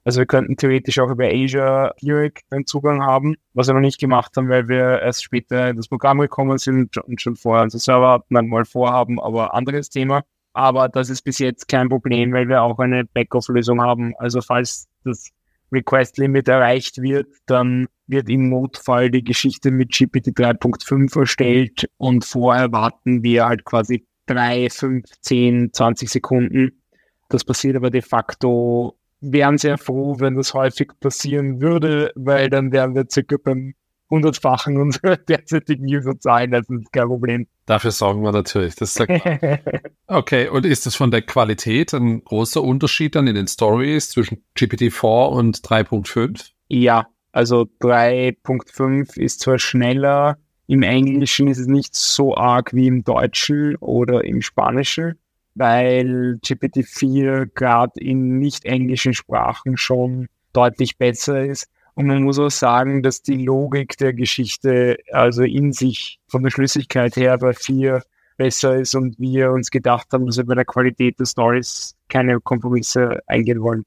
Also 0.05 0.19
wir 0.19 0.25
könnten 0.25 0.57
theoretisch 0.57 0.99
auch 0.99 1.09
über 1.09 1.27
Azure 1.27 1.93
direkt 2.01 2.43
einen 2.51 2.65
Zugang 2.65 3.01
haben, 3.03 3.35
was 3.53 3.67
wir 3.67 3.73
noch 3.73 3.81
nicht 3.81 3.99
gemacht 3.99 4.35
haben, 4.35 4.49
weil 4.49 4.67
wir 4.67 5.01
erst 5.01 5.23
später 5.23 5.69
in 5.69 5.77
das 5.77 5.87
Programm 5.87 6.19
gekommen 6.19 6.57
sind 6.57 6.97
und 6.97 7.21
schon 7.21 7.35
vorher 7.35 7.63
unsere 7.63 7.79
Server 7.79 8.09
hatten, 8.09 8.33
dann 8.33 8.47
mal 8.47 8.65
vorhaben, 8.65 9.19
aber 9.19 9.53
anderes 9.53 9.89
Thema. 9.89 10.23
Aber 10.51 10.89
das 10.89 11.09
ist 11.09 11.23
bis 11.23 11.39
jetzt 11.39 11.67
kein 11.67 11.89
Problem, 11.89 12.33
weil 12.33 12.47
wir 12.47 12.61
auch 12.61 12.77
eine 12.79 13.05
Backoff-Lösung 13.05 13.81
haben. 13.81 14.13
Also 14.17 14.41
falls 14.41 14.87
das 15.03 15.31
Request 15.71 16.17
Limit 16.17 16.47
erreicht 16.47 17.01
wird, 17.01 17.27
dann 17.45 17.87
wird 18.07 18.29
im 18.29 18.49
Notfall 18.49 19.09
die 19.09 19.23
Geschichte 19.23 19.71
mit 19.71 19.91
GPT 19.91 20.27
3.5 20.27 21.19
erstellt 21.19 21.89
und 21.97 22.25
vorher 22.25 22.71
warten 22.71 23.23
wir 23.23 23.45
halt 23.45 23.63
quasi 23.63 24.05
drei, 24.25 24.69
fünf, 24.69 25.05
zehn, 25.21 25.71
20 25.73 26.09
Sekunden. 26.09 26.83
Das 27.29 27.43
passiert 27.43 27.75
aber 27.75 27.89
de 27.89 28.01
facto 28.01 28.97
wären 29.23 29.57
sehr 29.57 29.77
froh, 29.77 30.19
wenn 30.19 30.35
das 30.35 30.53
häufig 30.53 30.91
passieren 30.99 31.61
würde, 31.61 32.11
weil 32.15 32.49
dann 32.49 32.71
wären 32.71 32.93
wir 32.93 33.05
circa 33.09 33.37
beim 33.43 33.73
hundertfachen 34.09 34.77
unserer 34.77 35.17
derzeitigen 35.29 35.85
Userzahlen. 35.85 36.51
Das 36.51 36.69
ist 36.69 36.91
kein 36.91 37.07
Problem. 37.07 37.47
Dafür 37.65 37.91
sorgen 37.91 38.21
wir 38.23 38.31
natürlich. 38.31 38.75
Das 38.75 38.95
ist 38.95 39.07
okay, 40.07 40.49
und 40.49 40.65
ist 40.65 40.85
das 40.85 40.95
von 40.95 41.09
der 41.09 41.21
Qualität 41.21 41.93
ein 41.93 42.23
großer 42.23 42.61
Unterschied 42.61 43.15
dann 43.15 43.27
in 43.27 43.35
den 43.35 43.47
Stories 43.47 44.09
zwischen 44.09 44.43
GPT-4 44.57 45.29
und 45.29 45.57
3.5? 45.57 46.51
Ja, 46.67 47.07
also 47.31 47.67
3.5 47.81 49.19
ist 49.19 49.39
zwar 49.39 49.57
schneller, 49.57 50.37
im 50.67 50.83
Englischen 50.83 51.47
ist 51.47 51.59
es 51.59 51.67
nicht 51.67 51.95
so 51.95 52.35
arg 52.35 52.73
wie 52.73 52.87
im 52.87 53.03
Deutschen 53.03 53.75
oder 53.77 54.23
im 54.23 54.41
Spanischen, 54.41 55.19
weil 55.55 56.39
GPT-4 56.43 57.51
gerade 57.53 57.99
in 57.99 58.39
nicht 58.39 58.65
englischen 58.65 59.13
Sprachen 59.13 59.77
schon 59.77 60.27
deutlich 60.53 60.97
besser 60.97 61.45
ist. 61.45 61.67
Und 61.95 62.07
man 62.07 62.23
muss 62.23 62.39
auch 62.39 62.49
sagen, 62.49 63.03
dass 63.03 63.21
die 63.21 63.45
Logik 63.45 63.97
der 63.97 64.13
Geschichte, 64.13 64.97
also 65.11 65.43
in 65.43 65.73
sich 65.73 66.19
von 66.27 66.41
der 66.43 66.49
Schlüssigkeit 66.49 67.15
her 67.15 67.37
bei 67.37 67.53
4 67.53 68.01
besser 68.35 68.77
ist 68.77 68.95
und 68.95 69.19
wir 69.19 69.51
uns 69.51 69.69
gedacht 69.69 70.07
haben, 70.11 70.25
dass 70.25 70.37
wir 70.37 70.45
bei 70.45 70.55
der 70.55 70.65
Qualität 70.65 71.19
der 71.19 71.25
Stories 71.25 71.95
keine 72.09 72.39
Kompromisse 72.39 73.19
eingehen 73.27 73.61
wollen. 73.61 73.85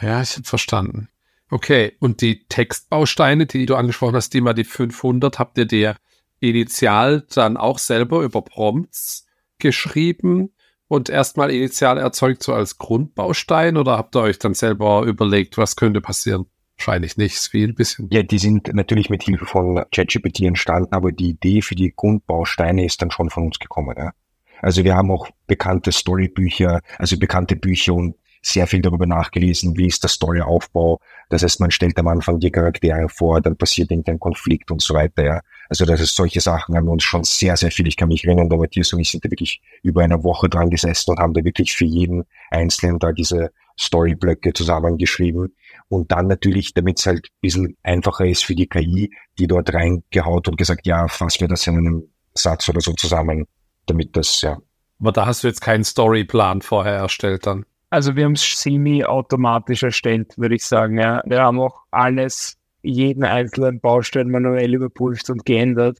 Ja, 0.00 0.22
ich 0.22 0.34
habe 0.34 0.44
verstanden. 0.44 1.08
Okay, 1.50 1.92
und 1.98 2.22
die 2.22 2.46
Textbausteine, 2.48 3.44
die 3.44 3.66
du 3.66 3.76
angesprochen 3.76 4.16
hast, 4.16 4.32
die 4.32 4.40
mal 4.40 4.54
die 4.54 4.64
500, 4.64 5.38
habt 5.38 5.58
ihr 5.58 5.66
dir 5.66 5.96
initial 6.40 7.26
dann 7.34 7.58
auch 7.58 7.78
selber 7.78 8.22
über 8.22 8.40
Prompts 8.40 9.26
geschrieben? 9.58 10.52
Und 10.92 11.08
erstmal 11.08 11.50
initial 11.50 11.96
erzeugt, 11.96 12.42
so 12.42 12.52
als 12.52 12.76
Grundbaustein 12.76 13.78
oder 13.78 13.96
habt 13.96 14.14
ihr 14.14 14.20
euch 14.20 14.38
dann 14.38 14.52
selber 14.52 15.04
überlegt, 15.04 15.56
was 15.56 15.74
könnte 15.74 16.02
passieren? 16.02 16.44
Wahrscheinlich 16.76 17.16
nicht, 17.16 17.34
es 17.34 17.46
viel 17.46 17.68
ein 17.68 17.74
bisschen. 17.74 18.10
Ja, 18.12 18.22
die 18.22 18.36
sind 18.36 18.74
natürlich 18.74 19.08
mit 19.08 19.22
Hilfe 19.22 19.46
von 19.46 19.82
ChatGPT 19.90 20.42
entstanden, 20.42 20.92
aber 20.92 21.10
die 21.10 21.30
Idee 21.30 21.62
für 21.62 21.76
die 21.76 21.94
Grundbausteine 21.96 22.84
ist 22.84 23.00
dann 23.00 23.10
schon 23.10 23.30
von 23.30 23.44
uns 23.44 23.58
gekommen. 23.58 23.94
Ja? 23.96 24.12
Also 24.60 24.84
wir 24.84 24.94
haben 24.94 25.10
auch 25.10 25.30
bekannte 25.46 25.92
Storybücher, 25.92 26.82
also 26.98 27.18
bekannte 27.18 27.56
Bücher 27.56 27.94
und 27.94 28.16
sehr 28.42 28.66
viel 28.66 28.82
darüber 28.82 29.06
nachgelesen, 29.06 29.76
wie 29.76 29.86
ist 29.86 30.02
der 30.02 30.08
Storyaufbau. 30.08 31.00
Das 31.28 31.42
heißt, 31.42 31.60
man 31.60 31.70
stellt 31.70 31.98
am 31.98 32.08
Anfang 32.08 32.40
die 32.40 32.50
Charaktere 32.50 33.08
vor, 33.08 33.40
dann 33.40 33.56
passiert 33.56 33.90
irgendein 33.90 34.18
Konflikt 34.18 34.70
und 34.70 34.82
so 34.82 34.94
weiter. 34.94 35.24
Ja. 35.24 35.40
Also 35.68 35.84
das 35.84 36.00
ist 36.00 36.16
solche 36.16 36.40
Sachen 36.40 36.76
haben 36.76 36.86
wir 36.86 36.92
uns 36.92 37.04
schon 37.04 37.22
sehr, 37.22 37.56
sehr 37.56 37.70
viel. 37.70 37.86
Ich 37.86 37.96
kann 37.96 38.08
mich 38.08 38.24
erinnern, 38.24 38.50
da 38.50 38.56
Matthias 38.56 38.92
und 38.92 38.98
ich 38.98 39.12
sind 39.12 39.24
da 39.24 39.30
wirklich 39.30 39.62
über 39.82 40.02
eine 40.02 40.24
Woche 40.24 40.48
dran 40.48 40.70
gesessen 40.70 41.12
und 41.12 41.20
haben 41.20 41.34
da 41.34 41.44
wirklich 41.44 41.72
für 41.72 41.84
jeden 41.84 42.24
Einzelnen 42.50 42.98
da 42.98 43.12
diese 43.12 43.52
Storyblöcke 43.78 44.52
zusammengeschrieben. 44.52 45.54
Und 45.88 46.10
dann 46.10 46.26
natürlich, 46.26 46.74
damit 46.74 46.98
es 46.98 47.06
halt 47.06 47.26
ein 47.26 47.40
bisschen 47.40 47.76
einfacher 47.82 48.26
ist 48.26 48.44
für 48.44 48.56
die 48.56 48.66
KI, 48.66 49.10
die 49.38 49.46
dort 49.46 49.72
reingehaut 49.72 50.48
und 50.48 50.56
gesagt, 50.56 50.86
ja, 50.86 51.06
fassen 51.06 51.42
wir 51.42 51.48
das 51.48 51.66
in 51.66 51.78
einem 51.78 52.08
Satz 52.34 52.68
oder 52.68 52.80
so 52.80 52.92
zusammen, 52.92 53.46
damit 53.86 54.16
das, 54.16 54.40
ja. 54.42 54.58
Aber 55.00 55.12
da 55.12 55.26
hast 55.26 55.42
du 55.42 55.48
jetzt 55.48 55.60
keinen 55.60 55.84
Storyplan 55.84 56.62
vorher 56.62 56.94
erstellt 56.94 57.46
dann? 57.46 57.64
Also 57.92 58.16
wir 58.16 58.24
haben 58.24 58.32
es 58.32 58.62
semi-automatisch 58.62 59.82
erstellt, 59.82 60.38
würde 60.38 60.54
ich 60.54 60.64
sagen. 60.64 60.98
Ja. 60.98 61.22
Wir 61.26 61.42
haben 61.42 61.60
auch 61.60 61.82
alles, 61.90 62.56
jeden 62.80 63.22
einzelnen 63.22 63.80
Baustein 63.80 64.30
manuell 64.30 64.72
überprüft 64.72 65.28
und 65.28 65.44
geändert 65.44 65.98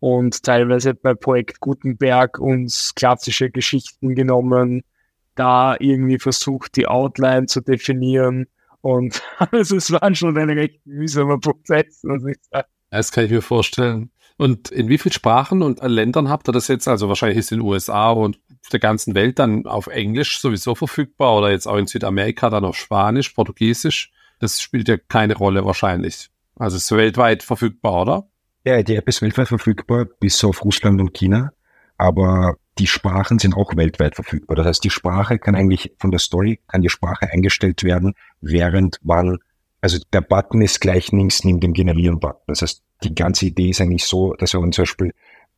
und 0.00 0.42
teilweise 0.42 0.94
bei 0.94 1.12
Projekt 1.12 1.60
Gutenberg 1.60 2.38
uns 2.38 2.94
klassische 2.94 3.50
Geschichten 3.50 4.14
genommen, 4.14 4.84
da 5.34 5.76
irgendwie 5.78 6.18
versucht, 6.18 6.76
die 6.76 6.86
Outline 6.86 7.44
zu 7.44 7.60
definieren 7.60 8.46
und 8.80 9.22
also 9.50 9.76
es 9.76 9.92
war 9.92 10.14
schon 10.14 10.38
ein 10.38 10.48
recht 10.48 10.80
mühsamer 10.86 11.38
Prozess, 11.38 12.02
muss 12.04 12.24
ich 12.24 12.38
sagen. 12.50 12.68
Das 12.88 13.12
kann 13.12 13.26
ich 13.26 13.30
mir 13.30 13.42
vorstellen. 13.42 14.10
Und 14.38 14.70
in 14.70 14.88
wie 14.88 14.96
vielen 14.96 15.12
Sprachen 15.12 15.60
und 15.60 15.82
Ländern 15.82 16.30
habt 16.30 16.48
ihr 16.48 16.52
das 16.52 16.68
jetzt? 16.68 16.88
Also 16.88 17.08
wahrscheinlich 17.08 17.38
ist 17.38 17.52
in 17.52 17.58
den 17.58 17.68
USA 17.68 18.12
und 18.12 18.40
der 18.72 18.80
ganzen 18.80 19.14
Welt 19.14 19.38
dann 19.38 19.66
auf 19.66 19.86
Englisch 19.86 20.40
sowieso 20.40 20.74
verfügbar 20.74 21.36
oder 21.36 21.50
jetzt 21.50 21.66
auch 21.66 21.76
in 21.76 21.86
Südamerika 21.86 22.50
dann 22.50 22.64
auf 22.64 22.76
Spanisch, 22.76 23.30
Portugiesisch. 23.30 24.12
Das 24.40 24.60
spielt 24.60 24.88
ja 24.88 24.96
keine 24.96 25.36
Rolle 25.36 25.64
wahrscheinlich. 25.64 26.30
Also 26.56 26.76
ist 26.76 26.90
weltweit 26.92 27.42
verfügbar, 27.42 28.02
oder? 28.02 28.28
Ja, 28.64 28.82
die 28.82 28.96
App 28.96 29.08
ist 29.08 29.22
weltweit 29.22 29.48
verfügbar, 29.48 30.06
bis 30.20 30.42
auf 30.44 30.64
Russland 30.64 31.00
und 31.00 31.12
China. 31.12 31.52
Aber 31.98 32.56
die 32.78 32.86
Sprachen 32.86 33.38
sind 33.38 33.56
auch 33.56 33.76
weltweit 33.76 34.14
verfügbar. 34.14 34.56
Das 34.56 34.66
heißt, 34.66 34.84
die 34.84 34.90
Sprache 34.90 35.38
kann 35.38 35.54
eigentlich 35.54 35.92
von 35.98 36.10
der 36.10 36.20
Story, 36.20 36.60
kann 36.66 36.80
die 36.80 36.88
Sprache 36.88 37.30
eingestellt 37.30 37.84
werden, 37.84 38.14
während 38.40 38.98
man, 39.04 39.38
also 39.80 39.98
der 40.12 40.22
Button 40.22 40.62
ist 40.62 40.80
gleich 40.80 41.12
links 41.12 41.44
neben 41.44 41.60
dem 41.60 41.72
Generieren-Button. 41.72 42.44
Das 42.46 42.62
heißt, 42.62 42.82
die 43.04 43.14
ganze 43.14 43.46
Idee 43.46 43.70
ist 43.70 43.80
eigentlich 43.80 44.06
so, 44.06 44.34
dass 44.34 44.54
wenn 44.54 44.72
zum 44.72 44.82
Beispiel 44.82 45.12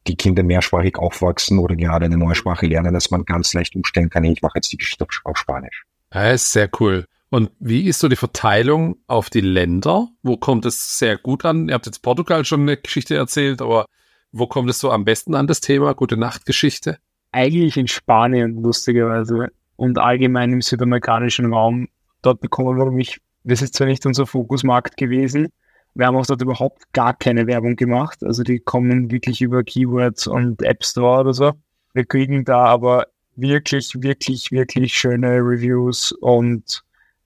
die 0.08 0.16
Kinder 0.16 0.42
mehrsprachig 0.42 0.98
aufwachsen 0.98 1.58
oder 1.58 1.76
gerade 1.76 2.06
eine 2.06 2.16
neue 2.16 2.34
Sprache 2.34 2.66
lernen, 2.66 2.94
dass 2.94 3.10
man 3.10 3.24
ganz 3.24 3.52
leicht 3.54 3.74
umstellen 3.76 4.10
kann, 4.10 4.24
ich 4.24 4.42
mache 4.42 4.56
jetzt 4.56 4.72
die 4.72 4.76
Geschichte 4.76 5.06
auf 5.24 5.36
Spanisch. 5.36 5.84
Ja, 6.12 6.30
ist 6.30 6.52
sehr 6.52 6.70
cool. 6.80 7.06
Und 7.30 7.50
wie 7.58 7.86
ist 7.86 7.98
so 7.98 8.08
die 8.08 8.16
Verteilung 8.16 8.96
auf 9.08 9.30
die 9.30 9.40
Länder? 9.40 10.08
Wo 10.22 10.36
kommt 10.36 10.64
es 10.64 10.98
sehr 10.98 11.18
gut 11.18 11.44
an? 11.44 11.68
Ihr 11.68 11.74
habt 11.74 11.86
jetzt 11.86 12.02
Portugal 12.02 12.44
schon 12.44 12.62
eine 12.62 12.76
Geschichte 12.76 13.16
erzählt, 13.16 13.60
aber 13.60 13.86
wo 14.32 14.46
kommt 14.46 14.70
es 14.70 14.78
so 14.78 14.90
am 14.90 15.04
besten 15.04 15.34
an, 15.34 15.46
das 15.46 15.60
Thema? 15.60 15.94
Gute 15.94 16.16
Nacht-Geschichte? 16.16 16.98
Eigentlich 17.32 17.76
in 17.76 17.88
Spanien, 17.88 18.62
lustigerweise. 18.62 19.48
Und 19.74 19.98
allgemein 19.98 20.52
im 20.52 20.62
südamerikanischen 20.62 21.52
Raum. 21.52 21.88
Dort 22.22 22.40
bekommen 22.40 22.78
wir 22.78 22.90
mich, 22.90 23.20
das 23.44 23.60
ist 23.60 23.74
zwar 23.74 23.86
nicht 23.86 24.06
unser 24.06 24.26
Fokusmarkt 24.26 24.96
gewesen, 24.96 25.48
wir 25.96 26.06
haben 26.06 26.16
auch 26.16 26.26
dort 26.26 26.42
überhaupt 26.42 26.92
gar 26.92 27.14
keine 27.14 27.46
Werbung 27.46 27.74
gemacht. 27.74 28.22
Also 28.22 28.42
die 28.42 28.58
kommen 28.58 29.10
wirklich 29.10 29.40
über 29.40 29.64
Keywords 29.64 30.26
und 30.26 30.62
App 30.62 30.84
Store 30.84 31.20
oder 31.20 31.32
so. 31.32 31.52
Wir 31.94 32.04
kriegen 32.04 32.44
da 32.44 32.66
aber 32.66 33.06
wirklich, 33.34 33.94
wirklich, 34.02 34.52
wirklich 34.52 34.92
schöne 34.92 35.38
Reviews 35.38 36.12
und 36.12 36.82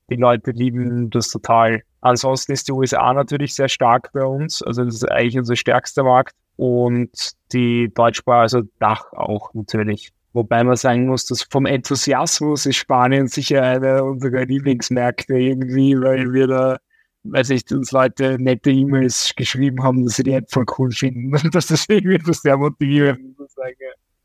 die 0.08 0.16
Leute 0.16 0.52
lieben 0.52 1.10
das 1.10 1.28
total. 1.28 1.82
Ansonsten 2.00 2.52
ist 2.52 2.68
die 2.68 2.72
USA 2.72 3.12
natürlich 3.12 3.54
sehr 3.54 3.68
stark 3.68 4.12
bei 4.12 4.24
uns. 4.24 4.62
Also 4.62 4.84
das 4.84 4.94
ist 4.94 5.10
eigentlich 5.10 5.38
unser 5.38 5.56
stärkster 5.56 6.04
Markt. 6.04 6.34
Und 6.56 7.32
die 7.52 7.92
Deutschsprache, 7.92 8.42
also 8.42 8.62
Dach 8.78 9.12
auch 9.12 9.52
natürlich. 9.54 10.12
Wobei 10.32 10.62
man 10.62 10.76
sagen 10.76 11.06
muss, 11.06 11.26
dass 11.26 11.42
vom 11.42 11.66
Enthusiasmus 11.66 12.66
ist 12.66 12.76
Spanien 12.76 13.26
sicher 13.26 13.62
einer 13.62 14.04
unserer 14.04 14.44
Lieblingsmärkte 14.44 15.34
irgendwie, 15.34 16.00
weil 16.00 16.32
wir 16.32 16.46
da 16.46 16.78
weiß 17.24 17.50
ich, 17.50 17.70
uns 17.72 17.92
Leute 17.92 18.38
nette 18.40 18.70
E-Mails 18.70 19.34
geschrieben 19.36 19.82
haben, 19.82 20.04
dass 20.04 20.16
sie 20.16 20.22
die 20.22 20.32
App 20.32 20.50
voll 20.50 20.66
cool 20.78 20.90
finden 20.90 21.32
dass 21.52 21.66
das 21.66 21.86
irgendwie 21.88 22.16
etwas 22.16 22.42
sehr 22.42 22.56
motivierend. 22.56 23.36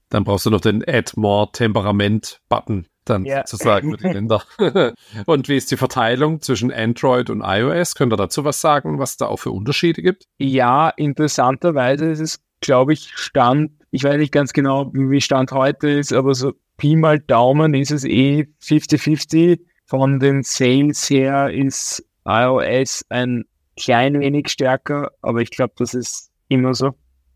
Dann 0.10 0.24
brauchst 0.24 0.46
du 0.46 0.50
noch 0.50 0.62
den 0.62 0.84
Add 0.88 1.14
More 1.16 1.50
Temperament 1.52 2.40
Button 2.48 2.88
dann 3.06 3.26
ja. 3.26 3.46
sozusagen 3.46 3.92
für 3.92 3.98
die 3.98 4.14
Länder. 4.14 4.44
und 5.26 5.48
wie 5.48 5.58
ist 5.58 5.72
die 5.72 5.78
Verteilung 5.78 6.42
zwischen 6.42 6.72
Android 6.72 7.30
und 7.30 7.42
iOS? 7.42 7.96
Könnt 7.96 8.14
ihr 8.14 8.18
dazu 8.18 8.44
was 8.44 8.62
sagen, 8.62 9.00
was 9.00 9.18
da 9.18 9.28
auch 9.28 9.38
für 9.38 9.52
Unterschiede 9.52 10.02
gibt? 10.02 10.26
Ja, 10.38 10.90
interessanterweise 10.90 12.06
ist 12.06 12.20
es, 12.20 12.40
glaube 12.62 12.94
ich, 12.94 13.12
Stand, 13.16 13.72
ich 13.92 14.04
weiß 14.04 14.18
nicht 14.18 14.32
ganz 14.32 14.54
genau, 14.54 14.92
wie 14.94 15.22
Stand 15.22 15.52
heute 15.52 15.90
ist, 15.90 16.14
aber 16.14 16.34
so 16.34 16.54
Pi 16.78 16.96
mal 16.96 17.20
Daumen 17.20 17.74
ist 17.74 17.92
es 17.92 18.04
eh 18.04 18.48
50-50. 18.62 19.60
Von 19.88 20.20
den 20.20 20.42
Sales 20.42 21.10
her 21.10 21.52
ist 21.52 22.05
iOS 22.26 23.06
ein 23.10 23.46
klein 23.78 24.20
wenig 24.20 24.50
stärker, 24.50 25.12
aber 25.22 25.42
ich 25.42 25.52
glaube, 25.52 25.74
das 25.78 25.94
ist 25.94 26.32
immer 26.48 26.74
so. 26.74 26.92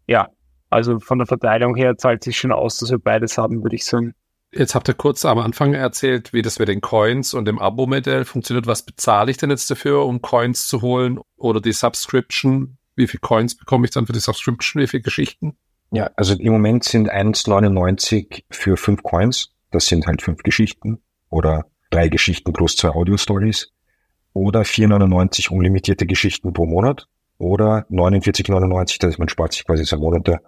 Ja, 0.08 0.30
Also 0.70 1.00
von 1.00 1.18
der 1.18 1.28
Verteilung 1.28 1.76
her 1.76 1.98
zahlt 1.98 2.24
sich 2.24 2.38
schon 2.38 2.52
aus, 2.52 2.78
dass 2.78 2.92
wir 2.92 3.00
beides 3.00 3.38
haben, 3.38 3.64
würde 3.64 3.76
ich 3.76 3.86
sagen. 3.86 4.14
Jetzt 4.52 4.74
habt 4.74 4.88
ihr 4.88 4.96
kurz 4.96 5.26
am 5.26 5.38
Anfang 5.38 5.74
erzählt, 5.76 6.34
wie 6.34 6.42
das 6.42 6.58
mit 6.58 6.68
den 6.70 6.82
Coins 6.82 7.36
und 7.36 7.46
dem 7.46 7.60
Abo-Modell 7.60 8.26
funktioniert. 8.26 8.66
Was 8.66 8.84
bezahle 8.84 9.30
ich 9.30 9.38
denn 9.38 9.52
jetzt 9.52 9.70
dafür, 9.70 10.06
um 10.06 10.22
Coins 10.22 10.68
zu 10.68 10.82
holen 10.82 11.20
oder 11.38 11.62
die 11.62 11.72
Subscription? 11.72 12.78
Wie 12.96 13.08
viele 13.08 13.22
Coins 13.22 13.56
bekomme 13.56 13.86
ich 13.86 13.92
dann 13.92 14.08
für 14.08 14.14
die 14.14 14.20
Subscription? 14.20 14.82
Wie 14.82 14.88
viele 14.88 15.04
Geschichten? 15.04 15.56
Ja, 15.92 16.10
also 16.16 16.34
im 16.34 16.52
Moment 16.52 16.84
sind 16.84 17.12
1,99 17.12 18.44
für 18.50 18.76
fünf 18.78 19.04
Coins. 19.04 19.54
Das 19.72 19.86
sind 19.86 20.08
halt 20.08 20.22
fünf 20.22 20.42
Geschichten 20.42 21.02
oder 21.30 21.66
drei 21.92 22.10
Geschichten 22.10 22.52
plus 22.54 22.76
zwei 22.76 22.90
Audio-Stories. 22.90 23.72
Oder 24.40 24.62
4,99 24.62 25.50
unlimitierte 25.50 26.06
Geschichten 26.06 26.54
pro 26.54 26.66
Monat. 26.66 27.08
Oder 27.40 27.86
49,99, 27.90 28.98
das 29.00 29.10
heißt, 29.10 29.20
man 29.20 29.28
spart 29.28 29.52
sich 29.52 29.66
quasi 29.66 29.84
zwei 29.84 29.98
Monate, 29.98 30.40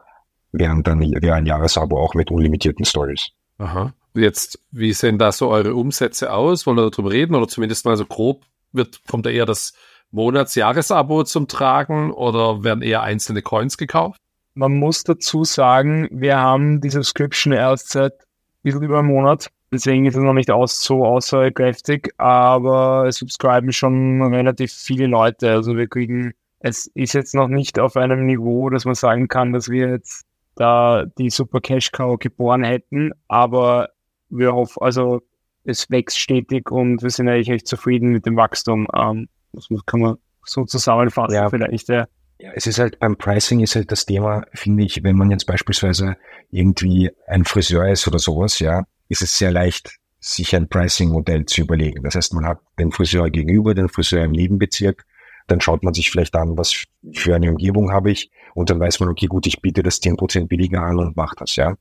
während 0.53 0.87
dann 0.87 1.01
wäre 1.01 1.35
ein 1.35 1.45
Jahresabo 1.45 1.99
auch 1.99 2.13
mit 2.13 2.31
unlimitierten 2.31 2.85
Stories. 2.85 3.31
Aha. 3.57 3.93
Jetzt, 4.13 4.59
wie 4.71 4.93
sehen 4.93 5.17
da 5.17 5.33
so 5.33 5.49
eure 5.49 5.75
Umsätze 5.75 6.31
aus? 6.31 6.65
Wollen 6.65 6.77
wir 6.77 6.89
darüber 6.89 7.11
reden? 7.11 7.35
Oder 7.35 7.49
zumindest 7.49 7.83
mal 7.83 7.97
so 7.97 8.05
grob 8.05 8.45
wird, 8.71 9.01
kommt 9.09 9.25
da 9.25 9.29
eher 9.29 9.45
das 9.45 9.73
Monats-Jahresabo 10.11 11.25
zum 11.25 11.49
Tragen 11.49 12.13
oder 12.13 12.63
werden 12.63 12.83
eher 12.83 13.03
einzelne 13.03 13.41
Coins 13.41 13.77
gekauft? 13.77 14.21
Man 14.53 14.71
muss 14.79 15.03
dazu 15.03 15.43
sagen, 15.43 16.07
wir 16.11 16.37
haben 16.37 16.79
die 16.79 16.89
Subscription 16.89 17.51
erst 17.51 17.89
seit 17.89 18.13
ein 18.13 18.63
bisschen 18.63 18.83
über 18.83 18.99
einem 18.99 19.09
Monat. 19.09 19.49
Deswegen 19.74 20.05
ist 20.05 20.15
es 20.15 20.22
noch 20.22 20.34
nicht 20.34 20.51
aus, 20.51 20.84
so 20.84 21.05
aussagekräftig, 21.05 22.13
aber 22.17 23.05
es 23.07 23.17
subscriben 23.17 23.72
schon 23.72 24.22
relativ 24.22 24.74
viele 24.74 25.07
Leute. 25.07 25.51
Also 25.51 25.78
wir 25.78 25.88
kriegen, 25.88 26.34
es 26.59 26.88
ist 26.88 27.13
jetzt 27.13 27.34
noch 27.34 27.47
nicht 27.47 27.80
auf 27.80 27.95
einem 27.95 28.26
Niveau, 28.26 28.69
dass 28.69 28.84
man 28.84 28.95
sagen 28.95 29.30
kann, 29.30 29.53
dass 29.53 29.69
wir 29.69 29.89
jetzt 29.89 30.26
da 30.55 31.05
die 31.17 31.30
Super 31.30 31.61
Cash 31.61 31.91
Cow 31.91 32.19
geboren 32.19 32.63
hätten, 32.63 33.11
aber 33.30 33.89
wir 34.30 34.53
hoffen, 34.53 34.82
also 34.82 35.22
es 35.63 35.89
wächst 35.89 36.19
stetig 36.19 36.69
und 36.69 37.01
wir 37.01 37.09
sind 37.09 37.30
eigentlich 37.30 37.49
echt 37.49 37.67
zufrieden 37.67 38.09
mit 38.09 38.26
dem 38.26 38.36
Wachstum. 38.36 38.88
Ähm, 38.93 39.30
das 39.53 39.69
kann 39.86 40.01
man 40.01 40.17
so 40.43 40.65
zusammenfassen 40.65 41.36
ja. 41.36 41.49
vielleicht, 41.49 41.88
ja. 41.89 42.07
Ja, 42.39 42.51
es 42.55 42.65
ist 42.65 42.80
halt 42.80 42.99
beim 42.99 43.17
Pricing 43.17 43.59
ist 43.59 43.76
halt 43.76 43.91
das 43.91 44.05
Thema, 44.05 44.43
finde 44.53 44.84
ich, 44.84 45.03
wenn 45.03 45.15
man 45.15 45.30
jetzt 45.30 45.45
beispielsweise 45.45 46.17
irgendwie 46.49 47.11
ein 47.28 47.45
Friseur 47.45 47.88
ist 47.88 48.07
oder 48.07 48.17
sowas, 48.17 48.57
ja, 48.57 48.86
ist 49.12 49.22
es 49.22 49.38
sehr 49.38 49.51
leicht, 49.51 49.97
sich 50.22 50.55
ein 50.55 50.70
Pricing-Modell 50.70 51.45
zu 51.45 51.62
überlegen. 51.62 52.03
Das 52.03 52.16
heißt, 52.16 52.34
man 52.34 52.45
hat 52.45 52.59
den 52.80 52.93
Friseur 52.93 53.30
gegenüber, 53.30 53.76
den 53.76 53.89
Friseur 53.89 54.24
im 54.24 54.32
Nebenbezirk, 54.32 55.05
dann 55.47 55.59
schaut 55.59 55.84
man 55.84 55.93
sich 55.93 56.09
vielleicht 56.09 56.34
an, 56.36 56.57
was 56.57 56.86
für 57.12 57.36
eine 57.36 57.49
Umgebung 57.49 57.91
habe 57.91 58.09
ich 58.09 58.32
und 58.53 58.70
dann 58.70 58.80
weiß 58.80 59.01
man, 59.01 59.09
okay, 59.09 59.26
gut, 59.26 59.47
ich 59.47 59.62
biete 59.62 59.84
das 59.84 60.01
10% 60.01 60.47
billiger 60.47 60.82
an 60.82 60.97
und 60.97 61.18
mache 61.18 61.36
das, 61.38 61.57
ja. 61.57 61.76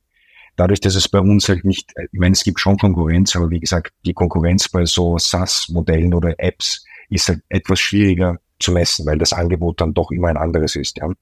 Dadurch, 0.56 0.80
dass 0.80 0.96
es 0.96 1.08
bei 1.08 1.20
uns 1.20 1.48
halt 1.48 1.64
nicht, 1.64 1.92
ich 2.10 2.18
meine, 2.18 2.32
es 2.32 2.42
gibt 2.42 2.58
schon 2.58 2.76
Konkurrenz, 2.76 3.36
aber 3.36 3.48
wie 3.50 3.60
gesagt, 3.60 3.92
die 4.04 4.12
Konkurrenz 4.12 4.68
bei 4.68 4.84
so 4.84 5.16
SaaS-Modellen 5.16 6.12
oder 6.12 6.34
Apps 6.38 6.84
ist 7.10 7.28
halt 7.28 7.42
etwas 7.48 7.78
schwieriger 7.78 8.40
zu 8.58 8.72
messen, 8.72 9.06
weil 9.06 9.18
das 9.18 9.32
Angebot 9.32 9.80
dann 9.80 9.94
doch 9.94 10.10
immer 10.10 10.28
ein 10.28 10.36
anderes 10.36 10.74
ist. 10.74 10.98
Ja. 10.98 11.12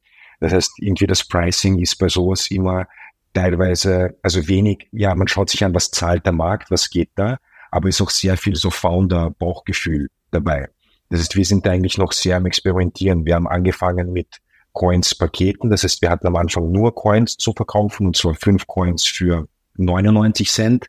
Das 0.41 0.53
heißt, 0.55 0.73
irgendwie 0.79 1.07
das 1.07 1.23
Pricing 1.27 1.79
ist 1.79 1.97
bei 1.97 2.09
sowas 2.09 2.51
immer 2.51 2.87
teilweise, 3.39 4.17
also 4.23 4.49
wenig, 4.49 4.89
ja, 4.91 5.15
man 5.15 5.29
schaut 5.29 5.49
sich 5.49 5.65
an, 5.65 5.75
was 5.75 5.93
zahlt 5.93 6.27
der 6.27 6.33
Markt, 6.33 6.73
was 6.73 6.91
geht 6.91 7.11
da, 7.15 7.39
aber 7.71 7.89
ist 7.89 8.01
auch 8.01 8.11
sehr 8.11 8.37
viel 8.37 8.57
so 8.57 8.71
Founder-Bauchgefühl 8.71 10.09
dabei. 10.33 10.69
Das 11.09 11.21
heißt, 11.21 11.37
wir 11.37 11.45
sind 11.45 11.67
eigentlich 11.69 11.99
noch 11.99 12.13
sehr 12.13 12.37
am 12.37 12.47
Experimentieren. 12.47 13.25
Wir 13.25 13.37
haben 13.37 13.47
angefangen 13.47 14.13
mit 14.13 14.39
Coins-Paketen. 14.73 15.71
Das 15.71 15.85
heißt, 15.85 16.03
wir 16.03 16.11
hatten 16.11 16.27
am 16.27 16.35
Anfang 16.35 16.73
nur 16.73 16.95
Coins 16.95 17.37
zu 17.37 17.53
verkaufen 17.53 18.07
und 18.07 18.17
zwar 18.17 18.35
fünf 18.35 18.67
Coins 18.67 19.05
für 19.07 19.47
99 19.77 20.51
Cent. 20.51 20.87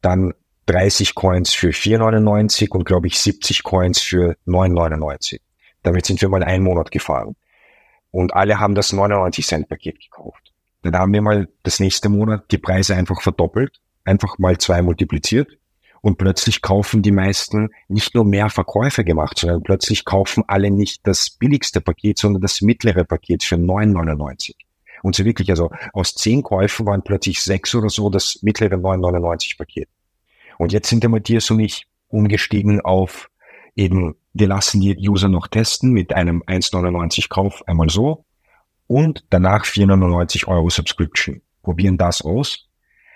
Dann 0.00 0.32
30 0.66 1.14
Coins 1.14 1.52
für 1.52 1.68
4,99 1.68 2.70
und 2.70 2.84
glaube 2.86 3.08
ich 3.08 3.20
70 3.20 3.62
Coins 3.62 4.00
für 4.00 4.36
9,99. 4.46 5.40
Damit 5.82 6.06
sind 6.06 6.22
wir 6.22 6.30
mal 6.30 6.42
einen 6.42 6.64
Monat 6.64 6.90
gefahren. 6.90 7.36
Und 8.10 8.32
alle 8.34 8.58
haben 8.58 8.74
das 8.74 8.94
99 8.94 9.46
Cent 9.46 9.68
Paket 9.68 10.00
gekauft. 10.00 10.53
Dann 10.84 10.96
haben 10.96 11.12
wir 11.12 11.22
mal 11.22 11.48
das 11.62 11.80
nächste 11.80 12.08
Monat 12.10 12.44
die 12.50 12.58
Preise 12.58 12.94
einfach 12.94 13.22
verdoppelt, 13.22 13.80
einfach 14.04 14.38
mal 14.38 14.58
zwei 14.58 14.82
multipliziert 14.82 15.56
und 16.02 16.18
plötzlich 16.18 16.60
kaufen 16.60 17.00
die 17.00 17.10
meisten 17.10 17.70
nicht 17.88 18.14
nur 18.14 18.26
mehr 18.26 18.50
Verkäufe 18.50 19.02
gemacht, 19.02 19.38
sondern 19.38 19.62
plötzlich 19.62 20.04
kaufen 20.04 20.44
alle 20.46 20.70
nicht 20.70 21.00
das 21.06 21.30
billigste 21.30 21.80
Paket, 21.80 22.18
sondern 22.18 22.42
das 22.42 22.60
mittlere 22.60 23.04
Paket 23.04 23.42
für 23.42 23.56
9,99. 23.56 24.52
Und 25.02 25.16
so 25.16 25.24
wirklich, 25.24 25.48
also 25.48 25.70
aus 25.94 26.14
zehn 26.14 26.42
Käufen 26.42 26.84
waren 26.84 27.02
plötzlich 27.02 27.40
sechs 27.40 27.74
oder 27.74 27.88
so 27.88 28.10
das 28.10 28.40
mittlere 28.42 28.74
9,99 28.74 29.56
Paket. 29.56 29.88
Und 30.58 30.72
jetzt 30.72 30.90
sind 30.90 31.02
der 31.02 31.10
Matthias 31.10 31.50
und 31.50 31.60
ich 31.60 31.86
umgestiegen 32.08 32.82
auf 32.82 33.30
eben, 33.74 34.16
wir 34.34 34.48
lassen 34.48 34.82
die 34.82 34.96
User 35.08 35.28
noch 35.28 35.48
testen 35.48 35.92
mit 35.92 36.14
einem 36.14 36.42
1,99 36.42 37.30
Kauf 37.30 37.66
einmal 37.66 37.88
so 37.88 38.26
und 38.86 39.24
danach 39.30 39.64
499 39.64 40.48
Euro 40.48 40.70
Subscription. 40.70 41.40
Probieren 41.62 41.96
das 41.96 42.22
aus. 42.22 42.68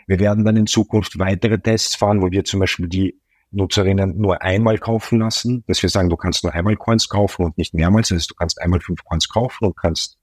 Wir 0.06 0.18
werden 0.18 0.44
dann 0.44 0.56
in 0.56 0.66
Zukunft 0.66 1.18
weitere 1.18 1.58
Tests 1.58 1.94
fahren, 1.94 2.22
wo 2.22 2.30
wir 2.30 2.44
zum 2.44 2.60
Beispiel 2.60 2.88
die 2.88 3.20
Nutzerinnen 3.50 4.18
nur 4.18 4.42
einmal 4.42 4.78
kaufen 4.78 5.20
lassen, 5.20 5.64
dass 5.66 5.82
wir 5.82 5.90
sagen, 5.90 6.10
du 6.10 6.16
kannst 6.16 6.44
nur 6.44 6.52
einmal 6.52 6.76
Coins 6.76 7.08
kaufen 7.08 7.44
und 7.44 7.58
nicht 7.58 7.74
mehrmals. 7.74 8.08
Das 8.08 8.16
heißt, 8.16 8.30
du 8.30 8.34
kannst 8.34 8.60
einmal 8.60 8.80
fünf 8.80 9.04
Coins 9.04 9.28
kaufen 9.28 9.66
und 9.66 9.76
kannst 9.76 10.18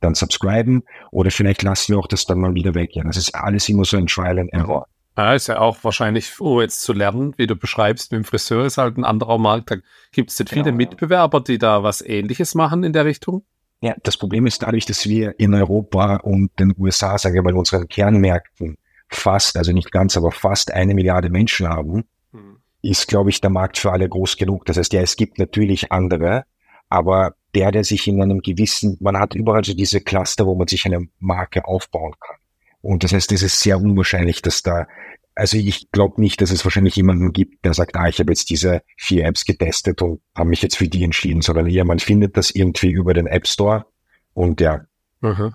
dann 0.00 0.14
subscriben 0.14 0.82
oder 1.10 1.30
vielleicht 1.30 1.62
lassen 1.62 1.92
wir 1.92 1.98
auch 1.98 2.06
das 2.06 2.24
dann 2.24 2.40
mal 2.40 2.54
wieder 2.54 2.74
weg. 2.74 2.94
Ja, 2.94 3.04
das 3.04 3.16
ist 3.16 3.34
alles 3.34 3.68
immer 3.68 3.84
so 3.84 3.96
ein 3.96 4.06
Trial 4.06 4.38
and 4.38 4.52
Error. 4.52 4.86
Ja, 5.16 5.34
ist 5.34 5.48
ja 5.48 5.58
auch 5.58 5.76
wahrscheinlich, 5.82 6.40
oh, 6.40 6.60
jetzt 6.60 6.82
zu 6.82 6.92
lernen, 6.92 7.34
wie 7.36 7.46
du 7.46 7.56
beschreibst, 7.56 8.12
mit 8.12 8.20
dem 8.20 8.24
Friseur 8.24 8.64
ist 8.64 8.78
halt 8.78 8.96
ein 8.96 9.04
anderer 9.04 9.38
Markt. 9.38 9.70
Da 9.70 9.76
gibt 10.12 10.30
es 10.30 10.38
nicht 10.38 10.50
viele 10.50 10.64
genau, 10.64 10.76
Mitbewerber, 10.76 11.40
die 11.40 11.58
da 11.58 11.82
was 11.82 12.00
ähnliches 12.00 12.54
machen 12.54 12.84
in 12.84 12.92
der 12.92 13.04
Richtung? 13.04 13.44
Ja, 13.80 13.94
das 14.02 14.16
Problem 14.16 14.46
ist 14.46 14.62
dadurch, 14.62 14.84
dass 14.84 15.08
wir 15.08 15.38
in 15.38 15.54
Europa 15.54 16.16
und 16.16 16.50
den 16.58 16.74
USA, 16.78 17.16
sagen 17.16 17.34
wir 17.34 17.42
mal, 17.42 17.56
unseren 17.56 17.88
Kernmärkten 17.88 18.76
fast, 19.08 19.56
also 19.56 19.72
nicht 19.72 19.90
ganz, 19.90 20.16
aber 20.16 20.32
fast 20.32 20.72
eine 20.72 20.94
Milliarde 20.94 21.30
Menschen 21.30 21.68
haben, 21.68 22.04
hm. 22.32 22.58
ist, 22.82 23.08
glaube 23.08 23.30
ich, 23.30 23.40
der 23.40 23.50
Markt 23.50 23.78
für 23.78 23.90
alle 23.90 24.08
groß 24.08 24.36
genug. 24.36 24.66
Das 24.66 24.76
heißt, 24.76 24.92
ja, 24.92 25.00
es 25.00 25.16
gibt 25.16 25.38
natürlich 25.38 25.90
andere, 25.90 26.44
aber 26.88 27.34
der, 27.54 27.72
der 27.72 27.84
sich 27.84 28.06
in 28.06 28.22
einem 28.22 28.40
gewissen, 28.40 28.98
man 29.00 29.18
hat 29.18 29.34
überall 29.34 29.64
so 29.64 29.74
diese 29.74 30.00
Cluster, 30.00 30.46
wo 30.46 30.54
man 30.54 30.68
sich 30.68 30.84
eine 30.84 31.08
Marke 31.18 31.64
aufbauen 31.64 32.14
kann. 32.20 32.36
Und 32.82 33.04
das 33.04 33.12
heißt, 33.12 33.32
es 33.32 33.42
ist 33.42 33.60
sehr 33.60 33.78
unwahrscheinlich, 33.78 34.42
dass 34.42 34.62
da, 34.62 34.86
also 35.34 35.56
ich 35.56 35.90
glaube 35.90 36.20
nicht, 36.20 36.40
dass 36.40 36.50
es 36.50 36.64
wahrscheinlich 36.64 36.96
jemanden 36.96 37.32
gibt, 37.32 37.64
der 37.64 37.74
sagt, 37.74 37.96
ah, 37.96 38.08
ich 38.08 38.18
habe 38.18 38.32
jetzt 38.32 38.50
diese 38.50 38.82
vier 38.96 39.24
Apps 39.24 39.44
getestet 39.44 40.02
und 40.02 40.20
habe 40.36 40.48
mich 40.48 40.62
jetzt 40.62 40.76
für 40.76 40.88
die 40.88 41.04
entschieden, 41.04 41.42
sondern 41.42 41.66
eher 41.66 41.84
man 41.84 41.98
findet 41.98 42.36
das 42.36 42.50
irgendwie 42.50 42.90
über 42.90 43.14
den 43.14 43.26
App 43.26 43.46
Store 43.46 43.86
und 44.34 44.60
ja. 44.60 44.82
Aha. 45.22 45.54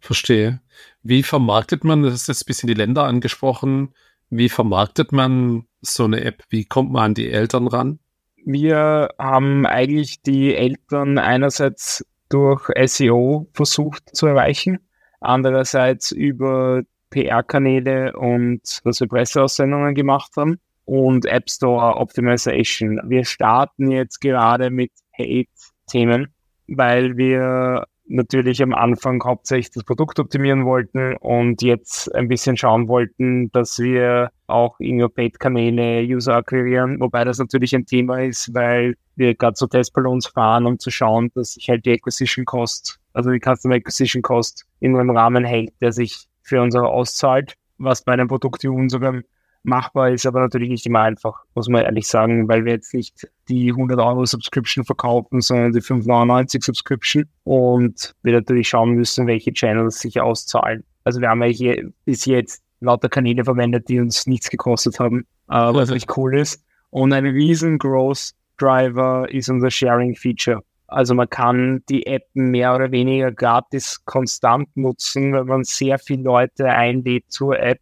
Verstehe. 0.00 0.60
Wie 1.02 1.22
vermarktet 1.22 1.84
man, 1.84 2.02
das 2.02 2.14
ist 2.14 2.28
jetzt 2.28 2.42
ein 2.42 2.46
bisschen 2.46 2.66
die 2.66 2.74
Länder 2.74 3.04
angesprochen, 3.04 3.94
wie 4.28 4.48
vermarktet 4.48 5.12
man 5.12 5.64
so 5.80 6.04
eine 6.04 6.22
App? 6.22 6.42
Wie 6.48 6.64
kommt 6.64 6.90
man 6.90 7.04
an 7.04 7.14
die 7.14 7.30
Eltern 7.30 7.68
ran? 7.68 8.00
Wir 8.44 9.10
haben 9.18 9.66
eigentlich 9.66 10.22
die 10.22 10.54
Eltern 10.54 11.18
einerseits 11.18 12.04
durch 12.28 12.68
SEO 12.86 13.48
versucht 13.52 14.14
zu 14.14 14.26
erreichen 14.26 14.80
andererseits 15.20 16.12
über 16.12 16.82
PR-Kanäle 17.10 18.16
und 18.16 18.80
dass 18.84 19.00
wir 19.00 19.08
Presseaussendungen 19.08 19.94
gemacht 19.94 20.32
haben 20.36 20.58
und 20.84 21.26
App 21.26 21.50
Store 21.50 21.96
Optimization. 21.96 23.00
Wir 23.04 23.24
starten 23.24 23.90
jetzt 23.90 24.20
gerade 24.20 24.70
mit 24.70 24.92
Hate-Themen, 25.18 26.28
weil 26.68 27.16
wir 27.16 27.86
natürlich 28.08 28.62
am 28.62 28.72
Anfang 28.72 29.22
hauptsächlich 29.24 29.72
das 29.72 29.84
Produkt 29.84 30.18
optimieren 30.18 30.64
wollten 30.64 31.16
und 31.16 31.62
jetzt 31.62 32.14
ein 32.14 32.28
bisschen 32.28 32.56
schauen 32.56 32.88
wollten, 32.88 33.50
dass 33.52 33.78
wir 33.78 34.30
auch 34.46 34.78
in 34.78 34.98
Paid-Kanäle 35.12 36.02
User 36.02 36.36
akquirieren, 36.36 37.00
wobei 37.00 37.24
das 37.24 37.38
natürlich 37.38 37.74
ein 37.74 37.86
Thema 37.86 38.22
ist, 38.22 38.54
weil 38.54 38.94
wir 39.16 39.34
gerade 39.34 39.56
so 39.56 39.66
Testballons 39.66 40.28
fahren, 40.28 40.66
um 40.66 40.78
zu 40.78 40.90
schauen, 40.90 41.30
dass 41.34 41.54
sich 41.54 41.68
halt 41.68 41.84
die 41.84 41.92
Acquisition 41.92 42.44
Cost, 42.44 43.00
also 43.12 43.30
die 43.30 43.40
Customer 43.40 43.74
Acquisition 43.74 44.22
Cost 44.22 44.66
in 44.80 44.96
einem 44.96 45.10
Rahmen 45.10 45.44
hält, 45.44 45.72
der 45.80 45.92
sich 45.92 46.28
für 46.46 46.62
unsere 46.62 46.88
auszahlt, 46.88 47.54
was 47.78 48.02
bei 48.02 48.12
einem 48.12 48.28
Produkt 48.28 48.62
wie 48.62 48.68
unserem 48.68 49.24
machbar 49.66 50.10
ist, 50.10 50.24
aber 50.26 50.40
natürlich 50.40 50.70
nicht 50.70 50.86
immer 50.86 51.00
einfach, 51.00 51.42
muss 51.54 51.68
man 51.68 51.82
ehrlich 51.82 52.06
sagen, 52.06 52.48
weil 52.48 52.64
wir 52.64 52.72
jetzt 52.72 52.94
nicht 52.94 53.28
die 53.48 53.70
100 53.70 53.98
Euro 53.98 54.24
Subscription 54.24 54.84
verkaufen, 54.84 55.40
sondern 55.40 55.72
die 55.72 55.80
5,99 55.80 56.64
Subscription 56.64 57.24
und 57.42 58.14
wir 58.22 58.32
natürlich 58.32 58.68
schauen 58.68 58.92
müssen, 58.92 59.26
welche 59.26 59.52
Channels 59.52 59.98
sich 59.98 60.20
auszahlen. 60.20 60.84
Also 61.02 61.20
wir 61.20 61.28
haben 61.28 61.42
ja 61.42 61.74
bis 62.04 62.24
jetzt 62.26 62.62
lauter 62.80 63.08
Kanäle 63.08 63.44
verwendet, 63.44 63.88
die 63.88 63.98
uns 63.98 64.26
nichts 64.26 64.50
gekostet 64.50 65.00
haben, 65.00 65.26
äh, 65.48 65.54
was 65.54 65.90
echt 65.90 66.16
cool 66.16 66.38
ist. 66.38 66.62
Und 66.90 67.12
ein 67.12 67.26
riesen 67.26 67.78
Growth 67.78 68.32
Driver 68.58 69.28
ist 69.28 69.48
unser 69.50 69.70
Sharing 69.70 70.14
Feature. 70.14 70.62
Also 70.88 71.14
man 71.14 71.28
kann 71.28 71.82
die 71.88 72.06
App 72.06 72.24
mehr 72.34 72.74
oder 72.74 72.90
weniger 72.92 73.32
gratis 73.32 74.04
konstant 74.04 74.76
nutzen, 74.76 75.32
wenn 75.32 75.46
man 75.46 75.64
sehr 75.64 75.98
viele 75.98 76.22
Leute 76.22 76.66
einlädt 76.66 77.24
zur 77.28 77.58
App. 77.58 77.80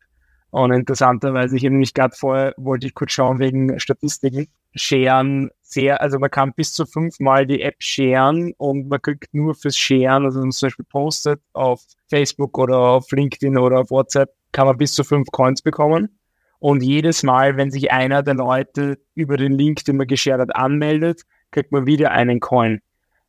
Und 0.50 0.72
interessanterweise, 0.72 1.56
ich 1.56 1.64
habe 1.64 1.72
nämlich 1.72 1.94
gerade 1.94 2.14
vorher, 2.16 2.54
wollte 2.56 2.86
ich 2.86 2.94
kurz 2.94 3.12
schauen 3.12 3.40
wegen 3.40 3.78
Statistiken, 3.78 4.46
sharen 4.74 5.50
sehr, 5.62 6.00
also 6.00 6.18
man 6.18 6.30
kann 6.30 6.52
bis 6.54 6.72
zu 6.72 6.86
fünfmal 6.86 7.46
die 7.46 7.60
App 7.62 7.76
sharen 7.80 8.52
und 8.58 8.88
man 8.88 9.02
kriegt 9.02 9.34
nur 9.34 9.54
fürs 9.54 9.76
Sharen, 9.76 10.24
also 10.24 10.38
wenn 10.38 10.46
man 10.46 10.52
zum 10.52 10.68
Beispiel 10.68 10.86
postet 10.88 11.40
auf 11.52 11.82
Facebook 12.08 12.56
oder 12.56 12.78
auf 12.78 13.10
LinkedIn 13.10 13.58
oder 13.58 13.80
auf 13.80 13.90
WhatsApp, 13.90 14.30
kann 14.52 14.66
man 14.66 14.76
bis 14.76 14.94
zu 14.94 15.02
fünf 15.02 15.28
Coins 15.32 15.62
bekommen. 15.62 16.16
Und 16.60 16.82
jedes 16.82 17.24
Mal, 17.24 17.56
wenn 17.56 17.70
sich 17.70 17.92
einer 17.92 18.22
der 18.22 18.34
Leute 18.34 18.98
über 19.14 19.36
den 19.36 19.52
Link, 19.52 19.84
den 19.84 19.96
man 19.96 20.06
geshared 20.06 20.40
hat, 20.40 20.56
anmeldet, 20.56 21.22
kriegt 21.50 21.72
man 21.72 21.86
wieder 21.86 22.12
einen 22.12 22.40
Coin. 22.40 22.80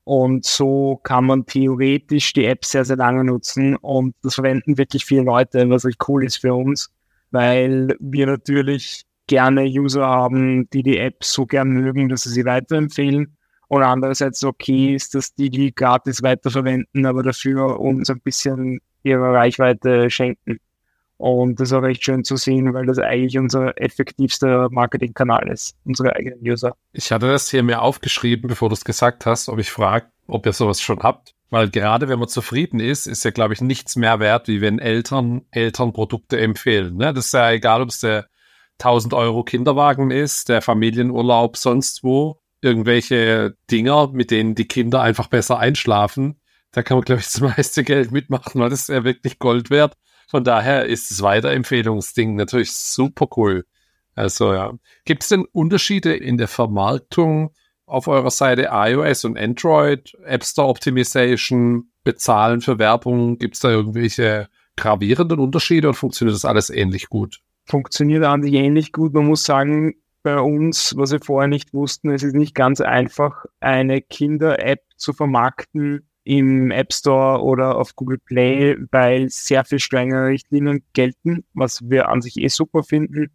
Und 0.06 0.46
so 0.46 1.00
kann 1.04 1.26
man 1.26 1.46
theoretisch 1.48 2.32
die 2.34 2.46
App 2.46 2.64
sehr, 2.64 2.86
sehr 2.86 2.96
lange 2.96 3.24
nutzen. 3.24 3.76
Und 3.78 4.16
das 4.22 4.36
verwenden 4.36 4.78
wirklich 4.78 5.04
viele 5.04 5.24
Leute, 5.24 5.70
was 5.70 5.84
echt 5.84 6.08
cool 6.08 6.24
ist 6.24 6.38
für 6.38 6.54
uns, 6.54 6.92
weil 7.32 7.96
wir 8.00 8.28
natürlich 8.28 9.04
gerne 9.28 9.64
User 9.64 10.06
haben, 10.06 10.70
die 10.70 10.84
die 10.84 11.00
App 11.00 11.24
so 11.24 11.48
gern 11.48 11.70
mögen, 11.70 12.08
dass 12.10 12.24
sie 12.24 12.30
sie 12.30 12.46
weiterempfehlen. 12.46 13.36
Und 13.68 13.82
andererseits 13.82 14.44
okay 14.44 14.94
ist, 14.94 15.16
dass 15.16 15.34
die 15.34 15.50
die 15.50 15.74
gratis 15.74 16.22
weiterverwenden, 16.22 17.06
aber 17.08 17.24
dafür 17.24 17.80
uns 17.80 18.10
ein 18.12 18.22
bisschen 18.22 18.80
ihre 19.02 19.34
Reichweite 19.34 20.12
schenken. 20.12 20.60
Und 21.18 21.60
das 21.60 21.70
ist 21.70 21.74
auch 21.74 21.82
recht 21.82 22.04
schön 22.04 22.24
zu 22.24 22.36
sehen, 22.36 22.74
weil 22.74 22.86
das 22.86 23.00
eigentlich 23.00 23.38
unser 23.38 23.80
effektivster 23.82 24.68
Marketingkanal 24.70 25.50
ist, 25.50 25.78
unsere 25.86 26.16
eigenen 26.16 26.40
User. 26.42 26.76
Ich 26.92 27.12
hatte 27.12 27.28
das 27.28 27.50
hier 27.50 27.64
mir 27.64 27.82
aufgeschrieben, 27.82 28.50
bevor 28.50 28.70
du 28.70 28.74
es 28.74 28.84
gesagt 28.84 29.26
hast, 29.26 29.48
ob 29.48 29.60
ich 29.60 29.72
frage, 29.72 30.08
ob 30.28 30.46
ihr 30.46 30.54
sowas 30.54 30.82
schon 30.82 31.00
habt. 31.00 31.34
Weil 31.50 31.70
gerade 31.70 32.10
wenn 32.10 32.20
man 32.20 32.28
zufrieden 32.28 32.80
ist, 32.80 33.06
ist 33.06 33.24
ja, 33.24 33.32
glaube 33.32 33.54
ich, 33.54 33.62
nichts 33.62 33.96
mehr 33.96 34.20
wert, 34.20 34.48
wie 34.48 34.62
wenn 34.62 34.80
Eltern 34.80 35.44
Eltern 35.52 35.94
Produkte 35.94 36.40
empfehlen. 36.40 36.98
Ne? 36.98 37.14
Das 37.14 37.28
ist 37.28 37.34
ja 37.34 37.52
egal, 37.52 37.82
ob 37.82 37.90
es 37.90 38.00
der 38.00 38.28
1000 38.80 39.14
Euro 39.14 39.44
Kinderwagen 39.44 40.12
ist, 40.12 40.50
der 40.50 40.62
Familienurlaub 40.62 41.56
sonst 41.56 42.04
wo, 42.04 42.42
irgendwelche 42.62 43.56
Dinger, 43.72 44.10
mit 44.12 44.32
denen 44.32 44.56
die 44.56 44.68
Kinder 44.68 45.02
einfach 45.02 45.28
besser 45.28 45.60
einschlafen. 45.60 46.42
Da 46.72 46.84
kann 46.84 46.98
man, 46.98 47.06
glaube 47.06 47.22
ich, 47.22 47.28
das 47.28 47.40
meiste 47.40 47.84
Geld 47.84 48.12
mitmachen, 48.12 48.60
weil 48.60 48.70
das 48.70 48.82
ist 48.82 48.90
ja 48.90 49.04
wirklich 49.06 49.40
Gold 49.40 49.70
wert. 49.70 49.96
Von 50.28 50.44
daher 50.44 50.86
ist 50.86 51.12
das 51.12 51.22
Weiterempfehlungsding 51.22 52.36
natürlich 52.36 52.72
super 52.72 53.28
cool. 53.38 53.66
Also 54.16 54.54
ja. 54.54 54.74
Gibt 55.04 55.24
es 55.24 55.30
denn 55.30 55.46
Unterschiede 55.52 56.16
in 56.16 56.38
der 56.38 56.48
Vermarktung 56.48 57.52
auf 57.86 58.08
eurer 58.08 58.32
Seite 58.32 58.70
iOS 58.72 59.26
und 59.26 59.38
Android, 59.38 60.16
App 60.26 60.44
Store 60.44 60.68
Optimization, 60.68 61.90
Bezahlen 62.04 62.62
für 62.62 62.80
Werbung? 62.80 63.38
Gibt 63.38 63.56
es 63.56 63.62
da 63.62 63.70
irgendwelche 63.70 64.48
gravierenden 64.76 65.40
Unterschiede 65.40 65.88
und 65.88 65.96
funktioniert 65.96 66.36
das 66.36 66.46
alles 66.46 66.70
ähnlich 66.70 67.10
gut? 67.10 67.40
Funktioniert 67.66 68.26
sich 68.44 68.54
ähnlich 68.54 68.92
gut. 68.92 69.14
Man 69.14 69.26
muss 69.26 69.44
sagen, 69.44 69.96
bei 70.24 70.40
uns, 70.40 70.96
was 70.98 71.12
wir 71.12 71.20
vorher 71.20 71.48
nicht 71.48 71.74
wussten, 71.74 72.10
es 72.10 72.24
ist 72.24 72.36
nicht 72.36 72.56
ganz 72.56 72.82
einfach, 72.82 73.46
eine 73.60 74.02
Kinder-App 74.02 74.82
zu 74.96 75.14
vermarkten, 75.14 76.08
im 76.26 76.72
App 76.72 76.92
Store 76.92 77.42
oder 77.42 77.78
auf 77.78 77.96
Google 77.96 78.18
Play, 78.18 78.76
weil 78.92 79.30
sehr 79.30 79.64
viel 79.64 79.80
strengere 79.80 80.28
Richtlinien 80.28 80.84
gelten, 80.94 81.46
was 81.54 81.88
wir 81.88 82.10
an 82.10 82.22
sich 82.22 82.38
eh 82.38 82.48
super 82.48 82.84
finden. 82.84 83.32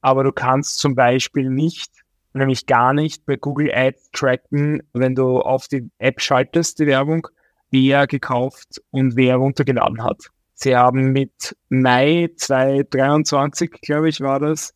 Aber 0.00 0.24
du 0.24 0.32
kannst 0.32 0.78
zum 0.78 0.96
Beispiel 0.96 1.48
nicht, 1.48 1.92
nämlich 2.34 2.66
gar 2.66 2.92
nicht 2.92 3.24
bei 3.24 3.36
Google 3.36 3.72
Ads 3.72 4.10
tracken, 4.12 4.82
wenn 4.92 5.14
du 5.14 5.40
auf 5.40 5.68
die 5.68 5.88
App 5.98 6.20
schaltest, 6.20 6.80
die 6.80 6.86
Werbung, 6.86 7.28
wer 7.70 8.08
gekauft 8.08 8.82
und 8.90 9.14
wer 9.14 9.36
runtergeladen 9.36 10.02
hat. 10.02 10.26
Sie 10.54 10.76
haben 10.76 11.12
mit 11.12 11.56
Mai 11.68 12.30
2023, 12.36 13.70
glaube 13.82 14.08
ich, 14.08 14.20
war 14.20 14.40
das, 14.40 14.74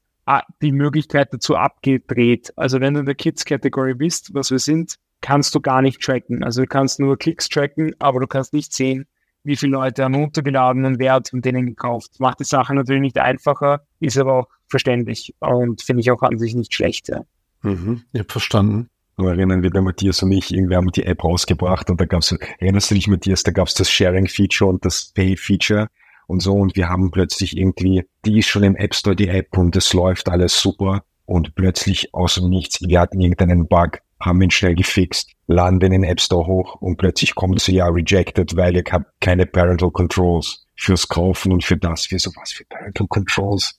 die 0.62 0.72
Möglichkeit 0.72 1.32
dazu 1.32 1.56
abgedreht. 1.56 2.52
Also 2.56 2.80
wenn 2.80 2.94
du 2.94 3.00
in 3.00 3.06
der 3.06 3.14
Kids-Category 3.16 3.94
bist, 3.94 4.34
was 4.34 4.52
wir 4.52 4.58
sind, 4.60 4.96
kannst 5.20 5.54
du 5.54 5.60
gar 5.60 5.82
nicht 5.82 6.00
tracken. 6.00 6.44
Also 6.44 6.62
du 6.62 6.66
kannst 6.66 7.00
nur 7.00 7.16
Klicks 7.18 7.48
tracken, 7.48 7.94
aber 7.98 8.20
du 8.20 8.26
kannst 8.26 8.52
nicht 8.52 8.72
sehen, 8.72 9.06
wie 9.44 9.56
viele 9.56 9.72
Leute 9.72 10.04
haben 10.04 10.14
runtergeladenen 10.14 10.98
Wert 10.98 11.30
von 11.30 11.40
denen 11.40 11.66
gekauft. 11.66 12.18
Macht 12.18 12.40
die 12.40 12.44
Sache 12.44 12.74
natürlich 12.74 13.02
nicht 13.02 13.18
einfacher, 13.18 13.86
ist 14.00 14.18
aber 14.18 14.40
auch 14.40 14.46
verständlich 14.68 15.34
und 15.38 15.82
finde 15.82 16.00
ich 16.00 16.10
auch 16.10 16.22
an 16.22 16.38
sich 16.38 16.54
nicht 16.54 16.74
schlecht. 16.74 17.08
Ja. 17.08 17.22
Mhm, 17.62 18.02
ich 18.12 18.20
habe 18.20 18.32
verstanden. 18.32 18.90
Nur 19.18 19.30
erinnern 19.30 19.62
wir, 19.62 19.70
der 19.70 19.80
Matthias 19.80 20.22
und 20.22 20.32
ich, 20.32 20.52
irgendwie 20.52 20.76
haben 20.76 20.92
die 20.92 21.04
App 21.04 21.24
rausgebracht 21.24 21.88
und 21.88 21.98
da 22.00 22.04
gab 22.04 22.20
es, 22.20 22.36
erinnerst 22.58 22.90
du 22.90 22.94
dich, 22.94 23.08
Matthias, 23.08 23.44
da 23.44 23.50
gab 23.50 23.66
es 23.66 23.74
das 23.74 23.90
Sharing-Feature 23.90 24.68
und 24.68 24.84
das 24.84 25.12
Pay-Feature 25.14 25.88
und 26.26 26.40
so 26.40 26.52
und 26.52 26.76
wir 26.76 26.90
haben 26.90 27.10
plötzlich 27.10 27.56
irgendwie, 27.56 28.04
die 28.26 28.40
ist 28.40 28.48
schon 28.48 28.62
im 28.62 28.76
App 28.76 28.94
Store, 28.94 29.16
die 29.16 29.28
App 29.28 29.56
und 29.56 29.74
es 29.74 29.94
läuft 29.94 30.28
alles 30.28 30.60
super 30.60 31.02
und 31.24 31.54
plötzlich 31.54 32.12
aus 32.12 32.34
dem 32.34 32.50
Nichts, 32.50 32.80
wir 32.82 33.00
hatten 33.00 33.20
irgendeinen 33.20 33.68
Bug 33.68 34.00
haben 34.20 34.40
ihn 34.42 34.50
schnell 34.50 34.74
gefixt, 34.74 35.32
laden 35.46 35.80
den 35.80 35.92
in 35.92 36.04
App 36.04 36.20
Store 36.20 36.46
hoch 36.46 36.76
und 36.76 36.96
plötzlich 36.96 37.34
kommt 37.34 37.60
sie 37.60 37.76
ja 37.76 37.86
rejected, 37.86 38.56
weil 38.56 38.76
ihr 38.76 38.84
habt 38.90 39.20
keine 39.20 39.46
Parental 39.46 39.90
Controls 39.90 40.66
fürs 40.74 41.08
Kaufen 41.08 41.52
und 41.52 41.64
für 41.64 41.76
das. 41.76 42.10
Wir 42.10 42.18
so, 42.18 42.30
was 42.40 42.52
für 42.52 42.64
Parental 42.64 43.06
Controls? 43.08 43.78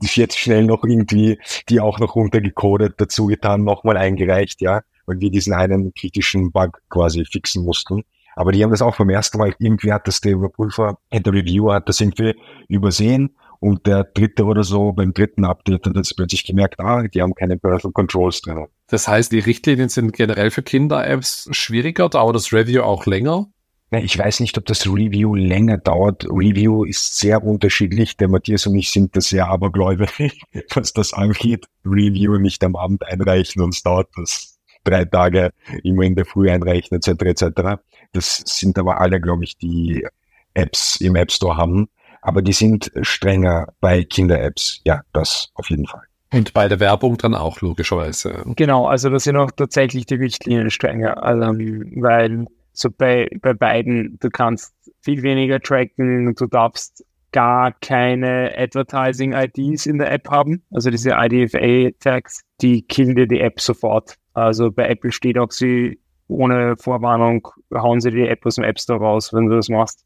Das 0.00 0.16
jetzt 0.16 0.38
schnell 0.38 0.64
noch 0.64 0.82
irgendwie, 0.84 1.38
die 1.68 1.80
auch 1.80 1.98
noch 1.98 2.14
runtergecodet, 2.14 2.94
dazu 2.96 3.26
getan, 3.26 3.64
nochmal 3.64 3.96
eingereicht, 3.96 4.60
ja, 4.60 4.82
weil 5.06 5.20
wir 5.20 5.30
diesen 5.30 5.52
einen 5.52 5.92
kritischen 5.94 6.52
Bug 6.52 6.80
quasi 6.88 7.24
fixen 7.24 7.64
mussten. 7.64 8.04
Aber 8.34 8.52
die 8.52 8.62
haben 8.62 8.70
das 8.70 8.80
auch 8.80 8.96
beim 8.96 9.10
ersten 9.10 9.38
Mal, 9.38 9.54
irgendwie 9.58 9.92
hat 9.92 10.08
das 10.08 10.20
der 10.20 10.32
Überprüfer, 10.32 10.98
der 11.12 11.32
Reviewer 11.32 11.74
hat 11.74 11.88
das 11.88 12.00
irgendwie 12.00 12.34
übersehen 12.68 13.36
und 13.60 13.86
der 13.86 14.04
dritte 14.04 14.44
oder 14.44 14.64
so 14.64 14.92
beim 14.92 15.12
dritten 15.12 15.44
Update 15.44 15.86
hat 15.86 15.94
jetzt 15.94 16.16
plötzlich 16.16 16.44
gemerkt, 16.44 16.80
ah, 16.80 17.06
die 17.06 17.22
haben 17.22 17.34
keine 17.34 17.58
Parental 17.58 17.92
Controls 17.92 18.40
drin. 18.40 18.66
Das 18.88 19.06
heißt, 19.06 19.30
die 19.30 19.38
Richtlinien 19.38 19.90
sind 19.90 20.12
generell 20.12 20.50
für 20.50 20.62
Kinder-Apps 20.62 21.48
schwieriger, 21.52 22.08
dauert 22.08 22.34
das 22.34 22.52
Review 22.52 22.82
auch 22.82 23.06
länger? 23.06 23.46
Ich 23.92 24.16
weiß 24.16 24.40
nicht, 24.40 24.56
ob 24.56 24.66
das 24.66 24.86
Review 24.86 25.34
länger 25.34 25.76
dauert. 25.76 26.24
Review 26.24 26.84
ist 26.84 27.18
sehr 27.18 27.42
unterschiedlich. 27.42 28.16
Der 28.16 28.28
Matthias 28.28 28.66
und 28.66 28.76
ich 28.76 28.90
sind 28.90 29.16
da 29.16 29.20
sehr 29.20 29.48
abergläubig, 29.48 30.40
was 30.74 30.92
das 30.92 31.12
angeht. 31.12 31.66
Review 31.84 32.38
nicht 32.38 32.62
am 32.62 32.76
Abend 32.76 33.04
einreichen 33.04 33.62
und 33.62 33.74
es 33.74 33.82
dauert 33.82 34.08
das 34.16 34.58
drei 34.84 35.04
Tage 35.04 35.50
immer 35.82 36.04
in 36.04 36.14
der 36.14 36.24
Früh 36.24 36.48
einreichen 36.48 36.96
etc. 36.96 37.08
etc. 37.22 37.82
Das 38.12 38.42
sind 38.46 38.78
aber 38.78 39.00
alle, 39.00 39.20
glaube 39.20 39.42
ich, 39.42 39.58
die 39.58 40.06
Apps 40.54 41.00
im 41.00 41.16
App 41.16 41.32
Store 41.32 41.56
haben 41.56 41.88
aber 42.22 42.42
die 42.42 42.52
sind 42.52 42.90
strenger 43.02 43.68
bei 43.80 44.04
Kinder-Apps. 44.04 44.80
Ja, 44.84 45.02
das 45.12 45.50
auf 45.54 45.70
jeden 45.70 45.86
Fall. 45.86 46.02
Und 46.32 46.52
bei 46.52 46.68
der 46.68 46.78
Werbung 46.78 47.16
dann 47.16 47.34
auch 47.34 47.60
logischerweise. 47.60 48.44
Genau, 48.56 48.86
also 48.86 49.10
das 49.10 49.24
sind 49.24 49.36
auch 49.36 49.50
tatsächlich 49.50 50.06
die 50.06 50.14
Richtlinien 50.14 50.70
strenger, 50.70 51.22
also, 51.22 51.46
weil 51.46 52.46
so 52.72 52.88
bei, 52.90 53.28
bei 53.40 53.52
beiden, 53.52 54.16
du 54.20 54.30
kannst 54.30 54.72
viel 55.00 55.22
weniger 55.22 55.60
tracken, 55.60 56.34
du 56.34 56.46
darfst 56.46 57.04
gar 57.32 57.72
keine 57.80 58.52
Advertising-IDs 58.56 59.86
in 59.86 59.98
der 59.98 60.12
App 60.12 60.28
haben, 60.28 60.62
also 60.70 60.90
diese 60.90 61.10
IDFA-Tags, 61.10 62.42
die 62.60 62.82
killen 62.82 63.16
dir 63.16 63.26
die 63.26 63.40
App 63.40 63.60
sofort. 63.60 64.14
Also 64.34 64.70
bei 64.70 64.88
Apple 64.88 65.12
steht 65.12 65.38
auch 65.38 65.50
sie 65.50 66.00
ohne 66.28 66.76
Vorwarnung, 66.76 67.48
hauen 67.74 68.00
sie 68.00 68.10
die 68.10 68.28
App 68.28 68.46
aus 68.46 68.54
dem 68.54 68.64
App 68.64 68.78
Store 68.78 69.00
raus, 69.00 69.32
wenn 69.32 69.46
du 69.46 69.56
das 69.56 69.68
machst. 69.68 70.04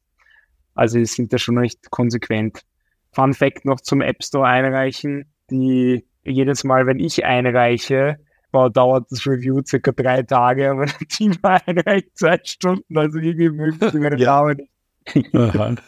Also 0.75 0.99
die 0.99 1.07
sind 1.07 1.33
da 1.33 1.39
schon 1.39 1.59
recht 1.59 1.91
konsequent. 1.91 2.63
Fun 3.13 3.33
Fact 3.33 3.65
noch 3.65 3.81
zum 3.81 4.01
App 4.01 4.23
Store 4.25 4.47
einreichen. 4.47 5.27
Die 5.51 6.05
jedes 6.25 6.65
Mal, 6.65 6.87
wenn 6.87 6.99
ich 6.99 7.25
einreiche, 7.25 8.19
dauert 8.53 9.11
das 9.11 9.27
Review 9.27 9.63
circa 9.67 9.93
drei 9.93 10.23
Tage, 10.23 10.71
aber 10.71 10.87
der 11.01 11.09
Team 11.09 11.35
einreicht 11.43 12.17
zwei 12.17 12.41
Stunden, 12.45 12.97
also 12.97 13.19
irgendwie 13.19 13.51
möglich 13.51 13.93
meine 13.95 14.17
ja. 14.19 14.55
nicht. 14.55 15.83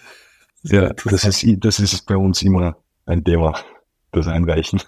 ja, 0.62 0.93
das 0.93 1.24
ist, 1.24 1.47
das 1.64 1.80
ist 1.80 2.07
bei 2.07 2.16
uns 2.16 2.43
immer 2.43 2.76
ein 3.07 3.24
Thema, 3.24 3.59
das 4.12 4.26
Einreichen. 4.26 4.82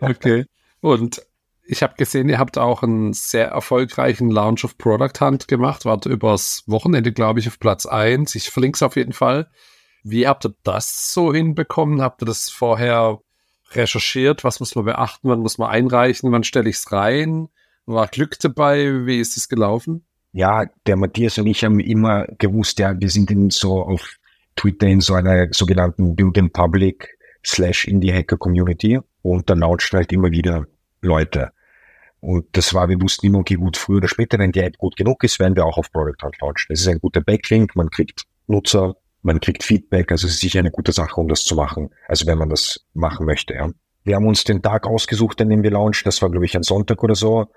okay. 0.00 0.44
Und 0.80 1.22
ich 1.70 1.84
habe 1.84 1.94
gesehen, 1.96 2.28
ihr 2.28 2.40
habt 2.40 2.58
auch 2.58 2.82
einen 2.82 3.12
sehr 3.12 3.46
erfolgreichen 3.48 4.28
Launch 4.28 4.64
of 4.64 4.76
Product 4.76 5.20
Hunt 5.20 5.46
gemacht. 5.46 5.84
Wart 5.84 6.04
übers 6.04 6.64
Wochenende, 6.66 7.12
glaube 7.12 7.38
ich, 7.38 7.46
auf 7.46 7.60
Platz 7.60 7.86
1. 7.86 8.34
Ich 8.34 8.50
verlinke 8.50 8.76
es 8.76 8.82
auf 8.82 8.96
jeden 8.96 9.12
Fall. 9.12 9.48
Wie 10.02 10.26
habt 10.26 10.44
ihr 10.44 10.54
das 10.64 11.12
so 11.12 11.32
hinbekommen? 11.32 12.02
Habt 12.02 12.22
ihr 12.22 12.26
das 12.26 12.50
vorher 12.50 13.20
recherchiert? 13.70 14.42
Was 14.42 14.58
muss 14.58 14.74
man 14.74 14.84
beachten? 14.84 15.28
Wann 15.28 15.40
muss 15.40 15.58
man 15.58 15.70
einreichen? 15.70 16.32
Wann 16.32 16.42
stelle 16.42 16.68
ich 16.68 16.76
es 16.76 16.90
rein? 16.90 17.48
War 17.86 18.08
Glück 18.08 18.36
dabei? 18.40 19.06
Wie 19.06 19.20
ist 19.20 19.36
es 19.36 19.48
gelaufen? 19.48 20.04
Ja, 20.32 20.64
der 20.86 20.96
Matthias 20.96 21.38
und 21.38 21.46
ich 21.46 21.62
haben 21.62 21.78
immer 21.78 22.26
gewusst, 22.38 22.80
ja, 22.80 22.98
wir 22.98 23.10
sind 23.10 23.30
in 23.30 23.50
so 23.50 23.82
auf 23.82 24.16
Twitter 24.56 24.88
in 24.88 25.00
so 25.00 25.14
einer 25.14 25.46
sogenannten 25.52 26.16
Build 26.16 26.36
in 26.36 26.50
Public 26.50 27.16
slash 27.46 27.86
Indie 27.86 28.12
Hacker 28.12 28.38
Community 28.38 28.98
und 29.22 29.48
da 29.48 29.54
launchen 29.54 29.98
halt 29.98 30.12
immer 30.12 30.32
wieder 30.32 30.66
Leute. 31.00 31.52
Und 32.20 32.46
das 32.52 32.74
war, 32.74 32.88
wir 32.88 33.00
wussten 33.00 33.26
immer, 33.26 33.38
okay, 33.38 33.54
gut, 33.54 33.76
früher 33.76 33.96
oder 33.96 34.08
später, 34.08 34.38
wenn 34.38 34.52
die 34.52 34.60
App 34.60 34.76
gut 34.76 34.96
genug 34.96 35.24
ist, 35.24 35.38
werden 35.38 35.56
wir 35.56 35.64
auch 35.64 35.78
auf 35.78 35.90
Product 35.90 36.22
Hunt 36.22 36.40
launchen. 36.40 36.66
Das 36.68 36.80
ist 36.80 36.88
ein 36.88 37.00
guter 37.00 37.22
Backlink, 37.22 37.74
man 37.76 37.90
kriegt 37.90 38.24
Nutzer, 38.46 38.96
man 39.22 39.40
kriegt 39.40 39.62
Feedback, 39.64 40.12
also 40.12 40.26
es 40.26 40.34
ist 40.34 40.40
sicher 40.40 40.58
eine 40.58 40.70
gute 40.70 40.92
Sache, 40.92 41.20
um 41.20 41.28
das 41.28 41.44
zu 41.44 41.54
machen. 41.54 41.90
Also 42.08 42.26
wenn 42.26 42.38
man 42.38 42.50
das 42.50 42.86
machen 42.94 43.26
möchte, 43.26 43.54
ja. 43.54 43.70
Wir 44.02 44.16
haben 44.16 44.26
uns 44.26 44.44
den 44.44 44.62
Tag 44.62 44.86
ausgesucht, 44.86 45.40
an 45.42 45.50
dem 45.50 45.62
wir 45.62 45.72
launchen. 45.72 46.04
Das 46.06 46.22
war, 46.22 46.30
glaube 46.30 46.46
ich, 46.46 46.56
ein 46.56 46.62
Sonntag 46.62 47.02
oder 47.02 47.14
so. 47.14 47.48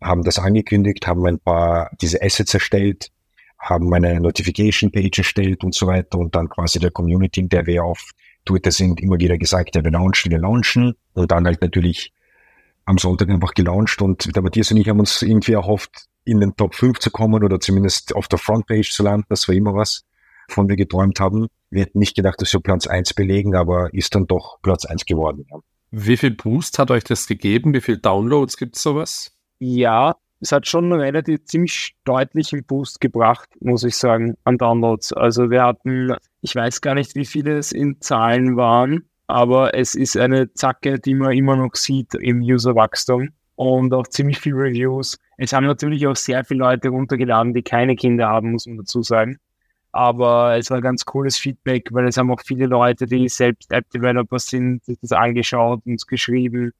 Haben 0.00 0.22
das 0.22 0.38
angekündigt, 0.38 1.06
haben 1.06 1.26
ein 1.26 1.38
paar 1.38 1.90
diese 2.00 2.22
Assets 2.22 2.54
erstellt, 2.54 3.10
haben 3.58 3.92
eine 3.92 4.18
Notification 4.18 4.90
Page 4.90 5.18
erstellt 5.18 5.62
und 5.62 5.74
so 5.74 5.86
weiter 5.86 6.18
und 6.18 6.34
dann 6.34 6.48
quasi 6.48 6.78
der 6.78 6.90
Community, 6.90 7.40
in 7.40 7.50
der 7.50 7.66
wir 7.66 7.84
auf 7.84 8.12
Twitter 8.46 8.70
sind, 8.70 9.00
immer 9.00 9.18
wieder 9.20 9.36
gesagt, 9.36 9.76
ja, 9.76 9.84
wir 9.84 9.90
launchen, 9.90 10.32
wir 10.32 10.38
launchen 10.38 10.94
und 11.12 11.30
dann 11.30 11.44
halt 11.44 11.60
natürlich 11.60 12.14
am 12.84 12.98
Sonntag 12.98 13.28
einfach 13.28 13.54
gelauncht 13.54 14.02
und 14.02 14.34
der 14.34 14.42
Matthias 14.42 14.70
und 14.70 14.78
ich 14.78 14.88
haben 14.88 15.00
uns 15.00 15.22
irgendwie 15.22 15.52
erhofft, 15.52 16.06
in 16.24 16.40
den 16.40 16.56
Top 16.56 16.74
5 16.74 16.98
zu 16.98 17.10
kommen 17.10 17.42
oder 17.42 17.60
zumindest 17.60 18.14
auf 18.14 18.28
der 18.28 18.38
Frontpage 18.38 18.92
zu 18.92 19.02
landen. 19.02 19.26
Das 19.28 19.48
war 19.48 19.54
immer 19.54 19.74
was, 19.74 20.04
von 20.48 20.68
wir 20.68 20.76
geträumt 20.76 21.20
haben. 21.20 21.48
Wir 21.70 21.82
hätten 21.82 21.98
nicht 21.98 22.16
gedacht, 22.16 22.40
dass 22.40 22.52
wir 22.52 22.60
Platz 22.60 22.86
1 22.86 23.14
belegen, 23.14 23.54
aber 23.54 23.92
ist 23.94 24.14
dann 24.14 24.26
doch 24.26 24.58
Platz 24.62 24.84
1 24.84 25.04
geworden. 25.06 25.46
Ja. 25.50 25.58
Wie 25.92 26.16
viel 26.16 26.30
Boost 26.30 26.78
hat 26.78 26.90
euch 26.90 27.04
das 27.04 27.26
gegeben? 27.26 27.74
Wie 27.74 27.80
viel 27.80 27.98
Downloads 27.98 28.56
gibt 28.56 28.76
es 28.76 28.82
sowas? 28.82 29.32
Ja, 29.58 30.16
es 30.40 30.52
hat 30.52 30.66
schon 30.66 30.84
einen 30.84 31.00
relativ 31.00 31.44
ziemlich 31.44 31.96
deutlichen 32.04 32.64
Boost 32.64 33.00
gebracht, 33.00 33.48
muss 33.60 33.84
ich 33.84 33.96
sagen, 33.96 34.36
an 34.44 34.56
Downloads. 34.56 35.12
Also 35.12 35.50
wir 35.50 35.62
hatten, 35.62 36.14
ich 36.40 36.54
weiß 36.54 36.80
gar 36.80 36.94
nicht, 36.94 37.14
wie 37.14 37.26
viele 37.26 37.58
es 37.58 37.72
in 37.72 38.00
Zahlen 38.00 38.56
waren, 38.56 39.09
aber 39.30 39.74
es 39.74 39.94
ist 39.94 40.16
eine 40.16 40.52
Zacke, 40.54 40.98
die 40.98 41.14
man 41.14 41.32
immer 41.32 41.56
noch 41.56 41.74
sieht 41.74 42.14
im 42.14 42.40
Userwachstum 42.40 43.30
und 43.56 43.92
auch 43.94 44.06
ziemlich 44.06 44.38
viele 44.38 44.56
Reviews. 44.56 45.18
Es 45.38 45.52
haben 45.52 45.66
natürlich 45.66 46.06
auch 46.06 46.16
sehr 46.16 46.44
viele 46.44 46.60
Leute 46.60 46.88
runtergeladen, 46.88 47.54
die 47.54 47.62
keine 47.62 47.96
Kinder 47.96 48.28
haben, 48.28 48.52
muss 48.52 48.66
man 48.66 48.78
dazu 48.78 49.02
sagen. 49.02 49.38
Aber 49.92 50.56
es 50.56 50.70
war 50.70 50.80
ganz 50.80 51.04
cooles 51.04 51.36
Feedback, 51.36 51.88
weil 51.92 52.06
es 52.06 52.16
haben 52.16 52.30
auch 52.30 52.40
viele 52.44 52.66
Leute, 52.66 53.06
die 53.06 53.28
selbst 53.28 53.72
App-Developer 53.72 54.38
sind, 54.38 54.84
sich 54.84 54.98
das 55.00 55.12
angeschaut 55.12 55.82
und 55.84 56.06
geschrieben. 56.06 56.72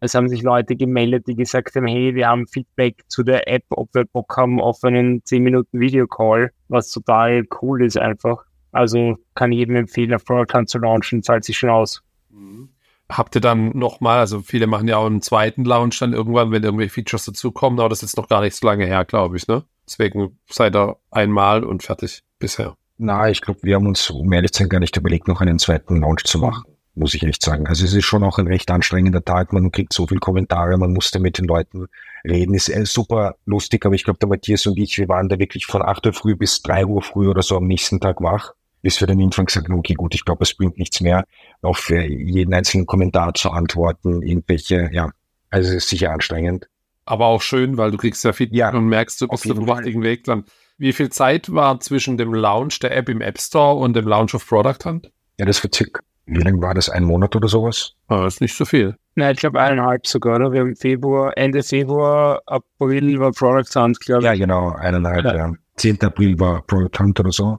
Es 0.00 0.14
haben 0.14 0.28
sich 0.28 0.42
Leute 0.42 0.76
gemeldet, 0.76 1.26
die 1.26 1.34
gesagt 1.34 1.74
haben, 1.74 1.86
hey, 1.86 2.14
wir 2.14 2.28
haben 2.28 2.46
Feedback 2.46 3.04
zu 3.08 3.22
der 3.22 3.48
App, 3.48 3.64
ob 3.70 3.94
wir 3.94 4.04
Bock 4.04 4.36
haben 4.36 4.60
auf 4.60 4.82
einen 4.84 5.24
10 5.24 5.42
Minuten 5.42 5.80
Videocall, 5.80 6.52
was 6.68 6.90
total 6.90 7.44
cool 7.62 7.84
ist 7.84 7.98
einfach. 7.98 8.44
Also 8.78 9.16
kann 9.34 9.50
jedem 9.50 9.76
empfehlen, 9.76 10.14
auf 10.14 10.24
Product 10.24 10.66
zu 10.66 10.78
launchen, 10.78 11.22
zahlt 11.22 11.44
sich 11.44 11.58
schon 11.58 11.70
aus. 11.70 12.02
Mhm. 12.30 12.68
Habt 13.10 13.34
ihr 13.34 13.40
dann 13.40 13.76
nochmal, 13.76 14.18
also 14.20 14.40
viele 14.40 14.66
machen 14.66 14.86
ja 14.86 14.98
auch 14.98 15.06
einen 15.06 15.22
zweiten 15.22 15.64
Launch 15.64 15.98
dann 15.98 16.12
irgendwann, 16.12 16.52
wenn 16.52 16.62
irgendwelche 16.62 16.92
Features 16.92 17.24
dazukommen, 17.24 17.80
aber 17.80 17.88
das 17.88 18.02
ist 18.02 18.10
jetzt 18.10 18.16
noch 18.18 18.28
gar 18.28 18.42
nicht 18.42 18.54
so 18.54 18.66
lange 18.66 18.86
her, 18.86 19.04
glaube 19.04 19.36
ich, 19.36 19.48
ne? 19.48 19.64
Deswegen 19.86 20.38
seid 20.48 20.76
ihr 20.76 20.96
einmal 21.10 21.64
und 21.64 21.82
fertig 21.82 22.22
bisher. 22.38 22.76
Na, 22.98 23.30
ich 23.30 23.40
glaube, 23.40 23.60
wir 23.62 23.76
haben 23.76 23.86
uns, 23.86 24.10
um 24.10 24.30
ehrlich 24.32 24.52
zu 24.52 24.62
sein, 24.62 24.68
gar 24.68 24.80
nicht 24.80 24.96
überlegt, 24.96 25.26
noch 25.26 25.40
einen 25.40 25.58
zweiten 25.58 26.00
Launch 26.00 26.24
zu 26.24 26.38
machen 26.38 26.64
muss 26.98 27.14
ich 27.14 27.22
echt 27.22 27.42
sagen. 27.42 27.66
Also 27.66 27.84
es 27.84 27.94
ist 27.94 28.04
schon 28.04 28.24
auch 28.24 28.38
ein 28.38 28.46
recht 28.46 28.70
anstrengender 28.70 29.24
Tag. 29.24 29.52
Man 29.52 29.70
kriegt 29.70 29.92
so 29.92 30.06
viele 30.06 30.20
Kommentare, 30.20 30.76
man 30.76 30.92
musste 30.92 31.20
mit 31.20 31.38
den 31.38 31.46
Leuten 31.46 31.86
reden. 32.24 32.54
Ist 32.54 32.68
äh, 32.68 32.84
super 32.84 33.36
lustig, 33.46 33.86
aber 33.86 33.94
ich 33.94 34.04
glaube, 34.04 34.18
der 34.18 34.28
Matthias 34.28 34.66
und 34.66 34.78
ich, 34.78 34.98
wir 34.98 35.08
waren 35.08 35.28
da 35.28 35.38
wirklich 35.38 35.66
von 35.66 35.82
8 35.82 36.06
Uhr 36.06 36.12
früh 36.12 36.36
bis 36.36 36.62
3 36.62 36.86
Uhr 36.86 37.02
früh 37.02 37.28
oder 37.28 37.42
so 37.42 37.56
am 37.56 37.66
nächsten 37.66 38.00
Tag 38.00 38.20
wach, 38.20 38.52
bis 38.82 39.00
wir 39.00 39.06
dann 39.06 39.18
irgendwann 39.18 39.46
gesagt 39.46 39.68
haben, 39.68 39.78
okay, 39.78 39.94
gut, 39.94 40.14
ich 40.14 40.24
glaube, 40.24 40.44
es 40.44 40.54
bringt 40.54 40.78
nichts 40.78 41.00
mehr, 41.00 41.24
auf 41.62 41.78
für 41.78 42.02
jeden 42.02 42.54
einzelnen 42.54 42.86
Kommentar 42.86 43.34
zu 43.34 43.50
antworten, 43.50 44.22
irgendwelche, 44.22 44.88
ja, 44.92 45.10
also 45.50 45.70
es 45.70 45.76
ist 45.76 45.88
sicher 45.88 46.10
anstrengend. 46.10 46.68
Aber 47.04 47.26
auch 47.26 47.40
schön, 47.40 47.78
weil 47.78 47.90
du 47.90 47.96
kriegst 47.96 48.24
ja 48.24 48.32
Feedback 48.32 48.58
ja, 48.58 48.70
und 48.70 48.86
merkst, 48.86 49.20
du 49.20 49.28
bist 49.28 49.50
auf 49.50 49.56
dem 49.56 49.68
richtigen 49.68 50.02
Weg 50.02 50.24
dann. 50.24 50.44
Wie 50.76 50.92
viel 50.92 51.08
Zeit 51.08 51.52
war 51.52 51.80
zwischen 51.80 52.18
dem 52.18 52.34
Launch 52.34 52.78
der 52.80 52.94
App 52.96 53.08
im 53.08 53.20
App 53.20 53.40
Store 53.40 53.76
und 53.76 53.96
dem 53.96 54.06
Launch 54.06 54.34
of 54.34 54.46
Product 54.46 54.84
Hunt? 54.84 55.10
Ja, 55.38 55.46
das 55.46 55.64
war 55.64 55.70
circa 55.74 56.00
wie 56.28 56.42
lange 56.42 56.60
war 56.60 56.74
das? 56.74 56.90
Ein 56.90 57.04
Monat 57.04 57.34
oder 57.34 57.48
sowas? 57.48 57.94
Ah, 58.08 58.26
ist 58.26 58.40
nicht 58.40 58.54
so 58.54 58.64
viel. 58.64 58.94
Nein, 59.14 59.32
ich 59.32 59.40
glaube 59.40 59.60
eineinhalb 59.60 60.06
sogar, 60.06 60.36
oder? 60.36 60.52
Wir 60.52 60.60
haben 60.60 60.76
Februar, 60.76 61.32
Ende 61.36 61.62
Februar, 61.62 62.42
April 62.46 63.18
war 63.18 63.32
Product 63.32 63.74
Hunt, 63.74 63.98
glaube 64.00 64.22
ich. 64.22 64.26
Ja, 64.26 64.34
genau, 64.34 64.72
eineinhalb, 64.72 65.24
ja. 65.24 65.36
ja. 65.36 65.52
10. 65.76 66.02
April 66.02 66.38
war 66.38 66.62
Product 66.62 66.98
Hunt 66.98 67.18
oder 67.18 67.32
so. 67.32 67.58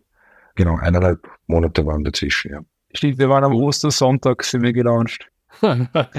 Genau, 0.56 0.78
eineinhalb 0.78 1.28
Monate 1.48 1.86
waren 1.86 2.04
dazwischen, 2.04 2.52
ja. 2.52 2.62
Stimmt, 2.94 3.20
wir 3.20 3.30
waren 3.30 3.44
am 3.44 3.54
Ostersonntag, 3.54 4.44
sind 4.44 4.64
wir 4.64 4.74
gelauncht. 4.74 5.30
naja, 5.62 6.10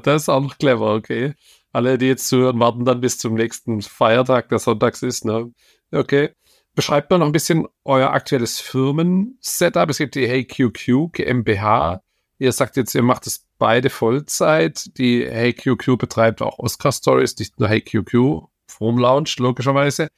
das 0.00 0.22
ist 0.22 0.28
auch 0.28 0.42
noch 0.42 0.58
clever, 0.58 0.94
okay. 0.94 1.34
Alle, 1.72 1.98
die 1.98 2.06
jetzt 2.06 2.28
zuhören, 2.28 2.58
warten 2.58 2.84
dann 2.84 3.00
bis 3.00 3.18
zum 3.18 3.34
nächsten 3.34 3.82
Feiertag, 3.82 4.48
der 4.48 4.58
sonntags 4.58 5.02
ist, 5.02 5.24
ne? 5.24 5.52
Okay. 5.92 6.30
Beschreibt 6.74 7.10
mal 7.10 7.18
noch 7.18 7.26
ein 7.26 7.32
bisschen 7.32 7.66
euer 7.84 8.10
aktuelles 8.10 8.60
Firmen-Setup. 8.60 9.88
Es 9.88 9.98
gibt 9.98 10.14
die 10.14 10.28
HeyQQ 10.28 11.12
GmbH. 11.12 12.02
Ihr 12.38 12.52
sagt 12.52 12.76
jetzt, 12.76 12.94
ihr 12.94 13.02
macht 13.02 13.26
es 13.26 13.46
beide 13.58 13.88
Vollzeit. 13.88 14.96
Die 14.98 15.24
HeyQQ 15.24 15.98
betreibt 15.98 16.42
auch 16.42 16.58
Oscar 16.58 16.92
Stories, 16.92 17.36
nicht 17.38 17.58
nur 17.58 17.68
HeyQQ, 17.68 18.48
From 18.68 18.98
Launch, 18.98 19.38
logischerweise. 19.38 20.08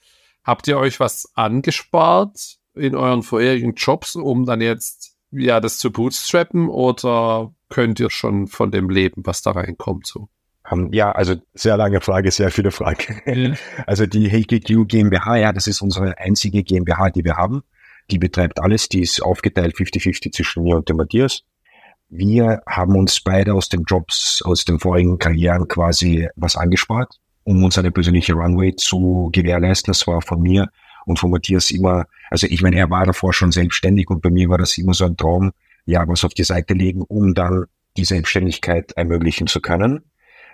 Habt 0.49 0.67
ihr 0.67 0.79
euch 0.79 0.99
was 0.99 1.31
angespart 1.35 2.57
in 2.75 2.95
euren 2.95 3.23
vorherigen 3.23 3.75
Jobs, 3.75 4.17
um 4.17 4.47
dann 4.47 4.63
jetzt 4.63 5.15
ja 5.31 5.61
das 5.61 5.77
zu 5.77 5.93
bootstrappen 5.93 6.71
oder 6.71 7.53
könnt 7.69 8.01
ihr 8.01 8.09
schon 8.09 8.47
von 8.47 8.71
dem 8.71 8.89
leben, 8.89 9.27
was 9.27 9.43
da 9.43 9.51
reinkommt 9.51 10.07
so? 10.07 10.31
Um, 10.71 10.91
ja, 10.91 11.13
also 11.13 11.35
sehr 11.53 11.77
lange 11.77 12.01
Frage, 12.01 12.31
sehr 12.31 12.51
viele 12.51 12.71
Fragen. 12.71 13.21
Mhm. 13.27 13.57
Also 13.87 14.07
die 14.07 14.31
HKQ 14.31 14.89
GmbH, 14.89 15.37
ja, 15.37 15.53
das 15.53 15.67
ist 15.67 15.83
unsere 15.83 16.17
einzige 16.17 16.63
GmbH, 16.63 17.11
die 17.11 17.25
wir 17.25 17.37
haben. 17.37 17.63
Die 18.11 18.19
betreibt 18.19 18.59
alles, 18.59 18.89
die 18.89 19.03
ist 19.03 19.23
aufgeteilt 19.23 19.77
50-50 19.77 20.33
zwischen 20.33 20.63
mir 20.63 20.77
und 20.77 20.89
dem 20.89 20.97
Matthias. 20.97 21.43
Wir 22.09 22.63
haben 22.67 22.97
uns 22.97 23.21
beide 23.21 23.53
aus 23.53 23.69
den 23.69 23.83
Jobs, 23.83 24.41
aus 24.47 24.65
den 24.65 24.81
vorigen 24.81 25.19
Karrieren 25.19 25.69
quasi 25.69 26.27
was 26.37 26.57
angespart, 26.57 27.21
um 27.49 27.65
uns 27.65 27.79
eine 27.79 27.91
persönliche 27.91 28.35
Runway 28.35 28.77
zu 28.77 29.31
gewährleisten. 29.33 29.91
Das 29.91 30.07
war 30.07 30.21
von 30.21 30.43
mir 30.43 30.69
und 31.07 31.19
von 31.19 31.31
Matthias 31.31 31.71
immer, 31.71 32.05
also 32.29 32.47
ich 32.47 32.61
meine, 32.61 32.77
er 32.77 32.91
war 32.91 33.07
davor 33.07 33.33
schon 33.33 33.53
selbstständig 33.53 34.11
und 34.11 34.21
bei 34.21 34.29
mir 34.29 34.51
war 34.51 34.59
das 34.59 34.77
immer 34.77 34.93
so 34.93 35.07
ein 35.07 35.17
Traum, 35.17 35.53
ja, 35.87 36.07
was 36.07 36.25
auf 36.25 36.35
die 36.35 36.45
Seite 36.45 36.75
legen, 36.75 37.01
um 37.01 37.33
dann 37.33 37.65
die 37.97 38.05
Selbstständigkeit 38.05 38.93
ermöglichen 38.93 39.47
zu 39.47 39.63
können. 39.63 40.05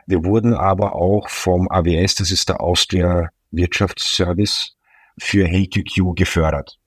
Wir 0.07 0.25
wurden 0.25 0.55
aber 0.55 0.95
auch 0.95 1.29
vom 1.29 1.69
AWS, 1.69 2.15
das 2.15 2.31
ist 2.31 2.49
der 2.49 2.61
Austria 2.61 3.31
Wirtschaftsservice, 3.51 4.77
für 5.19 5.49
HQQ 5.49 6.15
gefördert. 6.15 6.79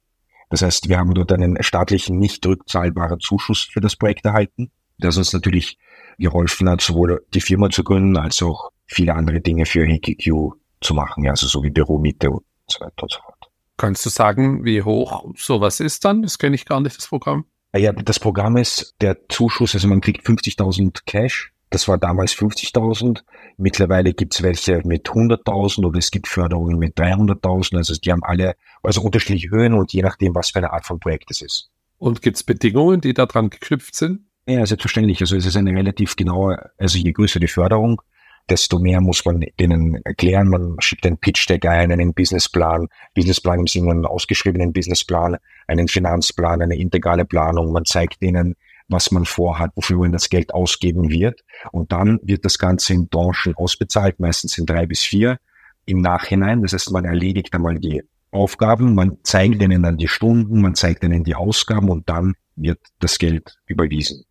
Das 0.49 0.61
heißt, 0.61 0.87
wir 0.87 0.99
haben 0.99 1.13
dort 1.13 1.33
einen 1.33 1.61
staatlichen, 1.61 2.17
nicht 2.17 2.45
rückzahlbaren 2.45 3.19
Zuschuss 3.19 3.61
für 3.61 3.81
das 3.81 3.97
Projekt 3.97 4.23
erhalten, 4.23 4.71
das 4.99 5.17
uns 5.17 5.33
natürlich 5.33 5.77
geholfen 6.17 6.69
hat, 6.69 6.79
sowohl 6.79 7.25
die 7.33 7.41
Firma 7.41 7.69
zu 7.69 7.83
gründen, 7.83 8.15
als 8.15 8.41
auch 8.41 8.71
viele 8.87 9.13
andere 9.13 9.41
Dinge 9.41 9.65
für 9.65 9.85
HQQ 9.85 10.55
zu 10.81 10.93
machen, 10.93 11.23
ja, 11.23 11.31
also 11.31 11.47
so 11.47 11.63
wie 11.63 11.69
Büromiete 11.69 12.29
und 12.29 12.43
so 12.67 12.79
weiter 12.79 13.03
und 13.03 13.11
so 13.11 13.19
fort. 13.19 13.51
Kannst 13.77 14.05
du 14.05 14.09
sagen, 14.09 14.65
wie 14.65 14.81
hoch 14.81 15.25
sowas 15.35 15.79
ist 15.79 16.03
dann? 16.05 16.23
Das 16.23 16.39
kenne 16.39 16.55
ich 16.55 16.65
gar 16.65 16.79
nicht, 16.79 16.97
das 16.97 17.07
Programm. 17.07 17.45
Ja, 17.75 17.91
das 17.91 18.19
Programm 18.19 18.57
ist 18.57 18.95
der 19.01 19.27
Zuschuss, 19.29 19.75
also 19.75 19.87
man 19.87 20.01
kriegt 20.01 20.25
50.000 20.25 21.01
Cash 21.05 21.53
das 21.69 21.87
war 21.87 21.97
damals 21.97 22.33
50.000. 22.33 23.23
Mittlerweile 23.57 24.13
gibt's 24.13 24.41
welche 24.41 24.81
mit 24.85 25.09
100.000 25.09 25.85
oder 25.85 25.99
es 25.99 26.11
gibt 26.11 26.27
Förderungen 26.27 26.77
mit 26.79 26.97
300.000. 26.97 27.77
Also 27.77 27.93
die 27.95 28.11
haben 28.11 28.23
alle 28.23 28.55
also 28.83 29.01
unterschiedliche 29.01 29.49
Höhen 29.49 29.73
und 29.73 29.91
je 29.91 30.01
nachdem, 30.01 30.33
was 30.33 30.51
für 30.51 30.59
eine 30.59 30.71
Art 30.71 30.85
von 30.85 30.99
Projekt 30.99 31.29
es 31.31 31.41
ist. 31.41 31.69
Und 31.97 32.21
gibt's 32.21 32.43
Bedingungen, 32.43 33.01
die 33.01 33.13
daran 33.13 33.49
geknüpft 33.49 33.95
sind? 33.95 34.21
Ja, 34.47 34.65
selbstverständlich. 34.65 35.19
Also 35.19 35.35
es 35.35 35.45
ist 35.45 35.57
eine 35.57 35.71
relativ 35.71 36.15
genaue, 36.15 36.71
also 36.77 36.97
je 36.97 37.11
größer 37.11 37.39
die 37.39 37.47
Förderung, 37.47 38.01
desto 38.49 38.79
mehr 38.79 39.01
muss 39.01 39.25
man 39.25 39.45
denen 39.59 39.95
erklären. 40.03 40.49
Man 40.49 40.75
schickt 40.79 41.05
einen 41.05 41.17
Pitch-Deck 41.17 41.65
ein, 41.65 41.91
einen 41.91 42.13
Businessplan, 42.13 42.87
Businessplan 43.13 43.59
im 43.59 43.67
Sinne 43.67 43.91
einen 43.91 44.05
ausgeschriebenen 44.05 44.73
Businessplan, 44.73 45.37
einen 45.67 45.87
Finanzplan, 45.87 46.61
eine 46.61 46.77
integrale 46.77 47.25
Planung. 47.25 47.71
Man 47.71 47.85
zeigt 47.85 48.21
denen, 48.21 48.55
was 48.87 49.11
man 49.11 49.25
vorhat, 49.25 49.71
wofür 49.75 49.97
man 49.97 50.11
das 50.11 50.29
Geld 50.29 50.53
ausgeben 50.53 51.09
wird. 51.09 51.43
Und 51.71 51.91
dann 51.91 52.19
wird 52.23 52.45
das 52.45 52.57
Ganze 52.57 52.93
in 52.93 53.07
Branchen 53.07 53.53
ausbezahlt, 53.55 54.19
meistens 54.19 54.57
in 54.57 54.65
drei 54.65 54.85
bis 54.85 55.01
vier 55.01 55.39
im 55.85 56.01
Nachhinein. 56.01 56.61
Das 56.61 56.73
heißt, 56.73 56.91
man 56.91 57.05
erledigt 57.05 57.53
einmal 57.53 57.79
die 57.79 58.03
Aufgaben, 58.31 58.93
man 58.93 59.17
zeigt 59.23 59.61
ihnen 59.61 59.83
dann 59.83 59.97
die 59.97 60.07
Stunden, 60.07 60.61
man 60.61 60.75
zeigt 60.75 61.03
ihnen 61.03 61.23
die 61.23 61.35
Ausgaben 61.35 61.89
und 61.89 62.09
dann 62.09 62.35
wird 62.55 62.79
das 62.99 63.17
Geld 63.19 63.57
überwiesen. 63.65 64.26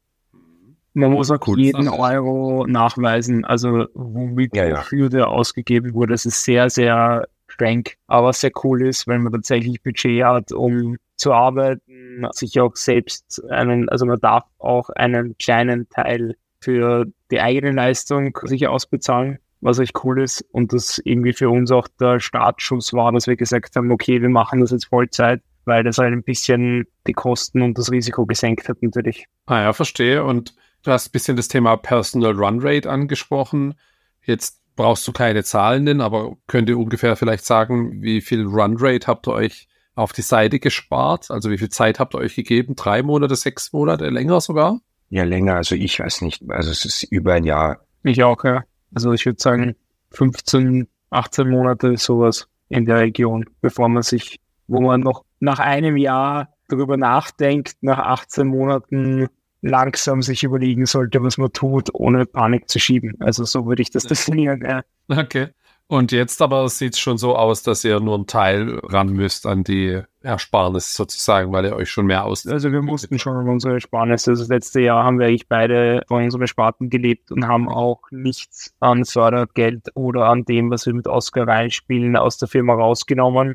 Man 0.97 1.13
muss 1.13 1.31
auch 1.31 1.47
cool. 1.47 1.61
jeden 1.61 1.89
Euro 1.89 2.67
nachweisen, 2.67 3.45
also 3.45 3.85
womit 3.93 4.57
ja, 4.57 4.65
ja. 4.65 5.09
der 5.09 5.29
ausgegeben 5.29 5.93
wurde. 5.93 6.15
Das 6.15 6.25
ist 6.25 6.43
sehr, 6.43 6.71
sehr 6.71 7.29
streng, 7.49 7.85
aber 8.07 8.33
sehr 8.33 8.51
cool 8.65 8.81
ist, 8.87 9.07
wenn 9.07 9.23
man 9.23 9.35
tatsächlich 9.35 9.83
Budget 9.83 10.25
hat, 10.25 10.53
um 10.53 10.97
zu 11.19 11.35
arbeiten, 11.35 12.27
sich 12.33 12.59
auch 12.61 12.77
selbst 12.77 13.43
einen, 13.51 13.91
also 13.91 14.07
man 14.07 14.21
darf 14.21 14.45
auch 14.59 14.89
einen 14.89 15.37
kleinen 15.37 15.87
Teil 15.91 16.35
für 16.61 17.05
die 17.31 17.43
eigene 17.43 17.73
Leistung 17.73 18.37
sich 18.45 18.67
ausbezahlen. 18.67 19.39
was 19.61 19.79
echt 19.79 20.03
cool 20.03 20.23
ist 20.23 20.47
und 20.53 20.73
das 20.73 20.99
irgendwie 21.05 21.35
für 21.35 21.51
uns 21.51 21.71
auch 21.71 21.89
der 22.01 22.21
Startschuss 22.21 22.95
war, 22.95 23.13
dass 23.13 23.27
wir 23.27 23.37
gesagt 23.37 23.77
haben, 23.77 23.91
okay, 23.91 24.23
wir 24.23 24.31
machen 24.31 24.61
das 24.61 24.71
jetzt 24.71 24.87
Vollzeit, 24.87 25.43
weil 25.67 25.85
das 25.85 25.99
halt 25.99 26.13
ein 26.13 26.23
bisschen 26.23 26.87
die 27.07 27.13
Kosten 27.13 27.61
und 27.61 27.77
das 27.77 27.91
Risiko 27.93 28.25
gesenkt 28.25 28.69
hat 28.69 28.83
natürlich. 28.83 29.27
Ah 29.45 29.61
ja, 29.61 29.73
verstehe. 29.75 30.25
Und 30.25 30.55
du 30.87 30.93
hast 30.93 31.09
ein 31.09 31.13
bisschen 31.13 31.37
das 31.37 31.49
Thema 31.49 31.77
Personal 31.77 32.33
Run 32.33 32.61
Rate 32.61 32.91
angesprochen. 32.91 33.75
Jetzt 34.23 34.61
brauchst 34.77 35.07
du 35.09 35.13
keine 35.13 35.43
Zahlen 35.43 35.85
nennen, 35.85 36.01
aber 36.01 36.37
könnt 36.47 36.69
ihr 36.69 36.79
ungefähr 36.79 37.17
vielleicht 37.17 37.45
sagen, 37.45 38.03
wie 38.03 38.21
viel 38.21 38.45
Run 38.45 38.77
Rate 38.79 39.07
habt 39.07 39.27
ihr 39.27 39.33
euch 39.33 39.69
auf 39.95 40.13
die 40.13 40.23
Seite 40.23 40.61
gespart? 40.61 41.31
Also 41.31 41.51
wie 41.51 41.59
viel 41.59 41.71
Zeit 41.71 41.99
habt 41.99 42.15
ihr 42.15 42.19
euch 42.19 42.37
gegeben? 42.37 42.77
Drei 42.77 43.03
Monate, 43.03 43.35
sechs 43.35 43.73
Monate, 43.73 44.09
länger 44.11 44.41
sogar? 44.41 44.81
Ja, 45.09 45.25
länger. 45.25 45.57
Also 45.57 45.75
ich 45.75 45.99
weiß 45.99 46.23
nicht. 46.23 46.43
Also 46.49 46.71
es 46.71 46.85
ist 46.85 47.03
über 47.05 47.35
ein 47.35 47.45
Jahr. 47.45 47.81
Ich 48.03 48.23
auch, 48.23 48.45
ja. 48.45 48.65
Also 48.95 49.13
ich 49.13 49.27
würde 49.27 49.41
sagen 49.41 49.75
15, 50.11 50.87
18 51.11 51.49
Monate 51.49 51.97
sowas 51.97 52.49
in 52.69 52.85
der 52.85 52.99
Region, 52.99 53.47
bevor 53.61 53.89
man 53.89 54.03
sich, 54.03 54.41
wo 54.67 54.81
man 54.81 55.01
noch 55.01 55.25
nach 55.41 55.59
einem 55.59 55.97
Jahr 55.97 56.51
darüber 56.69 56.97
nachdenkt, 56.97 57.77
nach 57.81 57.99
18 57.99 58.47
Monaten 58.47 59.29
langsam 59.67 60.23
sich 60.23 60.43
überlegen 60.43 60.87
sollte, 60.87 61.23
was 61.23 61.39
man 61.39 61.53
tut, 61.53 61.91
ohne 61.93 62.27
Panik 62.27 62.69
zu 62.69 62.79
schieben. 62.79 63.15
Also 63.21 63.45
so 63.45 63.67
würde 63.67 63.83
ich 63.83 63.91
das 63.91 64.05
definieren. 64.05 64.63
Ja. 64.65 64.83
Okay. 65.09 65.49
Und 65.89 66.11
jetzt 66.11 66.43
aber 66.43 66.69
sieht 66.69 66.95
es 66.95 66.99
schon 66.99 67.17
so 67.17 67.37
aus, 67.37 67.63
dass 67.63 67.85
ihr 67.85 68.01
nur 68.01 68.17
einen 68.17 68.27
Teil 68.27 68.81
ran 68.83 69.13
müsst 69.13 69.47
an 69.47 69.63
die 69.63 70.03
Ersparnis 70.21 70.95
sozusagen, 70.95 71.53
weil 71.53 71.65
ihr 71.65 71.77
euch 71.77 71.89
schon 71.89 72.07
mehr 72.07 72.25
aus. 72.25 72.45
Also 72.45 72.73
wir 72.73 72.83
mussten 72.83 73.21
schon 73.21 73.37
an 73.37 73.49
unsere 73.49 73.75
Ersparnisse. 73.75 74.33
Also 74.33 74.43
das 74.43 74.49
letzte 74.49 74.81
Jahr 74.81 75.05
haben 75.05 75.21
wir 75.21 75.29
eigentlich 75.29 75.49
beide 75.49 76.03
von 76.09 76.25
unseren 76.25 76.49
Sparten 76.49 76.91
gelebt 76.91 77.31
und 77.31 77.47
haben 77.47 77.69
auch 77.69 78.03
nichts 78.11 78.75
an 78.81 79.05
Fördergeld 79.05 79.91
oder 79.95 80.27
an 80.27 80.45
dem, 80.45 80.71
was 80.71 80.87
wir 80.87 80.95
mit 80.95 81.07
Oscar 81.07 81.47
reinspielen, 81.47 82.17
aus 82.17 82.37
der 82.39 82.49
Firma 82.49 82.75
rausgenommen 82.75 83.55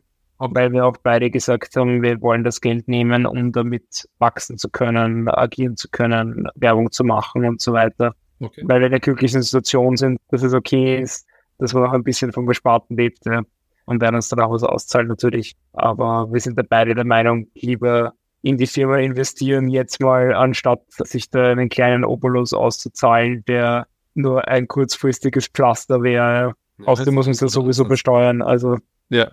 weil 0.49 0.71
wir 0.71 0.85
auch 0.85 0.97
beide 1.01 1.29
gesagt 1.29 1.75
haben, 1.75 2.01
wir 2.01 2.21
wollen 2.21 2.43
das 2.43 2.61
Geld 2.61 2.87
nehmen, 2.87 3.25
um 3.25 3.51
damit 3.51 4.07
wachsen 4.19 4.57
zu 4.57 4.69
können, 4.69 5.29
agieren 5.29 5.77
zu 5.77 5.89
können, 5.89 6.47
Werbung 6.55 6.91
zu 6.91 7.03
machen 7.03 7.45
und 7.45 7.61
so 7.61 7.73
weiter. 7.73 8.15
Okay. 8.39 8.63
Weil 8.65 8.79
wir 8.79 8.87
in 8.87 8.91
der 8.91 8.99
glücklichen 8.99 9.41
Situation 9.41 9.97
sind, 9.97 10.19
dass 10.29 10.41
es 10.41 10.53
okay 10.53 10.99
ist, 10.99 11.27
dass 11.59 11.73
man 11.73 11.83
auch 11.83 11.93
ein 11.93 12.03
bisschen 12.03 12.31
vom 12.31 12.45
Besparten 12.47 12.97
lebt 12.97 13.25
ja. 13.25 13.43
und 13.85 14.01
werden 14.01 14.15
uns 14.15 14.29
dann 14.29 14.39
auch 14.39 14.51
was 14.51 14.63
auszahlen 14.63 15.07
natürlich. 15.07 15.55
Aber 15.73 16.31
wir 16.31 16.39
sind 16.39 16.57
da 16.57 16.63
beide 16.67 16.95
der 16.95 17.05
Meinung, 17.05 17.47
lieber 17.53 18.13
in 18.41 18.57
die 18.57 18.65
Firma 18.65 18.97
investieren 18.97 19.69
jetzt 19.69 20.01
mal, 20.01 20.33
anstatt 20.33 20.81
sich 20.89 21.29
da 21.29 21.51
einen 21.51 21.69
kleinen 21.69 22.03
Obolus 22.03 22.53
auszuzahlen, 22.53 23.45
der 23.47 23.85
nur 24.15 24.47
ein 24.47 24.67
kurzfristiges 24.67 25.47
Pflaster 25.47 26.01
wäre. 26.01 26.55
Ja, 26.79 26.85
Außerdem 26.85 27.13
muss 27.13 27.27
man 27.27 27.33
es 27.33 27.41
ja 27.41 27.47
sowieso 27.47 27.85
besteuern. 27.85 28.41
Also 28.41 28.77
ja, 29.09 29.29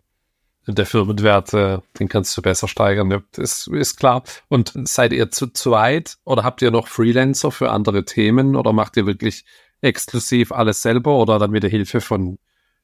der 0.76 0.86
Firmenwert, 0.86 1.54
äh, 1.54 1.78
den 1.98 2.08
kannst 2.08 2.36
du 2.36 2.42
besser 2.42 2.68
steigern. 2.68 3.10
Ja, 3.10 3.20
das 3.32 3.66
ist 3.66 3.98
klar. 3.98 4.22
Und 4.48 4.72
seid 4.84 5.12
ihr 5.12 5.30
zu 5.30 5.48
zweit 5.48 6.18
oder 6.24 6.44
habt 6.44 6.62
ihr 6.62 6.70
noch 6.70 6.88
Freelancer 6.88 7.50
für 7.50 7.70
andere 7.70 8.04
Themen 8.04 8.56
oder 8.56 8.72
macht 8.72 8.96
ihr 8.96 9.06
wirklich 9.06 9.44
exklusiv 9.80 10.52
alles 10.52 10.82
selber 10.82 11.16
oder 11.16 11.38
dann 11.38 11.50
mit 11.50 11.62
der 11.62 11.70
Hilfe 11.70 12.00
von 12.00 12.38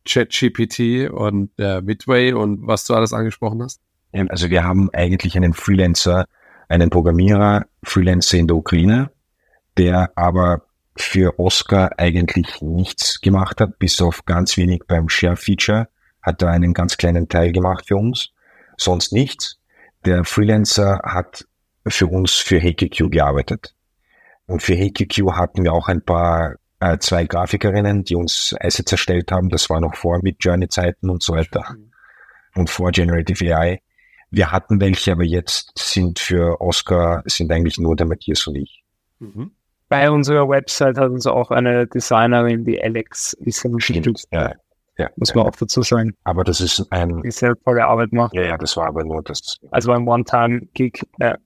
ChatGPT 0.06 1.10
und 1.10 1.50
äh, 1.58 1.80
Midway 1.80 2.32
und 2.32 2.66
was 2.66 2.84
du 2.84 2.94
alles 2.94 3.12
angesprochen 3.12 3.62
hast? 3.62 3.80
Also 4.28 4.50
wir 4.50 4.62
haben 4.62 4.90
eigentlich 4.92 5.36
einen 5.36 5.54
Freelancer, 5.54 6.26
einen 6.68 6.90
Programmierer, 6.90 7.66
Freelancer 7.82 8.38
in 8.38 8.46
der 8.46 8.56
Ukraine, 8.56 9.10
der 9.76 10.12
aber 10.14 10.62
für 10.96 11.38
Oscar 11.40 11.98
eigentlich 11.98 12.62
nichts 12.62 13.20
gemacht 13.20 13.60
hat, 13.60 13.78
bis 13.78 14.00
auf 14.00 14.24
ganz 14.24 14.56
wenig 14.56 14.82
beim 14.86 15.08
Share-Feature 15.08 15.88
hat 16.24 16.42
da 16.42 16.48
einen 16.48 16.72
ganz 16.72 16.96
kleinen 16.96 17.28
Teil 17.28 17.52
gemacht 17.52 17.86
für 17.86 17.96
uns, 17.96 18.30
sonst 18.76 19.12
nichts. 19.12 19.58
Der 20.04 20.24
Freelancer 20.24 21.00
hat 21.04 21.46
für 21.86 22.06
uns 22.06 22.32
für 22.32 22.60
HQQ 22.60 23.10
gearbeitet. 23.10 23.74
Und 24.46 24.62
für 24.62 24.74
HQQ 24.74 25.32
hatten 25.32 25.64
wir 25.64 25.72
auch 25.72 25.88
ein 25.88 26.02
paar, 26.02 26.56
äh, 26.80 26.98
zwei 26.98 27.24
Grafikerinnen, 27.24 28.04
die 28.04 28.14
uns 28.14 28.54
Assets 28.60 28.92
erstellt 28.92 29.32
haben. 29.32 29.48
Das 29.48 29.70
war 29.70 29.80
noch 29.80 29.94
vor 29.94 30.20
mit 30.22 30.36
Journey-Zeiten 30.40 31.08
und 31.08 31.22
so 31.22 31.34
weiter. 31.34 31.76
Und 32.54 32.70
vor 32.70 32.90
Generative 32.90 33.56
AI. 33.56 33.80
Wir 34.30 34.50
hatten 34.50 34.80
welche, 34.80 35.12
aber 35.12 35.24
jetzt 35.24 35.72
sind 35.76 36.18
für 36.18 36.60
Oscar, 36.60 37.22
sind 37.26 37.52
eigentlich 37.52 37.78
nur 37.78 37.96
der 37.96 38.06
Matthias 38.06 38.46
und 38.46 38.56
ich. 38.56 38.82
Mhm. 39.18 39.52
Bei 39.88 40.10
unserer 40.10 40.48
Website 40.48 40.98
hat 40.98 41.10
uns 41.10 41.26
auch 41.26 41.50
eine 41.50 41.86
Designerin, 41.86 42.64
die 42.64 42.82
Alex, 42.82 43.34
ist 43.34 43.64
unterstützt. 43.64 44.26
Ja, 44.32 44.54
ja, 44.96 45.10
muss 45.16 45.34
man 45.34 45.46
auch 45.46 45.56
dazu 45.56 45.82
sagen. 45.82 46.14
Aber 46.24 46.44
das 46.44 46.60
ist 46.60 46.86
ein. 46.90 47.22
Die 47.22 47.30
sehr 47.30 47.54
tolle 47.64 47.84
Arbeit 47.86 48.12
macht. 48.12 48.34
Ja, 48.34 48.42
ja, 48.42 48.58
das 48.58 48.76
war 48.76 48.86
aber 48.86 49.04
nur 49.04 49.22
das. 49.22 49.58
Also 49.70 49.92
ein 49.92 50.06
One-Time-Gig. 50.06 51.02
Ja. 51.18 51.36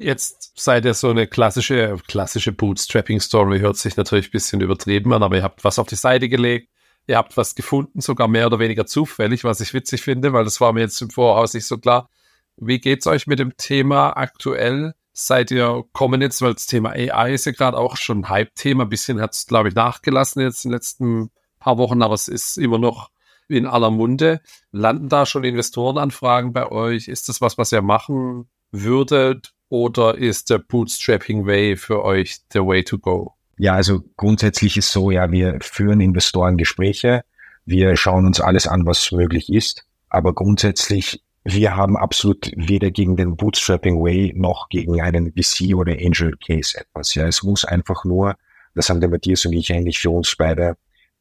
Jetzt 0.00 0.52
seid 0.56 0.84
ihr 0.84 0.94
so 0.94 1.10
eine 1.10 1.26
klassische, 1.26 1.96
klassische 2.06 2.52
Bootstrapping-Story, 2.52 3.60
hört 3.60 3.76
sich 3.76 3.96
natürlich 3.96 4.28
ein 4.28 4.32
bisschen 4.32 4.60
übertrieben 4.60 5.12
an, 5.12 5.22
aber 5.22 5.36
ihr 5.36 5.42
habt 5.42 5.64
was 5.64 5.78
auf 5.78 5.88
die 5.88 5.96
Seite 5.96 6.28
gelegt, 6.28 6.68
ihr 7.08 7.16
habt 7.16 7.36
was 7.36 7.56
gefunden, 7.56 8.00
sogar 8.00 8.28
mehr 8.28 8.46
oder 8.46 8.60
weniger 8.60 8.86
zufällig, 8.86 9.42
was 9.42 9.60
ich 9.60 9.74
witzig 9.74 10.02
finde, 10.02 10.32
weil 10.32 10.44
das 10.44 10.60
war 10.60 10.72
mir 10.72 10.80
jetzt 10.80 11.00
im 11.02 11.10
Voraus 11.10 11.54
nicht 11.54 11.66
so 11.66 11.78
klar. 11.78 12.08
Wie 12.56 12.78
geht's 12.78 13.08
euch 13.08 13.26
mit 13.26 13.40
dem 13.40 13.56
Thema 13.56 14.10
aktuell? 14.16 14.94
Seid 15.12 15.50
ihr 15.50 15.84
kommen 15.92 16.20
jetzt, 16.20 16.42
weil 16.42 16.54
das 16.54 16.66
Thema 16.66 16.90
AI 16.90 17.34
ist 17.34 17.46
ja 17.46 17.52
gerade 17.52 17.76
auch 17.76 17.96
schon 17.96 18.20
ein 18.20 18.28
Hype-Thema, 18.28 18.84
ein 18.84 18.88
bisschen 18.88 19.20
hat 19.20 19.34
es, 19.34 19.46
glaube 19.46 19.68
ich, 19.68 19.74
nachgelassen 19.74 20.42
jetzt 20.42 20.64
in 20.64 20.70
den 20.70 20.76
letzten 20.76 21.30
paar 21.58 21.78
Wochen, 21.78 22.02
aber 22.02 22.14
es 22.14 22.28
ist 22.28 22.58
immer 22.58 22.78
noch 22.78 23.10
in 23.48 23.66
aller 23.66 23.90
Munde. 23.90 24.40
Landen 24.72 25.08
da 25.08 25.26
schon 25.26 25.44
Investorenanfragen 25.44 26.52
bei 26.52 26.70
euch? 26.70 27.08
Ist 27.08 27.28
das 27.28 27.40
was, 27.40 27.58
was 27.58 27.72
ihr 27.72 27.82
machen 27.82 28.48
würdet? 28.70 29.52
Oder 29.70 30.16
ist 30.16 30.50
der 30.50 30.58
Bootstrapping 30.58 31.46
Way 31.46 31.76
für 31.76 32.04
euch 32.04 32.38
der 32.54 32.66
Way 32.66 32.84
to 32.84 32.98
go? 32.98 33.34
Ja, 33.58 33.74
also 33.74 34.02
grundsätzlich 34.16 34.76
ist 34.76 34.92
so, 34.92 35.10
ja, 35.10 35.30
wir 35.30 35.58
führen 35.60 36.00
Investorengespräche. 36.00 37.22
Wir 37.66 37.96
schauen 37.96 38.24
uns 38.24 38.40
alles 38.40 38.66
an, 38.66 38.86
was 38.86 39.12
möglich 39.12 39.52
ist. 39.52 39.84
Aber 40.08 40.32
grundsätzlich, 40.32 41.22
wir 41.44 41.76
haben 41.76 41.96
absolut 41.96 42.50
weder 42.56 42.90
gegen 42.90 43.16
den 43.16 43.36
Bootstrapping 43.36 44.02
Way 44.02 44.32
noch 44.36 44.68
gegen 44.68 45.00
einen 45.00 45.32
VC 45.32 45.74
oder 45.74 45.92
Angel 45.92 46.36
Case 46.36 46.78
etwas. 46.78 47.14
Ja, 47.14 47.26
es 47.26 47.42
muss 47.42 47.64
einfach 47.64 48.04
nur, 48.04 48.36
das 48.74 48.88
haben 48.88 49.00
der 49.00 49.10
Matthias 49.10 49.44
und 49.44 49.52
ich 49.52 49.72
eigentlich 49.72 49.98
für 49.98 50.10
uns 50.10 50.34
beide 50.36 50.76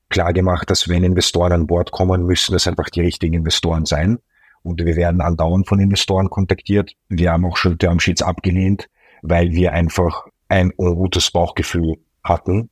klar 0.09 0.33
gemacht, 0.33 0.69
dass 0.69 0.89
wenn 0.89 1.03
Investoren 1.03 1.51
an 1.53 1.67
Bord 1.67 1.91
kommen, 1.91 2.25
müssen 2.25 2.53
das 2.53 2.67
einfach 2.67 2.89
die 2.89 3.01
richtigen 3.01 3.35
Investoren 3.35 3.85
sein. 3.85 4.19
Und 4.63 4.83
wir 4.83 4.95
werden 4.95 5.21
andauernd 5.21 5.67
von 5.67 5.79
Investoren 5.79 6.29
kontaktiert. 6.29 6.93
Wir 7.09 7.31
haben 7.31 7.45
auch 7.45 7.57
schon 7.57 7.77
Termsheets 7.77 8.21
abgelehnt, 8.21 8.89
weil 9.21 9.51
wir 9.51 9.73
einfach 9.73 10.25
ein 10.49 10.73
ungutes 10.77 11.31
Bauchgefühl 11.31 11.95
hatten. 12.23 12.69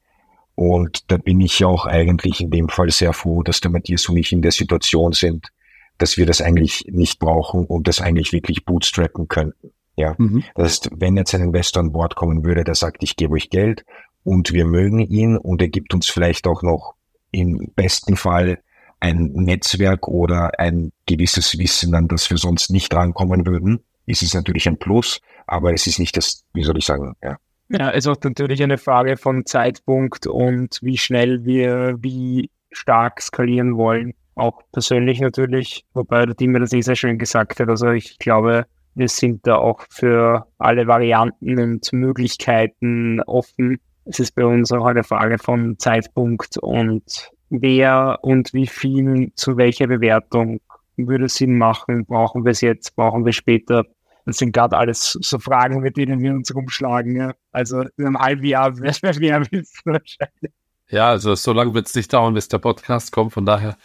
Und 0.55 1.11
da 1.11 1.17
bin 1.17 1.41
ich 1.41 1.63
auch 1.65 1.85
eigentlich 1.85 2.41
in 2.41 2.49
dem 2.49 2.69
Fall 2.69 2.89
sehr 2.89 3.13
froh, 3.13 3.43
dass 3.43 3.59
der 3.59 3.71
Matthias 3.71 4.07
und 4.07 4.17
ich 4.17 4.31
in 4.31 4.41
der 4.41 4.51
Situation 4.51 5.11
sind, 5.11 5.49
dass 5.97 6.17
wir 6.17 6.25
das 6.25 6.41
eigentlich 6.41 6.85
nicht 6.89 7.19
brauchen 7.19 7.65
und 7.65 7.87
das 7.87 8.01
eigentlich 8.01 8.31
wirklich 8.33 8.65
bootstrappen 8.65 9.27
könnten. 9.27 9.71
Ja, 9.97 10.15
mhm. 10.17 10.43
das 10.55 10.65
heißt, 10.65 10.89
wenn 10.95 11.15
jetzt 11.15 11.33
ein 11.33 11.41
Investor 11.41 11.81
an 11.81 11.93
Bord 11.93 12.15
kommen 12.15 12.43
würde, 12.43 12.63
der 12.65 12.75
sagt, 12.75 13.03
ich 13.03 13.15
gebe 13.15 13.33
euch 13.33 13.49
Geld 13.49 13.85
und 14.23 14.51
wir 14.51 14.65
mögen 14.65 14.99
ihn 14.99 15.37
und 15.37 15.61
er 15.61 15.69
gibt 15.69 15.93
uns 15.93 16.09
vielleicht 16.09 16.47
auch 16.47 16.63
noch 16.63 16.94
im 17.35 17.71
besten 17.75 18.15
Fall 18.15 18.59
ein 18.99 19.31
Netzwerk 19.33 20.07
oder 20.07 20.59
ein 20.59 20.91
gewisses 21.05 21.57
Wissen, 21.59 21.93
an 21.93 22.07
das 22.07 22.29
wir 22.29 22.37
sonst 22.37 22.71
nicht 22.71 22.93
rankommen 22.93 23.45
würden, 23.45 23.81
ist 24.05 24.23
es 24.23 24.33
natürlich 24.33 24.67
ein 24.67 24.77
Plus, 24.77 25.21
aber 25.47 25.73
es 25.73 25.85
ist 25.87 25.99
nicht 25.99 26.15
das, 26.17 26.43
wie 26.53 26.63
soll 26.63 26.77
ich 26.77 26.85
sagen, 26.85 27.15
ja. 27.21 27.37
Ja, 27.69 27.89
es 27.89 28.05
ist 28.05 28.23
natürlich 28.23 28.61
eine 28.61 28.77
Frage 28.77 29.17
von 29.17 29.45
Zeitpunkt 29.45 30.27
und 30.27 30.79
wie 30.83 30.99
schnell 30.99 31.45
wir 31.45 31.97
wie 31.99 32.51
stark 32.71 33.21
skalieren 33.21 33.75
wollen. 33.75 34.13
Auch 34.35 34.61
persönlich 34.71 35.19
natürlich, 35.19 35.83
wobei 35.93 36.27
der 36.27 36.35
Team 36.35 36.53
das 36.53 36.73
eh 36.73 36.81
sehr 36.81 36.95
schön 36.95 37.17
gesagt 37.17 37.59
hat. 37.59 37.69
Also 37.69 37.89
ich 37.89 38.19
glaube, 38.19 38.65
wir 38.93 39.07
sind 39.07 39.47
da 39.47 39.55
auch 39.55 39.81
für 39.89 40.45
alle 40.59 40.85
Varianten 40.85 41.59
und 41.59 41.91
Möglichkeiten 41.91 43.19
offen 43.21 43.79
es 44.05 44.19
ist 44.19 44.35
bei 44.35 44.45
uns 44.45 44.71
auch 44.71 44.85
eine 44.85 45.03
Frage 45.03 45.37
von 45.37 45.77
Zeitpunkt 45.79 46.57
und 46.57 47.31
wer 47.49 48.19
und 48.21 48.53
wie 48.53 48.67
viel 48.67 49.31
zu 49.35 49.57
welcher 49.57 49.87
Bewertung 49.87 50.61
würde 50.97 51.27
Sinn 51.27 51.57
machen. 51.57 52.05
Brauchen 52.05 52.45
wir 52.45 52.51
es 52.51 52.61
jetzt, 52.61 52.95
brauchen 52.95 53.25
wir 53.25 53.33
später? 53.33 53.85
Das 54.25 54.37
sind 54.37 54.53
gerade 54.53 54.77
alles 54.77 55.17
so 55.21 55.37
Fragen, 55.39 55.81
mit 55.81 55.97
denen 55.97 56.21
wir 56.21 56.31
uns 56.31 56.53
rumschlagen. 56.53 57.15
Ja. 57.15 57.33
Also 57.51 57.81
in 57.81 58.05
einem 58.05 58.19
halben 58.19 58.45
Jahr 58.45 58.77
werden 58.79 58.95
wir 59.01 59.19
mehr 59.19 59.41
wissen 59.51 59.81
wahrscheinlich. 59.85 60.53
Ja, 60.89 61.09
also 61.09 61.33
so 61.35 61.51
lange 61.51 61.73
wird 61.73 61.87
es 61.87 61.95
nicht 61.95 62.13
dauern, 62.13 62.33
bis 62.33 62.47
der 62.47 62.59
Podcast 62.59 63.11
kommt. 63.11 63.33
Von 63.33 63.45
daher 63.45 63.77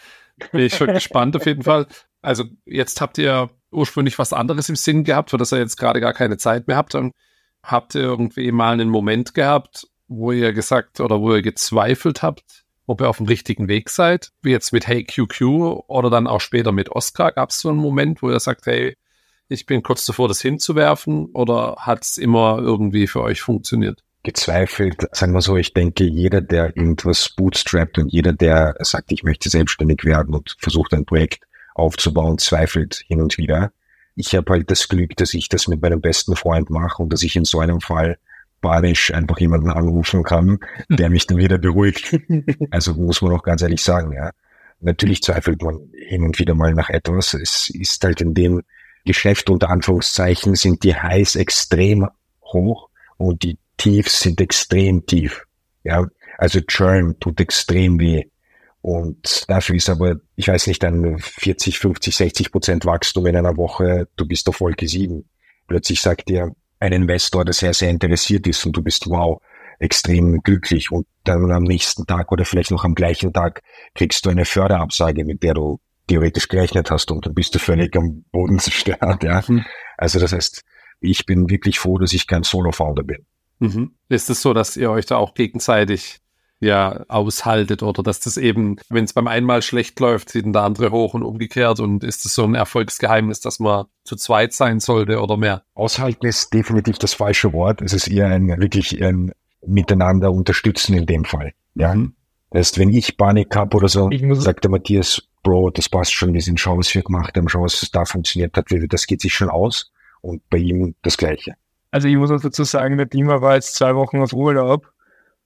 bin 0.51 0.61
ich 0.61 0.75
schon 0.75 0.87
gespannt 0.93 1.35
auf 1.35 1.45
jeden 1.45 1.63
Fall. 1.63 1.87
Also 2.21 2.45
jetzt 2.65 3.01
habt 3.01 3.17
ihr 3.17 3.49
ursprünglich 3.71 4.19
was 4.19 4.33
anderes 4.33 4.69
im 4.69 4.75
Sinn 4.75 5.03
gehabt, 5.03 5.31
für 5.31 5.37
das 5.37 5.51
ihr 5.51 5.59
jetzt 5.59 5.77
gerade 5.77 5.99
gar 5.99 6.13
keine 6.13 6.37
Zeit 6.37 6.67
mehr 6.67 6.77
habt. 6.77 6.93
Dann 6.93 7.11
habt 7.63 7.95
ihr 7.95 8.01
irgendwie 8.01 8.51
mal 8.51 8.73
einen 8.73 8.89
Moment 8.89 9.33
gehabt, 9.33 9.87
wo 10.11 10.31
ihr 10.31 10.53
gesagt 10.53 10.99
oder 10.99 11.21
wo 11.21 11.33
ihr 11.33 11.41
gezweifelt 11.41 12.21
habt 12.21 12.65
ob 12.91 12.99
ihr 12.99 13.09
auf 13.09 13.17
dem 13.17 13.27
richtigen 13.27 13.69
Weg 13.69 13.89
seid, 13.89 14.31
wie 14.41 14.51
jetzt 14.51 14.73
mit 14.73 14.85
Hey 14.85 15.05
QQ 15.05 15.41
oder 15.87 16.09
dann 16.09 16.27
auch 16.27 16.41
später 16.41 16.73
mit 16.73 16.89
Oscar. 16.89 17.31
Gab 17.31 17.51
es 17.51 17.61
so 17.61 17.69
einen 17.69 17.77
Moment, 17.77 18.21
wo 18.21 18.29
ihr 18.29 18.39
sagt, 18.39 18.65
hey, 18.65 18.97
ich 19.47 19.65
bin 19.65 19.81
kurz 19.81 20.05
davor, 20.05 20.27
das 20.27 20.41
hinzuwerfen 20.41 21.27
oder 21.33 21.77
hat 21.79 22.03
es 22.03 22.17
immer 22.17 22.59
irgendwie 22.59 23.07
für 23.07 23.21
euch 23.21 23.41
funktioniert? 23.41 24.03
Gezweifelt, 24.23 25.07
sagen 25.13 25.33
wir 25.33 25.41
so, 25.41 25.55
ich 25.55 25.73
denke, 25.73 26.03
jeder, 26.03 26.41
der 26.41 26.75
irgendwas 26.75 27.29
bootstrappt 27.29 27.97
und 27.97 28.11
jeder, 28.11 28.33
der 28.33 28.75
sagt, 28.79 29.11
ich 29.11 29.23
möchte 29.23 29.49
selbstständig 29.49 30.03
werden 30.03 30.35
und 30.35 30.55
versucht 30.59 30.93
ein 30.93 31.05
Projekt 31.05 31.45
aufzubauen, 31.73 32.37
zweifelt 32.37 33.03
hin 33.07 33.21
und 33.21 33.37
wieder. 33.37 33.71
Ich 34.15 34.35
habe 34.35 34.51
halt 34.51 34.69
das 34.69 34.89
Glück, 34.89 35.15
dass 35.15 35.33
ich 35.33 35.49
das 35.49 35.67
mit 35.67 35.81
meinem 35.81 36.01
besten 36.01 36.35
Freund 36.35 36.69
mache 36.69 37.01
und 37.01 37.11
dass 37.11 37.23
ich 37.23 37.35
in 37.35 37.45
so 37.45 37.59
einem 37.59 37.79
Fall 37.79 38.19
panisch 38.61 39.13
einfach 39.13 39.39
jemanden 39.39 39.69
anrufen 39.69 40.23
kann, 40.23 40.59
der 40.89 41.09
mich 41.09 41.27
dann 41.27 41.37
wieder 41.37 41.57
beruhigt. 41.57 42.17
Also 42.69 42.93
muss 42.93 43.21
man 43.21 43.33
auch 43.33 43.43
ganz 43.43 43.61
ehrlich 43.61 43.83
sagen, 43.83 44.13
ja. 44.13 44.31
Natürlich 44.79 45.21
zweifelt 45.21 45.61
man 45.61 45.91
hin 45.93 46.23
und 46.23 46.39
wieder 46.39 46.55
mal 46.55 46.73
nach 46.73 46.89
etwas. 46.89 47.33
Es 47.33 47.69
ist 47.69 48.03
halt 48.03 48.21
in 48.21 48.33
dem 48.33 48.61
Geschäft 49.05 49.49
unter 49.49 49.69
Anführungszeichen 49.69 50.55
sind 50.55 50.83
die 50.83 50.95
Highs 50.95 51.35
extrem 51.35 52.07
hoch 52.43 52.89
und 53.17 53.43
die 53.43 53.57
Tiefs 53.77 54.21
sind 54.21 54.41
extrem 54.41 55.05
tief. 55.05 55.45
Ja, 55.83 56.05
also 56.37 56.61
Churn 56.61 57.19
tut 57.19 57.39
extrem 57.39 57.99
weh. 57.99 58.25
Und 58.81 59.47
dafür 59.47 59.75
ist 59.75 59.89
aber, 59.89 60.15
ich 60.35 60.47
weiß 60.47 60.67
nicht, 60.67 60.83
ein 60.83 61.19
40, 61.19 61.77
50, 61.77 62.15
60 62.15 62.51
Prozent 62.51 62.85
Wachstum 62.85 63.27
in 63.27 63.35
einer 63.35 63.57
Woche, 63.57 64.07
du 64.15 64.25
bist 64.25 64.49
auf 64.49 64.59
Wolke 64.59 64.87
7. 64.87 65.23
Plötzlich 65.67 66.01
sagt 66.01 66.29
dir 66.29 66.55
ein 66.81 66.91
Investor, 66.93 67.45
der 67.45 67.53
sehr, 67.53 67.73
sehr 67.73 67.89
interessiert 67.89 68.47
ist 68.47 68.65
und 68.65 68.75
du 68.75 68.81
bist 68.81 69.07
wow, 69.07 69.41
extrem 69.79 70.41
glücklich 70.41 70.91
und 70.91 71.07
dann 71.23 71.51
am 71.51 71.63
nächsten 71.63 72.05
Tag 72.05 72.31
oder 72.31 72.43
vielleicht 72.43 72.71
noch 72.71 72.83
am 72.83 72.95
gleichen 72.95 73.33
Tag 73.33 73.61
kriegst 73.95 74.25
du 74.25 74.29
eine 74.29 74.45
Förderabsage, 74.45 75.23
mit 75.23 75.43
der 75.43 75.53
du 75.53 75.79
theoretisch 76.07 76.47
gerechnet 76.47 76.91
hast 76.91 77.11
und 77.11 77.25
dann 77.25 77.33
bist 77.33 77.55
du 77.55 77.59
völlig 77.59 77.95
am 77.95 78.25
Boden 78.31 78.59
zerstört, 78.59 79.23
ja. 79.23 79.43
Mhm. 79.47 79.63
Also 79.97 80.19
das 80.19 80.33
heißt, 80.33 80.63
ich 80.99 81.25
bin 81.25 81.49
wirklich 81.49 81.79
froh, 81.79 81.97
dass 81.97 82.13
ich 82.13 82.27
kein 82.27 82.43
Solo-Founder 82.43 83.03
bin. 83.03 83.25
Mhm. 83.59 83.95
Ist 84.09 84.29
es 84.29 84.41
so, 84.41 84.53
dass 84.53 84.75
ihr 84.75 84.89
euch 84.89 85.05
da 85.05 85.17
auch 85.17 85.35
gegenseitig 85.35 86.19
ja 86.61 87.03
aushaltet 87.07 87.83
oder 87.83 88.03
dass 88.03 88.19
das 88.19 88.37
eben, 88.37 88.77
wenn 88.89 89.03
es 89.03 89.13
beim 89.13 89.27
einmal 89.27 89.61
schlecht 89.61 89.99
läuft, 89.99 90.29
sieht 90.29 90.45
der 90.45 90.61
andere 90.61 90.91
hoch 90.91 91.13
und 91.15 91.23
umgekehrt 91.23 91.79
und 91.79 92.03
ist 92.03 92.23
das 92.23 92.35
so 92.35 92.43
ein 92.43 92.55
Erfolgsgeheimnis, 92.55 93.41
dass 93.41 93.59
man 93.59 93.85
zu 94.03 94.15
zweit 94.15 94.53
sein 94.53 94.79
sollte 94.79 95.19
oder 95.19 95.37
mehr? 95.37 95.63
Aushalten 95.73 96.27
ist 96.27 96.53
definitiv 96.53 96.99
das 96.99 97.15
falsche 97.15 97.51
Wort. 97.51 97.81
Es 97.81 97.93
ist 97.93 98.07
eher 98.07 98.27
ein 98.27 98.47
wirklich 98.61 99.03
ein 99.03 99.31
Miteinander 99.65 100.31
unterstützen 100.31 100.95
in 100.95 101.05
dem 101.07 101.25
Fall. 101.25 101.53
Ja. 101.75 101.95
Mhm. 101.95 102.13
Das 102.51 102.59
heißt, 102.67 102.79
wenn 102.79 102.89
ich 102.89 103.17
Panik 103.17 103.55
habe 103.55 103.77
oder 103.77 103.87
so, 103.87 104.09
sagt 104.33 104.63
der 104.63 104.71
Matthias, 104.71 105.21
Bro, 105.43 105.71
das 105.71 105.89
passt 105.89 106.13
schon, 106.13 106.33
wir 106.33 106.41
sind 106.41 106.59
schau, 106.59 106.77
was 106.77 106.93
wir 106.93 107.01
gemacht 107.01 107.35
haben, 107.35 107.49
schau, 107.49 107.63
was 107.63 107.89
da 107.91 108.05
funktioniert 108.05 108.55
hat, 108.55 108.67
das 108.89 109.07
geht 109.07 109.21
sich 109.21 109.33
schon 109.33 109.49
aus. 109.49 109.91
Und 110.21 110.47
bei 110.51 110.59
ihm 110.59 110.93
das 111.01 111.17
Gleiche. 111.17 111.55
Also 111.89 112.07
ich 112.07 112.15
muss 112.15 112.29
auch 112.29 112.39
dazu 112.39 112.63
sagen, 112.63 112.97
der 112.97 113.07
Dima 113.07 113.41
war 113.41 113.55
jetzt 113.55 113.73
zwei 113.73 113.95
Wochen 113.95 114.21
auf 114.21 114.33
Urlaub 114.33 114.91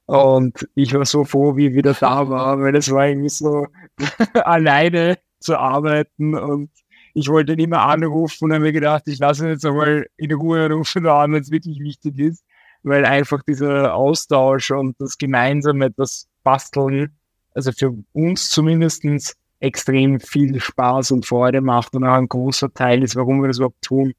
und 0.05 0.67
ich 0.75 0.93
war 0.93 1.05
so 1.05 1.23
froh, 1.23 1.55
wie 1.55 1.67
er 1.67 1.73
wieder 1.73 1.93
da 1.93 2.29
war, 2.29 2.59
weil 2.59 2.75
es 2.75 2.91
war 2.91 3.07
irgendwie 3.07 3.29
so 3.29 3.67
alleine 4.33 5.17
zu 5.39 5.57
arbeiten 5.57 6.35
und 6.35 6.69
ich 7.13 7.27
wollte 7.29 7.53
ihn 7.53 7.59
immer 7.59 7.81
anrufen 7.81 8.45
und 8.45 8.53
habe 8.53 8.63
mir 8.63 8.73
gedacht, 8.73 9.03
ich 9.07 9.19
lasse 9.19 9.45
ihn 9.45 9.51
jetzt 9.51 9.65
einmal 9.65 10.07
in 10.17 10.33
Ruhe 10.33 10.69
rufen 10.69 11.05
wenn 11.05 11.35
es 11.35 11.49
wirklich 11.49 11.79
wichtig 11.79 12.19
ist, 12.19 12.43
weil 12.83 13.05
einfach 13.05 13.41
dieser 13.43 13.95
Austausch 13.95 14.71
und 14.71 14.95
das 14.99 15.17
gemeinsame 15.17 15.85
etwas 15.85 16.27
basteln, 16.43 17.17
also 17.53 17.71
für 17.71 17.95
uns 18.13 18.49
zumindestens 18.49 19.35
extrem 19.59 20.19
viel 20.19 20.59
Spaß 20.59 21.11
und 21.11 21.25
Freude 21.25 21.61
macht 21.61 21.95
und 21.95 22.03
auch 22.03 22.13
ein 22.15 22.27
großer 22.27 22.73
Teil 22.73 23.01
ist, 23.01 23.15
warum 23.15 23.41
wir 23.41 23.47
das 23.47 23.57
überhaupt 23.57 23.81
tun 23.81 24.13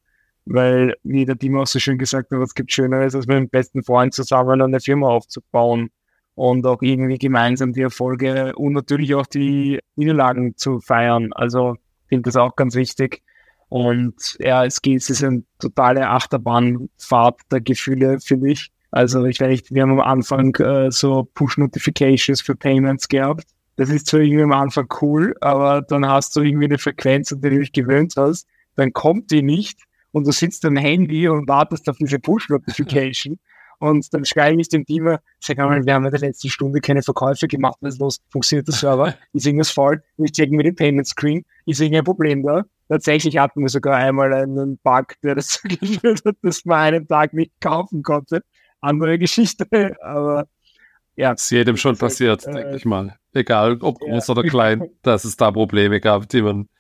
weil, 0.47 0.95
wie 1.03 1.25
der 1.25 1.37
Timo 1.37 1.63
auch 1.63 1.67
so 1.67 1.79
schön 1.79 1.99
gesagt 1.99 2.31
hat, 2.31 2.41
es 2.41 2.55
gibt 2.55 2.73
Schöneres, 2.73 3.15
als 3.15 3.27
mit 3.27 3.37
einem 3.37 3.49
besten 3.49 3.83
Freund 3.83 4.15
zusammen 4.15 4.63
eine 4.63 4.81
Firma 4.81 5.09
aufzubauen 5.09 5.91
und 6.37 6.67
auch 6.67 6.83
irgendwie 6.83 7.19
gemeinsam 7.19 7.73
die 7.73 7.83
Erfolge 7.83 8.55
und 8.55 8.73
natürlich 8.73 9.15
auch 9.15 9.27
die 9.27 9.81
Niederlagen 9.97 10.57
zu 10.57 10.81
feiern. 10.81 11.33
Also 11.33 11.77
finde 12.09 12.23
das 12.23 12.37
auch 12.37 12.55
ganz 12.55 12.75
wichtig. 12.77 13.23
Und 13.69 14.37
ja, 14.39 14.65
es 14.65 14.81
geht, 14.81 14.99
es 14.99 15.11
ist 15.11 15.25
eine 15.25 15.43
totale 15.59 16.09
Achterbahnfahrt 16.09 17.41
der 17.51 17.61
Gefühle, 17.61 18.21
finde 18.21 18.53
ich. 18.53 18.71
Also 18.93 19.25
ich 19.25 19.41
weiß 19.41 19.49
nicht, 19.49 19.75
wir 19.75 19.83
haben 19.83 19.93
am 19.93 20.01
Anfang 20.01 20.55
äh, 20.57 20.93
so 20.93 21.29
Push-Notifications 21.35 22.41
für 22.41 22.55
Payments 22.55 23.09
gehabt. 23.09 23.45
Das 23.75 23.91
ist 23.91 24.07
zwar 24.07 24.21
irgendwie 24.21 24.45
am 24.45 24.53
Anfang 24.53 24.87
cool, 25.03 25.35
aber 25.41 25.83
dann 25.83 26.07
hast 26.07 26.37
du 26.37 26.43
irgendwie 26.43 26.67
eine 26.67 26.79
Frequenz, 26.79 27.33
an 27.33 27.41
die 27.41 27.51
du 27.51 27.59
dich 27.59 27.73
gewöhnt 27.73 28.15
hast. 28.17 28.47
Dann 28.77 28.93
kommt 28.93 29.33
die 29.33 29.43
nicht 29.43 29.81
und 30.17 30.27
du 30.27 30.33
sitzt 30.33 30.65
am 30.65 30.77
Handy 30.77 31.29
und 31.29 31.47
wartest 31.47 31.91
auf 31.91 31.99
diese 31.99 32.19
Push-Notification. 32.19 33.39
Und 33.81 34.15
dann 34.15 34.25
schreibe 34.25 34.59
ich 34.59 34.71
dem 34.71 34.87
Team, 34.87 35.19
sag 35.41 35.59
mal, 35.59 35.85
wir 35.85 35.93
haben 35.93 36.07
in 36.07 36.11
der 36.11 36.21
letzten 36.21 36.49
Stunde 36.49 36.81
keine 36.81 37.03
Verkäufe 37.03 37.47
gemacht, 37.47 37.77
was 37.83 37.95
ist 37.95 38.01
los? 38.01 38.21
Funktioniert 38.31 38.67
der 38.67 38.75
Server? 38.75 39.15
Ist 39.35 39.45
irgendwas 39.45 39.71
falsch? 39.71 40.01
Ich 40.17 40.33
checke 40.33 40.55
mir 40.55 40.63
den 40.63 40.75
Payment 40.75 41.07
Screen. 41.07 41.45
Ist 41.67 41.83
irgendein 41.83 42.05
Problem 42.05 42.43
da? 42.43 42.63
Tatsächlich 42.89 43.37
hatten 43.37 43.61
wir 43.61 43.69
sogar 43.69 43.97
einmal 43.97 44.33
einen 44.33 44.79
Bug, 44.79 45.21
der 45.23 45.35
das 45.35 45.61
geführt 45.65 46.23
hat, 46.25 46.37
dass 46.41 46.65
man 46.65 46.79
einen 46.79 47.07
Tag 47.07 47.35
nicht 47.35 47.53
kaufen 47.61 48.03
konnte. 48.03 48.43
Andere 48.81 49.19
Geschichte, 49.19 49.67
aber 50.01 50.49
ja. 51.15 51.33
Ist 51.33 51.51
jedem 51.51 51.77
schon 51.77 51.99
passiert, 51.99 52.47
äh, 52.47 52.53
denke 52.53 52.77
ich 52.77 52.87
mal. 52.87 53.19
Egal, 53.35 53.77
ob 53.83 54.01
groß 54.01 54.29
ja. 54.29 54.33
oder 54.33 54.43
klein, 54.49 54.89
dass 55.03 55.27
es 55.27 55.37
da 55.37 55.51
Probleme 55.51 56.01
gab, 56.01 56.27
die 56.31 56.41
man 56.41 56.71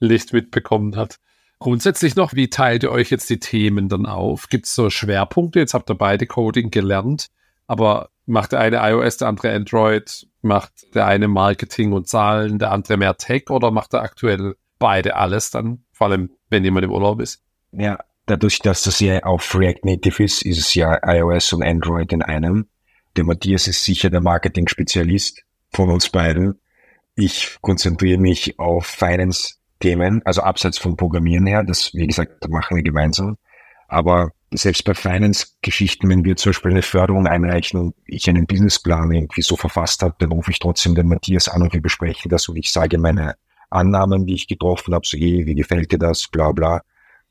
nicht 0.00 0.32
mitbekommen 0.32 0.96
hat. 0.96 1.18
Grundsätzlich 1.58 2.16
noch, 2.16 2.34
wie 2.34 2.50
teilt 2.50 2.82
ihr 2.82 2.90
euch 2.90 3.10
jetzt 3.10 3.30
die 3.30 3.40
Themen 3.40 3.88
dann 3.88 4.04
auf? 4.04 4.48
Gibt 4.48 4.66
es 4.66 4.74
so 4.74 4.90
Schwerpunkte? 4.90 5.58
Jetzt 5.58 5.74
habt 5.74 5.90
ihr 5.90 5.94
beide 5.94 6.26
Coding 6.26 6.70
gelernt, 6.70 7.28
aber 7.66 8.10
macht 8.26 8.52
der 8.52 8.60
eine 8.60 8.76
iOS, 8.76 9.16
der 9.18 9.28
andere 9.28 9.54
Android, 9.54 10.26
macht 10.42 10.94
der 10.94 11.06
eine 11.06 11.28
Marketing 11.28 11.92
und 11.92 12.08
Zahlen, 12.08 12.58
der 12.58 12.72
andere 12.72 12.98
mehr 12.98 13.16
Tech 13.16 13.48
oder 13.48 13.70
macht 13.70 13.94
er 13.94 14.02
aktuell 14.02 14.56
beide 14.78 15.16
alles 15.16 15.50
dann, 15.50 15.84
vor 15.92 16.08
allem 16.08 16.30
wenn 16.50 16.64
jemand 16.64 16.84
im 16.84 16.92
Urlaub 16.92 17.20
ist? 17.20 17.42
Ja, 17.72 17.98
dadurch, 18.26 18.58
dass 18.58 18.82
das 18.82 19.00
ja 19.00 19.22
auf 19.22 19.54
React 19.54 19.84
Native 19.84 20.22
ist, 20.22 20.42
ist 20.42 20.58
es 20.58 20.74
ja 20.74 20.98
iOS 21.02 21.52
und 21.54 21.62
Android 21.62 22.12
in 22.12 22.22
einem. 22.22 22.66
Der 23.16 23.24
Matthias 23.24 23.66
ist 23.66 23.82
sicher 23.82 24.10
der 24.10 24.20
Marketing-Spezialist 24.20 25.42
von 25.72 25.90
uns 25.90 26.10
beiden. 26.10 26.60
Ich 27.14 27.56
konzentriere 27.62 28.18
mich 28.18 28.58
auf 28.58 28.86
Finance 28.86 29.55
Themen, 29.80 30.22
also 30.24 30.42
abseits 30.42 30.78
vom 30.78 30.96
Programmieren 30.96 31.46
her, 31.46 31.62
das, 31.62 31.92
wie 31.94 32.06
gesagt, 32.06 32.48
machen 32.48 32.76
wir 32.76 32.82
gemeinsam. 32.82 33.36
Aber 33.88 34.30
selbst 34.52 34.84
bei 34.84 34.94
Finance-Geschichten, 34.94 36.08
wenn 36.08 36.24
wir 36.24 36.36
zum 36.36 36.50
Beispiel 36.50 36.70
eine 36.72 36.82
Förderung 36.82 37.26
einreichen 37.26 37.80
und 37.80 37.94
ich 38.06 38.28
einen 38.28 38.46
Businessplan 38.46 39.12
irgendwie 39.12 39.42
so 39.42 39.56
verfasst 39.56 40.02
habe, 40.02 40.14
dann 40.18 40.32
rufe 40.32 40.50
ich 40.50 40.58
trotzdem 40.58 40.94
den 40.94 41.08
Matthias 41.08 41.48
an 41.48 41.62
und 41.62 41.72
wir 41.72 41.82
besprechen 41.82 42.28
das 42.30 42.48
und 42.48 42.56
ich 42.56 42.72
sage 42.72 42.98
meine 42.98 43.34
Annahmen, 43.70 44.26
die 44.26 44.34
ich 44.34 44.48
getroffen 44.48 44.94
habe, 44.94 45.06
so, 45.06 45.18
hey, 45.18 45.46
wie 45.46 45.54
gefällt 45.54 45.92
dir 45.92 45.98
das, 45.98 46.28
bla 46.28 46.52
bla. 46.52 46.82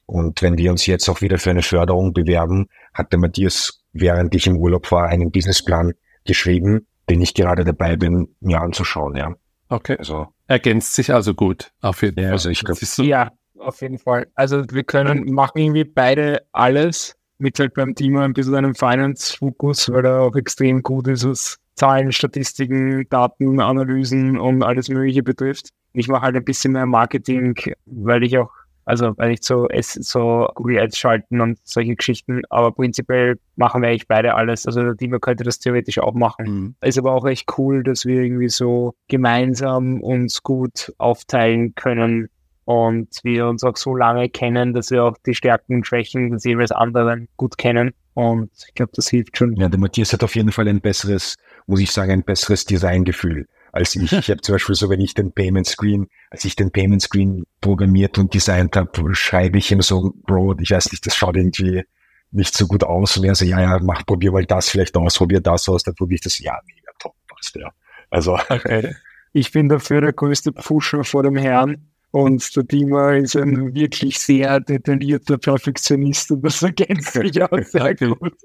Und 0.06 0.42
wenn 0.42 0.58
wir 0.58 0.72
uns 0.72 0.86
jetzt 0.86 1.10
auch 1.10 1.22
wieder 1.22 1.40
für 1.40 1.50
eine 1.50 1.64
Förderung 1.64 2.14
bewerben, 2.14 2.68
hat 2.94 3.12
der 3.12 3.20
Matthias, 3.20 3.82
während 3.94 4.36
ich 4.36 4.46
im 4.46 4.58
Urlaub 4.58 4.92
war, 4.92 5.08
einen 5.08 5.32
Businessplan 5.32 5.94
geschrieben, 6.26 6.88
den 7.10 7.22
ich 7.22 7.34
gerade 7.34 7.64
dabei 7.64 7.96
bin, 7.96 8.36
mir 8.40 8.62
anzuschauen, 8.62 9.16
ja. 9.16 9.36
Okay. 9.70 9.98
Also 9.98 10.28
ergänzt 10.48 10.94
sich 10.94 11.14
also 11.14 11.34
gut, 11.34 11.72
auf 11.82 12.02
jeden 12.02 12.20
ja, 12.20 12.28
Fall. 12.28 12.34
Also 12.34 12.50
ich 12.50 12.64
glaub, 12.64 12.78
so. 12.78 13.04
Ja, 13.04 13.32
auf 13.58 13.82
jeden 13.82 13.98
Fall. 13.98 14.28
Also 14.36 14.64
wir 14.70 14.84
können 14.84 15.32
machen 15.34 15.58
irgendwie 15.58 15.84
beide 15.84 16.44
alles 16.52 17.16
mit 17.38 17.60
halt 17.60 17.74
beim 17.74 17.96
Team 17.96 18.18
ein 18.18 18.34
bisschen 18.34 18.56
einem 18.56 18.76
Finance-Fokus, 18.76 19.92
weil 19.92 20.06
er 20.06 20.22
auch 20.22 20.36
extrem 20.36 20.84
gut 20.84 21.08
ist, 21.08 21.28
was 21.28 21.58
Zahlen, 21.76 22.12
Statistiken, 22.12 23.08
Daten, 23.10 23.60
Analysen 23.60 24.40
und 24.40 24.64
alles 24.64 24.88
Mögliche 24.88 25.24
betrifft. 25.24 25.70
Ich 25.94 26.08
mache 26.08 26.22
halt 26.22 26.36
ein 26.36 26.46
bisschen 26.46 26.74
mehr 26.74 26.86
Marketing, 26.86 27.56
weil 27.86 28.24
ich 28.24 28.38
auch 28.38 28.52
also 28.86 29.14
weil 29.18 29.32
ich 29.32 29.44
so, 29.44 29.68
es, 29.68 29.94
so 29.94 30.48
Google 30.54 30.80
Ads 30.80 30.98
schalten 30.98 31.42
und 31.42 31.58
solche 31.64 31.96
Geschichten. 31.96 32.42
Aber 32.50 32.72
prinzipiell 32.72 33.40
machen 33.56 33.82
wir 33.82 33.90
eigentlich 33.90 34.08
beide 34.08 34.36
alles. 34.36 34.68
Also 34.68 34.82
der 34.82 34.96
Team 34.96 35.20
könnte 35.20 35.44
das 35.44 35.60
theoretisch 35.60 36.00
auch 36.00 36.14
machen. 36.14 36.46
Mhm. 36.46 36.76
Ist 36.82 36.98
aber 36.98 37.14
auch 37.14 37.26
echt 37.26 37.52
cool, 37.58 37.84
dass 37.84 38.06
wir 38.06 38.22
irgendwie 38.22 38.50
so 38.50 38.94
gemeinsam 39.08 40.02
uns 40.02 40.44
gut 40.44 40.94
aufteilen 41.00 41.74
können 41.74 42.30
und 42.66 43.10
wir 43.24 43.48
uns 43.48 43.64
auch 43.64 43.78
so 43.78 43.96
lange 43.96 44.30
kennen, 44.30 44.74
dass 44.74 44.92
wir 44.92 45.04
auch 45.04 45.18
die 45.26 45.36
Stärken 45.36 45.78
und 45.78 45.88
Schwächen 45.88 46.32
des 46.32 46.44
jeweils 46.44 46.72
anderen 46.72 47.28
gut 47.38 47.58
kennen. 47.58 47.92
Und 48.14 48.52
ich 48.68 48.74
glaube, 48.76 48.92
das 48.96 49.10
hilft 49.10 49.38
schon. 49.38 49.56
Ja, 49.56 49.68
der 49.68 49.80
Matthias 49.80 50.14
hat 50.14 50.24
auf 50.24 50.36
jeden 50.36 50.52
Fall 50.52 50.68
ein 50.68 50.80
besseres, 50.80 51.36
muss 51.68 51.80
ich 51.80 51.92
sagen, 51.92 52.12
ein 52.12 52.24
besseres 52.24 52.66
Designgefühl 52.66 53.48
als 53.76 53.96
ich. 53.96 54.12
Ich 54.14 54.30
habe 54.30 54.42
zum 54.42 54.56
Beispiel 54.56 54.76
so, 54.76 54.90
wenn 54.90 55.02
ich 55.02 55.14
den 55.14 55.34
Payment 55.34 55.68
Screen, 55.68 56.08
als 56.32 56.46
ich 56.46 56.56
den 56.56 56.72
Payment 56.72 57.02
Screen 57.02 57.44
programmiert 57.60 58.18
und 58.18 58.34
designt 58.34 58.76
habe, 58.76 59.14
schreibe 59.14 59.58
ich 59.58 59.72
ihm 59.72 59.82
so, 59.82 60.14
Bro, 60.26 60.56
ich 60.60 60.72
weiß 60.72 60.92
nicht, 60.92 61.06
das 61.06 61.16
schaut 61.16 61.36
irgendwie 61.36 61.84
nicht 62.32 62.56
so 62.56 62.68
gut 62.68 62.84
aus. 62.84 63.18
Und 63.18 63.26
er 63.26 63.36
so, 63.36 63.46
ja, 63.46 63.60
ja, 63.60 63.80
mach, 63.82 64.06
probier 64.06 64.32
mal 64.32 64.46
das 64.46 64.70
vielleicht 64.70 64.96
aus, 64.96 65.18
probier 65.18 65.42
das 65.42 65.68
aus, 65.68 65.84
dann 65.84 65.94
probier 65.94 66.16
ich 66.16 66.22
das, 66.22 66.40
ja, 66.40 66.58
mega 66.66 66.92
top, 67.00 67.16
passt, 67.28 67.56
ja. 67.56 67.70
Also. 68.10 68.40
Okay. 68.50 68.96
Ich 69.34 69.52
bin 69.52 69.68
dafür 69.68 70.00
der 70.00 70.14
größte 70.14 70.54
Pusher 70.54 71.04
vor 71.04 71.24
dem 71.24 71.36
Herrn. 71.36 71.90
Und 72.12 72.56
der 72.56 72.64
Dima 72.64 73.16
ist 73.16 73.36
ein 73.36 73.76
wirklich 73.76 74.20
sehr 74.20 74.62
detaillierter 74.62 75.38
Perfektionist 75.38 76.32
und 76.32 76.44
das 76.44 76.64
ergänzt 76.64 77.12
sich 77.12 77.44
auch 77.44 77.60
sehr 77.62 77.94
gut. 77.96 78.38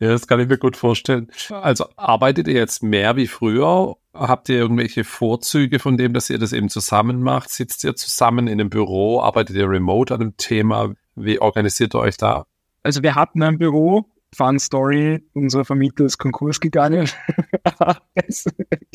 Ja, 0.00 0.08
das 0.08 0.26
kann 0.26 0.40
ich 0.40 0.48
mir 0.48 0.58
gut 0.58 0.76
vorstellen. 0.76 1.30
Also 1.50 1.86
arbeitet 1.94 2.48
ihr 2.48 2.54
jetzt 2.54 2.82
mehr 2.82 3.14
wie 3.14 3.28
früher? 3.28 3.94
Habt 4.12 4.48
ihr 4.48 4.56
irgendwelche 4.56 5.04
Vorzüge 5.04 5.78
von 5.78 5.96
dem, 5.96 6.12
dass 6.12 6.30
ihr 6.30 6.38
das 6.38 6.52
eben 6.52 6.68
zusammen 6.68 7.22
macht? 7.22 7.50
Sitzt 7.50 7.84
ihr 7.84 7.94
zusammen 7.94 8.48
in 8.48 8.60
einem 8.60 8.70
Büro? 8.70 9.20
Arbeitet 9.20 9.56
ihr 9.56 9.68
remote 9.68 10.12
an 10.12 10.20
einem 10.20 10.36
Thema? 10.36 10.94
Wie 11.14 11.38
organisiert 11.40 11.94
ihr 11.94 12.00
euch 12.00 12.16
da? 12.16 12.46
Also 12.82 13.02
wir 13.02 13.14
hatten 13.14 13.42
ein 13.42 13.58
Büro, 13.58 14.06
Fun 14.34 14.58
Story, 14.58 15.22
unser 15.34 15.64
Vermieter 15.64 16.04
ist 16.04 16.18
Konkurs 16.18 16.60
gegangen. 16.60 17.08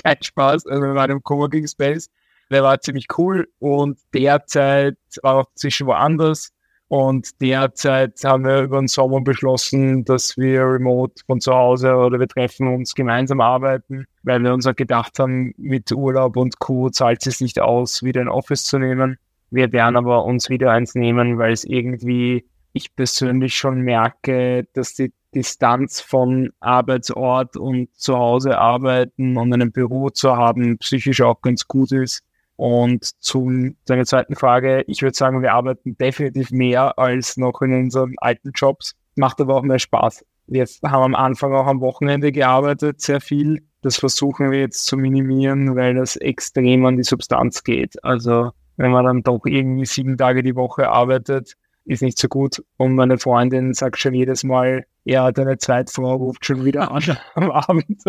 Kein 0.03 0.21
Spaß, 0.21 0.65
also 0.65 0.81
wir 0.81 0.95
waren 0.95 1.11
im 1.11 1.23
Coworking 1.23 1.67
Space. 1.67 2.09
Der 2.51 2.63
war 2.63 2.79
ziemlich 2.79 3.07
cool 3.17 3.47
und 3.59 3.99
derzeit 4.13 4.97
war 5.23 5.35
auch 5.35 5.45
zwischen 5.55 5.87
woanders 5.87 6.51
und 6.87 7.41
derzeit 7.41 8.23
haben 8.23 8.45
wir 8.45 8.61
über 8.61 8.79
den 8.79 8.87
Sommer 8.87 9.21
beschlossen, 9.21 10.05
dass 10.05 10.37
wir 10.37 10.61
remote 10.61 11.15
von 11.25 11.41
zu 11.41 11.53
Hause 11.53 11.95
oder 11.95 12.19
wir 12.19 12.27
treffen 12.27 12.67
uns 12.67 12.93
gemeinsam 12.93 13.41
arbeiten, 13.41 14.05
weil 14.23 14.43
wir 14.43 14.53
uns 14.53 14.67
auch 14.67 14.75
gedacht 14.75 15.17
haben, 15.17 15.53
mit 15.57 15.91
Urlaub 15.91 16.37
und 16.37 16.59
Co. 16.59 16.89
zahlt 16.89 17.25
es 17.25 17.41
nicht 17.41 17.59
aus, 17.59 18.03
wieder 18.03 18.21
ein 18.21 18.29
Office 18.29 18.63
zu 18.63 18.77
nehmen. 18.77 19.17
Wir 19.49 19.71
werden 19.71 19.95
aber 19.95 20.25
uns 20.25 20.49
wieder 20.49 20.71
eins 20.71 20.95
nehmen, 20.95 21.39
weil 21.39 21.53
es 21.53 21.63
irgendwie, 21.63 22.45
ich 22.73 22.95
persönlich 22.95 23.55
schon 23.55 23.81
merke, 23.81 24.67
dass 24.73 24.93
die 24.93 25.11
Distanz 25.33 26.01
von 26.01 26.51
Arbeitsort 26.59 27.57
und 27.57 27.93
zu 27.95 28.15
Hause 28.15 28.57
arbeiten 28.57 29.37
und 29.37 29.53
einem 29.53 29.71
Büro 29.71 30.09
zu 30.09 30.35
haben, 30.37 30.77
psychisch 30.77 31.21
auch 31.21 31.41
ganz 31.41 31.67
gut 31.67 31.91
ist. 31.91 32.23
Und 32.57 33.21
zu 33.21 33.73
deiner 33.85 34.05
zweiten 34.05 34.35
Frage, 34.35 34.83
ich 34.87 35.01
würde 35.01 35.15
sagen, 35.15 35.41
wir 35.41 35.53
arbeiten 35.53 35.97
definitiv 35.97 36.51
mehr 36.51 36.97
als 36.97 37.37
noch 37.37 37.61
in 37.61 37.73
unseren 37.73 38.13
alten 38.17 38.51
Jobs, 38.55 38.95
macht 39.15 39.41
aber 39.41 39.55
auch 39.55 39.63
mehr 39.63 39.79
Spaß. 39.79 40.25
Wir 40.47 40.65
haben 40.83 41.03
am 41.03 41.15
Anfang 41.15 41.53
auch 41.53 41.65
am 41.65 41.81
Wochenende 41.81 42.31
gearbeitet, 42.31 43.01
sehr 43.01 43.19
viel. 43.19 43.63
Das 43.81 43.97
versuchen 43.97 44.51
wir 44.51 44.59
jetzt 44.59 44.85
zu 44.85 44.95
minimieren, 44.95 45.75
weil 45.75 45.95
das 45.95 46.15
extrem 46.15 46.85
an 46.85 46.97
die 46.97 47.03
Substanz 47.03 47.63
geht. 47.63 48.03
Also 48.03 48.51
wenn 48.77 48.91
man 48.91 49.05
dann 49.05 49.23
doch 49.23 49.45
irgendwie 49.45 49.85
sieben 49.85 50.17
Tage 50.17 50.43
die 50.43 50.55
Woche 50.55 50.89
arbeitet, 50.89 51.55
ist 51.85 52.01
nicht 52.01 52.17
so 52.17 52.27
gut. 52.27 52.63
Und 52.77 52.95
meine 52.95 53.17
Freundin 53.17 53.73
sagt 53.73 53.97
schon 53.97 54.13
jedes 54.13 54.43
Mal, 54.43 54.85
ja, 55.05 55.31
deine 55.31 55.57
Zweitfrau 55.57 56.15
ruft 56.15 56.45
schon 56.45 56.65
wieder 56.65 56.91
an 56.91 57.03
am 57.35 57.51
Abend. 57.51 58.03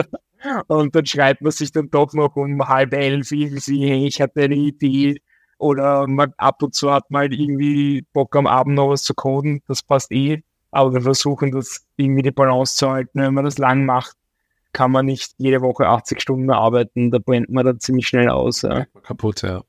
Und 0.66 0.94
dann 0.94 1.06
schreibt 1.06 1.42
man 1.42 1.52
sich 1.52 1.70
dann 1.70 1.90
doch 1.90 2.12
noch 2.14 2.36
um 2.36 2.66
halb 2.66 2.94
elf 2.94 3.30
irgendwie, 3.30 4.06
ich 4.06 4.20
hatte 4.20 4.42
eine 4.42 4.56
Idee. 4.56 5.20
Oder 5.58 6.06
man, 6.06 6.32
ab 6.38 6.62
und 6.62 6.74
zu 6.74 6.90
hat 6.90 7.10
man 7.10 7.30
irgendwie 7.32 8.06
Bock 8.12 8.34
am 8.36 8.46
Abend 8.46 8.74
noch 8.74 8.90
was 8.90 9.02
zu 9.02 9.14
coden. 9.14 9.62
Das 9.68 9.82
passt 9.82 10.10
eh. 10.10 10.42
Aber 10.70 10.94
wir 10.94 11.02
versuchen 11.02 11.52
das 11.52 11.86
irgendwie 11.96 12.22
die 12.22 12.30
Balance 12.30 12.76
zu 12.76 12.90
halten. 12.90 13.20
Wenn 13.20 13.34
man 13.34 13.44
das 13.44 13.58
lang 13.58 13.86
macht, 13.86 14.16
kann 14.72 14.90
man 14.90 15.06
nicht 15.06 15.34
jede 15.38 15.60
Woche 15.62 15.86
80 15.86 16.20
Stunden 16.20 16.50
arbeiten. 16.50 17.10
Da 17.10 17.18
brennt 17.18 17.50
man 17.50 17.64
dann 17.64 17.80
ziemlich 17.80 18.08
schnell 18.08 18.28
aus. 18.28 18.62
Ja. 18.62 18.86
Kaputt, 19.02 19.42
ja. 19.42 19.62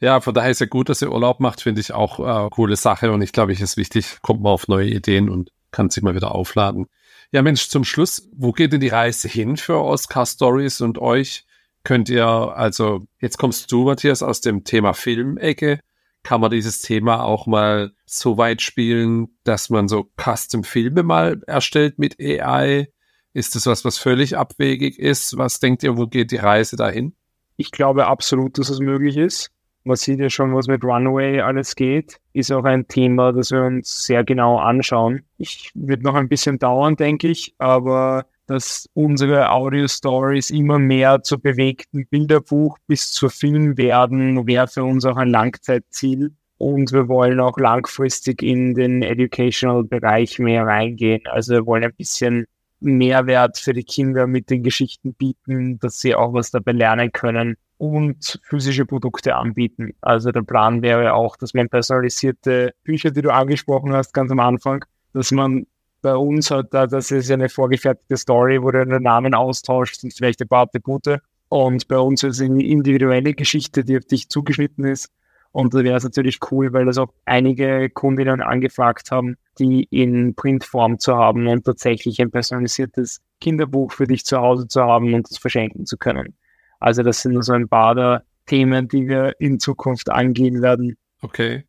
Ja, 0.00 0.20
von 0.20 0.34
daher 0.34 0.50
ist 0.50 0.60
ja 0.60 0.66
gut, 0.66 0.88
dass 0.88 1.00
ihr 1.00 1.10
Urlaub 1.10 1.40
macht, 1.40 1.62
finde 1.62 1.80
ich 1.80 1.92
auch 1.92 2.20
äh, 2.20 2.50
coole 2.50 2.76
Sache. 2.76 3.10
Und 3.12 3.22
ich 3.22 3.32
glaube, 3.32 3.52
ich 3.52 3.60
ist 3.60 3.76
wichtig, 3.76 4.18
kommt 4.22 4.42
man 4.42 4.52
auf 4.52 4.68
neue 4.68 4.88
Ideen 4.88 5.30
und 5.30 5.50
kann 5.76 5.90
sich 5.90 6.02
mal 6.02 6.14
wieder 6.14 6.34
aufladen. 6.34 6.86
Ja, 7.32 7.42
Mensch, 7.42 7.68
zum 7.68 7.84
Schluss, 7.84 8.30
wo 8.34 8.52
geht 8.52 8.72
denn 8.72 8.80
die 8.80 8.88
Reise 8.88 9.28
hin 9.28 9.58
für 9.58 9.76
Oscar 9.76 10.24
Stories 10.24 10.80
und 10.80 10.96
euch? 10.96 11.44
Könnt 11.84 12.08
ihr, 12.08 12.26
also 12.26 13.06
jetzt 13.20 13.36
kommst 13.36 13.70
du, 13.70 13.84
Matthias, 13.84 14.22
aus 14.22 14.40
dem 14.40 14.64
Thema 14.64 14.94
Filmecke. 14.94 15.80
Kann 16.22 16.40
man 16.40 16.50
dieses 16.50 16.80
Thema 16.80 17.22
auch 17.22 17.46
mal 17.46 17.92
so 18.06 18.38
weit 18.38 18.62
spielen, 18.62 19.36
dass 19.44 19.68
man 19.68 19.86
so 19.86 20.10
Custom-Filme 20.16 21.02
mal 21.02 21.42
erstellt 21.46 21.98
mit 21.98 22.18
AI? 22.18 22.88
Ist 23.34 23.54
das 23.54 23.66
was, 23.66 23.84
was 23.84 23.98
völlig 23.98 24.38
abwegig 24.38 24.98
ist? 24.98 25.36
Was 25.36 25.60
denkt 25.60 25.82
ihr, 25.82 25.98
wo 25.98 26.06
geht 26.06 26.30
die 26.30 26.36
Reise 26.36 26.76
dahin? 26.76 27.14
Ich 27.58 27.70
glaube 27.70 28.06
absolut, 28.06 28.56
dass 28.56 28.70
es 28.70 28.78
möglich 28.78 29.18
ist. 29.18 29.50
Man 29.86 29.94
sieht 29.94 30.18
ja 30.18 30.28
schon, 30.28 30.52
was 30.52 30.66
mit 30.66 30.82
Runaway 30.82 31.40
alles 31.40 31.76
geht. 31.76 32.18
Ist 32.32 32.50
auch 32.50 32.64
ein 32.64 32.88
Thema, 32.88 33.32
das 33.32 33.52
wir 33.52 33.62
uns 33.62 34.04
sehr 34.04 34.24
genau 34.24 34.58
anschauen. 34.58 35.22
Ich 35.38 35.70
wird 35.74 36.02
noch 36.02 36.16
ein 36.16 36.28
bisschen 36.28 36.58
dauern, 36.58 36.96
denke 36.96 37.28
ich, 37.28 37.54
aber 37.58 38.26
dass 38.48 38.88
unsere 38.94 39.48
Audio-Stories 39.52 40.50
immer 40.50 40.80
mehr 40.80 41.22
zur 41.22 41.38
bewegten 41.38 42.04
Bilderbuch 42.08 42.78
bis 42.88 43.12
zur 43.12 43.30
Film 43.30 43.78
werden, 43.78 44.44
wäre 44.48 44.66
für 44.66 44.82
uns 44.82 45.04
auch 45.04 45.16
ein 45.18 45.30
Langzeitziel. 45.30 46.32
Und 46.58 46.90
wir 46.90 47.06
wollen 47.06 47.38
auch 47.38 47.56
langfristig 47.56 48.42
in 48.42 48.74
den 48.74 49.04
Educational-Bereich 49.04 50.40
mehr 50.40 50.66
reingehen. 50.66 51.22
Also 51.26 51.54
wir 51.54 51.66
wollen 51.66 51.84
ein 51.84 51.94
bisschen 51.94 52.46
Mehrwert 52.80 53.58
für 53.58 53.72
die 53.72 53.84
Kinder 53.84 54.26
mit 54.26 54.50
den 54.50 54.64
Geschichten 54.64 55.14
bieten, 55.14 55.78
dass 55.78 56.00
sie 56.00 56.16
auch 56.16 56.32
was 56.32 56.50
dabei 56.50 56.72
lernen 56.72 57.12
können 57.12 57.56
und 57.78 58.40
physische 58.44 58.86
Produkte 58.86 59.36
anbieten. 59.36 59.92
Also 60.00 60.30
der 60.30 60.42
Plan 60.42 60.82
wäre 60.82 61.14
auch, 61.14 61.36
dass 61.36 61.54
man 61.54 61.68
personalisierte 61.68 62.74
Bücher, 62.84 63.10
die 63.10 63.22
du 63.22 63.32
angesprochen 63.32 63.92
hast, 63.92 64.14
ganz 64.14 64.30
am 64.30 64.40
Anfang, 64.40 64.84
dass 65.12 65.30
man 65.30 65.66
bei 66.02 66.14
uns 66.14 66.50
hat, 66.50 66.72
das 66.72 67.10
ist 67.10 67.28
ja 67.28 67.34
eine 67.34 67.48
vorgefertigte 67.48 68.16
Story, 68.16 68.62
wo 68.62 68.70
du 68.70 68.86
den 68.86 69.02
Namen 69.02 69.34
austauscht 69.34 70.04
und 70.04 70.14
vielleicht 70.14 70.40
ein 70.40 70.48
paar 70.48 70.62
Attribute. 70.62 71.20
Und 71.48 71.88
bei 71.88 71.98
uns 71.98 72.22
ist 72.22 72.36
es 72.36 72.42
eine 72.42 72.64
individuelle 72.64 73.34
Geschichte, 73.34 73.84
die 73.84 73.96
auf 73.96 74.04
dich 74.04 74.28
zugeschnitten 74.28 74.84
ist. 74.84 75.10
Und 75.52 75.72
da 75.74 75.82
wäre 75.82 75.96
es 75.96 76.04
natürlich 76.04 76.38
cool, 76.50 76.72
weil 76.72 76.84
das 76.84 76.98
auch 76.98 77.12
einige 77.24 77.88
Kundinnen 77.88 78.42
angefragt 78.42 79.10
haben, 79.10 79.36
die 79.58 79.84
in 79.84 80.34
Printform 80.34 80.98
zu 80.98 81.16
haben 81.16 81.46
und 81.46 81.64
tatsächlich 81.64 82.20
ein 82.20 82.30
personalisiertes 82.30 83.22
Kinderbuch 83.40 83.90
für 83.92 84.06
dich 84.06 84.24
zu 84.24 84.36
Hause 84.38 84.68
zu 84.68 84.82
haben 84.82 85.14
und 85.14 85.30
das 85.30 85.38
verschenken 85.38 85.86
zu 85.86 85.96
können. 85.96 86.36
Also 86.80 87.02
das 87.02 87.22
sind 87.22 87.32
nur 87.32 87.42
so 87.42 87.52
ein 87.52 87.68
paar 87.68 87.94
der 87.94 88.24
Themen, 88.46 88.88
die 88.88 89.08
wir 89.08 89.34
in 89.40 89.58
Zukunft 89.58 90.10
angehen 90.10 90.62
werden. 90.62 90.96
Okay. 91.20 91.64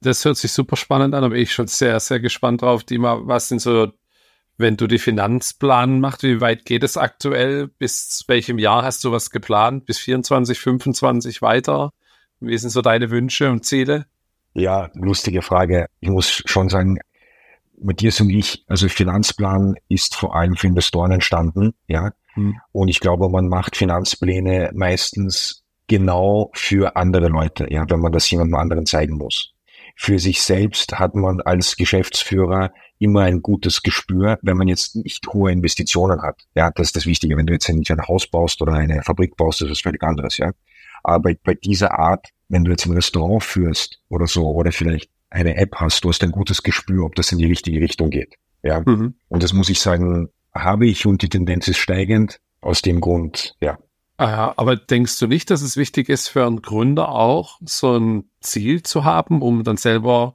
Das 0.00 0.24
hört 0.24 0.36
sich 0.36 0.52
super 0.52 0.76
spannend 0.76 1.14
an, 1.14 1.24
aber 1.24 1.34
ich 1.34 1.52
schon 1.52 1.66
sehr, 1.66 1.98
sehr 2.00 2.20
gespannt 2.20 2.62
drauf, 2.62 2.84
Dima. 2.84 3.20
Was 3.22 3.48
sind 3.48 3.60
so, 3.60 3.92
wenn 4.56 4.76
du 4.76 4.86
die 4.86 4.98
Finanzplan 4.98 6.00
machst, 6.00 6.22
wie 6.22 6.40
weit 6.40 6.64
geht 6.64 6.84
es 6.84 6.96
aktuell? 6.96 7.68
Bis 7.68 8.24
welchem 8.28 8.58
Jahr 8.58 8.84
hast 8.84 9.02
du 9.04 9.12
was 9.12 9.30
geplant? 9.30 9.86
Bis 9.86 9.98
24, 9.98 10.58
25 10.58 11.42
weiter? 11.42 11.92
Wie 12.40 12.56
sind 12.56 12.70
so 12.70 12.82
deine 12.82 13.10
Wünsche 13.10 13.50
und 13.50 13.64
Ziele? 13.64 14.06
Ja, 14.54 14.90
lustige 14.94 15.42
Frage. 15.42 15.86
Ich 16.00 16.08
muss 16.08 16.42
schon 16.46 16.68
sagen, 16.68 16.98
Matthias 17.80 18.20
und 18.20 18.30
ich, 18.30 18.64
also 18.66 18.88
Finanzplan 18.88 19.76
ist 19.88 20.14
vor 20.14 20.34
allem 20.34 20.56
für 20.56 20.66
Investoren 20.66 21.12
entstanden, 21.12 21.74
ja. 21.86 22.12
Mhm. 22.36 22.56
Und 22.72 22.88
ich 22.88 23.00
glaube, 23.00 23.28
man 23.28 23.48
macht 23.48 23.76
Finanzpläne 23.76 24.70
meistens 24.74 25.64
genau 25.86 26.50
für 26.54 26.96
andere 26.96 27.28
Leute, 27.28 27.66
ja, 27.70 27.88
wenn 27.88 28.00
man 28.00 28.12
das 28.12 28.30
jemandem 28.30 28.56
anderen 28.56 28.86
zeigen 28.86 29.16
muss. 29.16 29.54
Für 29.96 30.18
sich 30.18 30.42
selbst 30.42 30.98
hat 30.98 31.14
man 31.14 31.40
als 31.40 31.76
Geschäftsführer 31.76 32.72
immer 33.00 33.22
ein 33.22 33.42
gutes 33.42 33.82
Gespür, 33.82 34.38
wenn 34.42 34.56
man 34.56 34.68
jetzt 34.68 34.94
nicht 34.96 35.26
hohe 35.28 35.50
Investitionen 35.50 36.22
hat. 36.22 36.42
Ja, 36.54 36.70
das 36.70 36.88
ist 36.88 36.96
das 36.96 37.06
Wichtige. 37.06 37.36
Wenn 37.36 37.46
du 37.46 37.52
jetzt 37.52 37.68
nicht 37.68 37.90
ein 37.90 38.06
Haus 38.06 38.26
baust 38.28 38.62
oder 38.62 38.74
eine 38.74 39.02
Fabrik 39.02 39.36
baust, 39.36 39.60
das 39.60 39.66
ist 39.66 39.72
was 39.72 39.80
völlig 39.80 40.02
anderes, 40.02 40.36
ja. 40.38 40.52
Aber 41.02 41.32
bei 41.42 41.54
dieser 41.54 41.98
Art, 41.98 42.28
wenn 42.48 42.64
du 42.64 42.70
jetzt 42.70 42.86
ein 42.86 42.92
Restaurant 42.92 43.42
führst 43.42 44.00
oder 44.08 44.26
so, 44.26 44.48
oder 44.50 44.72
vielleicht 44.72 45.10
eine 45.30 45.56
App 45.56 45.76
hast, 45.76 46.04
du 46.04 46.08
hast 46.08 46.22
ein 46.22 46.32
gutes 46.32 46.62
Gespür, 46.62 47.04
ob 47.04 47.14
das 47.14 47.32
in 47.32 47.38
die 47.38 47.46
richtige 47.46 47.80
Richtung 47.80 48.10
geht. 48.10 48.36
Ja. 48.62 48.80
Mhm. 48.84 49.14
Und 49.28 49.42
das 49.42 49.52
muss 49.52 49.68
ich 49.68 49.80
sagen, 49.80 50.28
habe 50.54 50.86
ich 50.86 51.06
und 51.06 51.22
die 51.22 51.28
Tendenz 51.28 51.68
ist 51.68 51.78
steigend. 51.78 52.40
Aus 52.60 52.82
dem 52.82 53.00
Grund, 53.00 53.54
ja. 53.60 53.78
Ah 54.16 54.52
aber 54.56 54.74
denkst 54.74 55.18
du 55.20 55.28
nicht, 55.28 55.48
dass 55.50 55.62
es 55.62 55.76
wichtig 55.76 56.08
ist 56.08 56.26
für 56.28 56.44
einen 56.44 56.60
Gründer 56.60 57.10
auch, 57.10 57.58
so 57.64 57.96
ein 57.96 58.24
Ziel 58.40 58.82
zu 58.82 59.04
haben, 59.04 59.42
um 59.42 59.62
dann 59.62 59.76
selber 59.76 60.34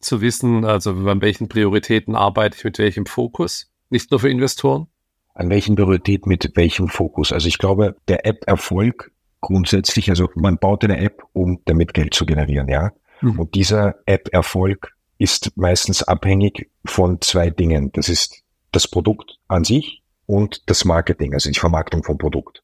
zu 0.00 0.20
wissen, 0.20 0.64
also 0.64 0.90
an 0.90 1.20
welchen 1.20 1.48
Prioritäten 1.48 2.16
arbeite 2.16 2.56
ich 2.58 2.64
mit 2.64 2.78
welchem 2.78 3.06
Fokus? 3.06 3.70
Nicht 3.88 4.10
nur 4.10 4.18
für 4.18 4.30
Investoren? 4.30 4.88
An 5.34 5.48
welchen 5.48 5.76
Prioritäten 5.76 6.28
mit 6.28 6.50
welchem 6.56 6.88
Fokus? 6.88 7.32
Also 7.32 7.46
ich 7.46 7.58
glaube, 7.58 7.94
der 8.08 8.26
App-Erfolg 8.26 9.12
grundsätzlich, 9.40 10.10
also 10.10 10.28
man 10.34 10.58
baut 10.58 10.82
eine 10.82 10.98
App, 10.98 11.22
um 11.32 11.60
damit 11.66 11.94
Geld 11.94 12.14
zu 12.14 12.26
generieren, 12.26 12.68
ja. 12.68 12.90
Mhm. 13.20 13.38
Und 13.38 13.54
dieser 13.54 13.96
App-Erfolg 14.06 14.92
ist 15.18 15.52
meistens 15.56 16.02
abhängig 16.02 16.68
von 16.84 17.20
zwei 17.20 17.50
Dingen. 17.50 17.92
Das 17.92 18.08
ist 18.08 18.42
das 18.72 18.88
Produkt 18.88 19.38
an 19.48 19.64
sich 19.64 20.02
und 20.26 20.62
das 20.66 20.84
Marketing, 20.84 21.34
also 21.34 21.50
die 21.50 21.58
Vermarktung 21.58 22.02
vom 22.02 22.18
Produkt. 22.18 22.62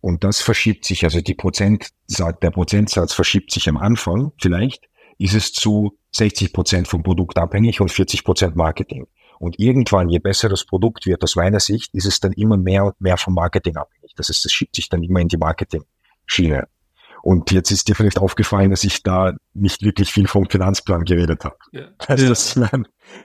Und 0.00 0.22
das 0.22 0.40
verschiebt 0.40 0.84
sich, 0.84 1.04
also 1.04 1.20
die 1.20 1.34
Prozentsatz, 1.34 2.38
der 2.40 2.50
Prozentsatz 2.50 3.14
verschiebt 3.14 3.50
sich 3.50 3.68
am 3.68 3.78
Anfang. 3.78 4.32
Vielleicht 4.40 4.88
ist 5.18 5.34
es 5.34 5.52
zu 5.52 5.98
60 6.12 6.52
Prozent 6.52 6.88
vom 6.88 7.02
Produkt 7.02 7.38
abhängig 7.38 7.80
und 7.80 7.90
40 7.90 8.22
Prozent 8.22 8.56
Marketing. 8.56 9.06
Und 9.38 9.58
irgendwann, 9.58 10.08
je 10.08 10.18
besser 10.18 10.48
das 10.48 10.64
Produkt 10.64 11.06
wird, 11.06 11.22
aus 11.22 11.36
meiner 11.36 11.60
Sicht, 11.60 11.94
ist 11.94 12.06
es 12.06 12.20
dann 12.20 12.32
immer 12.32 12.56
mehr 12.56 12.84
und 12.84 13.00
mehr 13.00 13.16
vom 13.16 13.34
Marketing 13.34 13.76
abhängig. 13.76 14.12
Das 14.14 14.28
heißt, 14.28 14.46
es 14.46 14.52
schiebt 14.52 14.76
sich 14.76 14.88
dann 14.88 15.02
immer 15.02 15.20
in 15.20 15.28
die 15.28 15.36
Marketing-Schiene. 15.36 16.68
Und 17.24 17.50
jetzt 17.52 17.70
ist 17.70 17.88
dir 17.88 17.94
vielleicht 17.94 18.18
aufgefallen, 18.18 18.68
dass 18.68 18.84
ich 18.84 19.02
da 19.02 19.32
nicht 19.54 19.82
wirklich 19.82 20.12
viel 20.12 20.26
vom 20.26 20.44
Finanzplan 20.44 21.06
geredet 21.06 21.42
habe. 21.46 21.56
Ja. 21.72 21.88
Also, 22.06 22.28
das, 22.28 22.60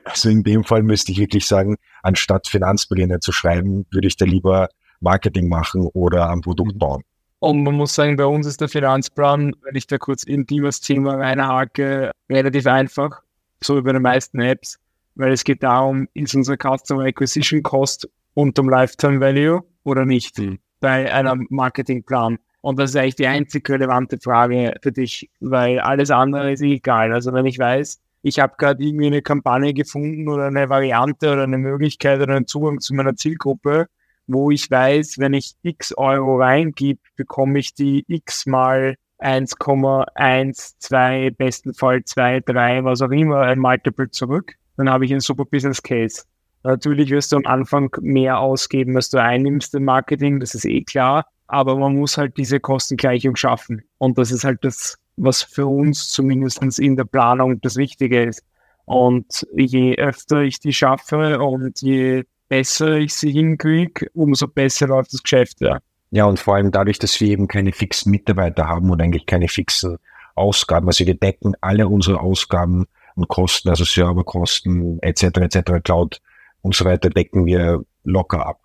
also 0.05 0.29
in 0.29 0.43
dem 0.43 0.63
Fall 0.63 0.83
müsste 0.83 1.11
ich 1.11 1.17
wirklich 1.17 1.45
sagen, 1.45 1.75
anstatt 2.01 2.47
Finanzpläne 2.47 3.19
zu 3.19 3.33
schreiben, 3.33 3.85
würde 3.91 4.07
ich 4.07 4.15
da 4.15 4.23
lieber 4.23 4.69
Marketing 5.01 5.49
machen 5.49 5.89
oder 5.91 6.29
am 6.29 6.39
Produkt 6.39 6.75
mhm. 6.75 6.79
bauen. 6.79 7.03
Und 7.39 7.63
man 7.63 7.75
muss 7.75 7.93
sagen, 7.93 8.15
bei 8.15 8.25
uns 8.25 8.47
ist 8.47 8.61
der 8.61 8.69
Finanzplan, 8.69 9.53
wenn 9.63 9.75
ich 9.75 9.85
da 9.85 9.97
kurz 9.97 10.23
in 10.23 10.45
das 10.45 10.79
Thema 10.79 11.15
reinhake, 11.15 12.11
relativ 12.29 12.67
einfach, 12.67 13.21
so 13.61 13.75
wie 13.75 13.81
bei 13.81 13.91
den 13.91 14.01
meisten 14.01 14.39
Apps, 14.39 14.79
weil 15.15 15.33
es 15.33 15.43
geht 15.43 15.61
darum, 15.61 16.07
ist 16.13 16.33
unser 16.35 16.55
Customer 16.55 17.03
Acquisition 17.03 17.63
Cost 17.63 18.07
unterm 18.33 18.69
Lifetime 18.69 19.19
Value 19.19 19.61
oder 19.83 20.05
nicht 20.05 20.37
mhm. 20.39 20.59
bei 20.79 21.13
einem 21.13 21.47
Marketingplan. 21.49 22.39
Und 22.61 22.77
das 22.77 22.91
ist 22.91 22.95
eigentlich 22.97 23.15
die 23.15 23.27
einzig 23.27 23.69
relevante 23.69 24.17
Frage 24.17 24.75
für 24.81 24.91
dich, 24.91 25.29
weil 25.39 25.79
alles 25.79 26.11
andere 26.11 26.51
ist 26.51 26.61
egal. 26.61 27.13
Also 27.13 27.31
wenn 27.33 27.45
ich 27.45 27.57
weiß, 27.57 27.99
ich 28.21 28.39
habe 28.39 28.55
gerade 28.57 28.83
irgendwie 28.83 29.07
eine 29.07 29.21
Kampagne 29.21 29.73
gefunden 29.73 30.27
oder 30.27 30.47
eine 30.47 30.67
Variante 30.69 31.31
oder 31.31 31.43
eine 31.43 31.57
Möglichkeit 31.57 32.19
oder 32.19 32.35
einen 32.35 32.47
Zugang 32.47 32.79
zu 32.79 32.93
meiner 32.93 33.15
Zielgruppe, 33.15 33.87
wo 34.27 34.51
ich 34.51 34.69
weiß, 34.69 35.19
wenn 35.19 35.33
ich 35.33 35.55
x 35.63 35.93
Euro 35.97 36.37
reingib, 36.37 36.99
bekomme 37.15 37.59
ich 37.59 37.73
die 37.73 38.03
x 38.07 38.45
mal 38.45 38.95
1,1, 39.19 40.73
2, 40.79 41.31
bestenfalls 41.31 42.11
2, 42.11 42.41
3, 42.41 42.83
was 42.83 43.01
auch 43.01 43.11
immer, 43.11 43.41
ein 43.41 43.59
Multiple 43.59 44.09
zurück, 44.11 44.55
dann 44.77 44.89
habe 44.89 45.05
ich 45.05 45.11
einen 45.11 45.21
super 45.21 45.45
Business 45.45 45.81
Case. 45.81 46.23
Natürlich 46.63 47.09
wirst 47.09 47.31
du 47.31 47.37
am 47.37 47.45
Anfang 47.45 47.89
mehr 48.01 48.39
ausgeben, 48.39 48.97
als 48.97 49.09
du 49.09 49.17
einnimmst 49.17 49.73
im 49.75 49.85
Marketing, 49.85 50.41
das 50.41 50.55
ist 50.55 50.65
eh 50.65 50.83
klar 50.83 51.25
aber 51.49 51.75
man 51.75 51.95
muss 51.95 52.17
halt 52.17 52.37
diese 52.37 52.59
Kostengleichung 52.59 53.35
schaffen. 53.35 53.83
Und 53.97 54.17
das 54.19 54.31
ist 54.31 54.43
halt 54.43 54.59
das, 54.63 54.97
was 55.17 55.41
für 55.41 55.65
uns 55.65 56.09
zumindest 56.09 56.61
in 56.79 56.95
der 56.95 57.05
Planung 57.05 57.59
das 57.61 57.75
Wichtige 57.75 58.23
ist. 58.23 58.43
Und 58.85 59.47
je 59.55 59.95
öfter 59.95 60.41
ich 60.41 60.59
die 60.59 60.73
schaffe 60.73 61.39
und 61.39 61.81
je 61.81 62.23
besser 62.47 62.97
ich 62.97 63.15
sie 63.15 63.31
hinkriege, 63.31 64.07
umso 64.13 64.47
besser 64.47 64.87
läuft 64.87 65.13
das 65.13 65.23
Geschäft. 65.23 65.59
Ja. 65.61 65.79
ja, 66.11 66.25
und 66.25 66.39
vor 66.39 66.55
allem 66.55 66.71
dadurch, 66.71 66.99
dass 66.99 67.19
wir 67.19 67.29
eben 67.29 67.47
keine 67.47 67.71
fixen 67.71 68.11
Mitarbeiter 68.11 68.67
haben 68.67 68.89
und 68.89 69.01
eigentlich 69.01 69.25
keine 69.25 69.47
fixen 69.47 69.97
Ausgaben, 70.35 70.87
also 70.87 71.05
wir 71.05 71.15
decken 71.15 71.55
alle 71.61 71.87
unsere 71.87 72.19
Ausgaben 72.19 72.85
und 73.15 73.27
Kosten, 73.27 73.69
also 73.69 73.83
Serverkosten 73.83 74.99
etc. 75.01 75.23
etc. 75.23 75.83
Cloud 75.83 76.21
und 76.61 76.75
so 76.75 76.85
weiter, 76.85 77.09
decken 77.09 77.45
wir 77.45 77.83
locker 78.03 78.45
ab. 78.45 78.59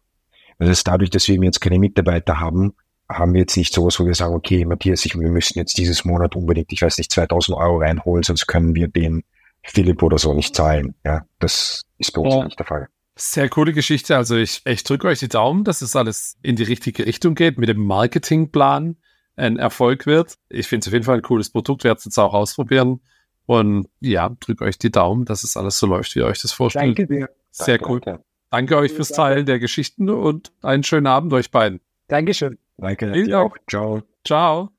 Das 0.58 0.68
heißt, 0.68 0.86
dadurch, 0.86 1.10
dass 1.10 1.28
wir 1.28 1.36
jetzt 1.42 1.60
keine 1.60 1.78
Mitarbeiter 1.78 2.40
haben, 2.40 2.74
haben 3.08 3.34
wir 3.34 3.40
jetzt 3.40 3.56
nicht 3.56 3.74
sowas, 3.74 4.00
wo 4.00 4.06
wir 4.06 4.14
sagen, 4.14 4.34
okay, 4.34 4.64
Matthias, 4.64 5.04
ich, 5.04 5.18
wir 5.18 5.30
müssen 5.30 5.58
jetzt 5.58 5.76
dieses 5.76 6.04
Monat 6.04 6.36
unbedingt, 6.36 6.72
ich 6.72 6.82
weiß 6.82 6.98
nicht, 6.98 7.12
2000 7.12 7.56
Euro 7.56 7.78
reinholen, 7.78 8.22
sonst 8.22 8.46
können 8.46 8.74
wir 8.74 8.88
den 8.88 9.24
Philipp 9.62 10.02
oder 10.02 10.18
so 10.18 10.34
nicht 10.34 10.54
zahlen. 10.54 10.94
Ja, 11.04 11.26
das 11.38 11.82
ist 11.98 12.12
bei 12.12 12.20
uns 12.20 12.34
ja. 12.34 12.44
nicht 12.44 12.58
der 12.58 12.66
Fall. 12.66 12.88
Sehr 13.16 13.48
coole 13.48 13.72
Geschichte. 13.72 14.16
Also 14.16 14.36
ich, 14.36 14.62
ich 14.64 14.82
drücke 14.84 15.06
euch 15.06 15.20
die 15.20 15.28
Daumen, 15.28 15.64
dass 15.64 15.82
es 15.82 15.94
alles 15.94 16.36
in 16.42 16.56
die 16.56 16.64
richtige 16.64 17.06
Richtung 17.06 17.34
geht, 17.34 17.58
mit 17.58 17.68
dem 17.68 17.84
Marketingplan 17.84 18.96
ein 19.36 19.56
Erfolg 19.56 20.06
wird. 20.06 20.36
Ich 20.48 20.66
finde 20.66 20.84
es 20.84 20.88
auf 20.88 20.92
jeden 20.92 21.04
Fall 21.04 21.16
ein 21.16 21.22
cooles 21.22 21.50
Produkt, 21.50 21.84
werde 21.84 21.98
es 21.98 22.04
jetzt 22.04 22.18
auch 22.18 22.34
ausprobieren. 22.34 23.00
Und 23.46 23.88
ja, 24.00 24.30
drücke 24.40 24.64
euch 24.64 24.78
die 24.78 24.90
Daumen, 24.90 25.26
dass 25.26 25.44
es 25.44 25.56
alles 25.56 25.78
so 25.78 25.86
läuft, 25.86 26.14
wie 26.14 26.20
ihr 26.20 26.26
euch 26.26 26.40
das 26.40 26.52
vorstellt. 26.52 26.98
Danke 26.98 27.06
dir. 27.06 27.28
Sehr 27.50 27.78
danke, 27.78 27.92
cool. 27.92 28.00
Danke. 28.00 28.24
Danke 28.54 28.76
euch 28.76 28.92
fürs 28.92 29.08
Teilen 29.08 29.46
der 29.46 29.58
Geschichten 29.58 30.08
und 30.08 30.52
einen 30.62 30.84
schönen 30.84 31.08
Abend 31.08 31.32
euch 31.32 31.50
beiden. 31.50 31.80
Dankeschön. 32.06 32.56
Danke. 32.76 33.10
Dir 33.10 33.40
auch. 33.40 33.56
Ciao. 33.68 34.04
Ciao. 34.24 34.70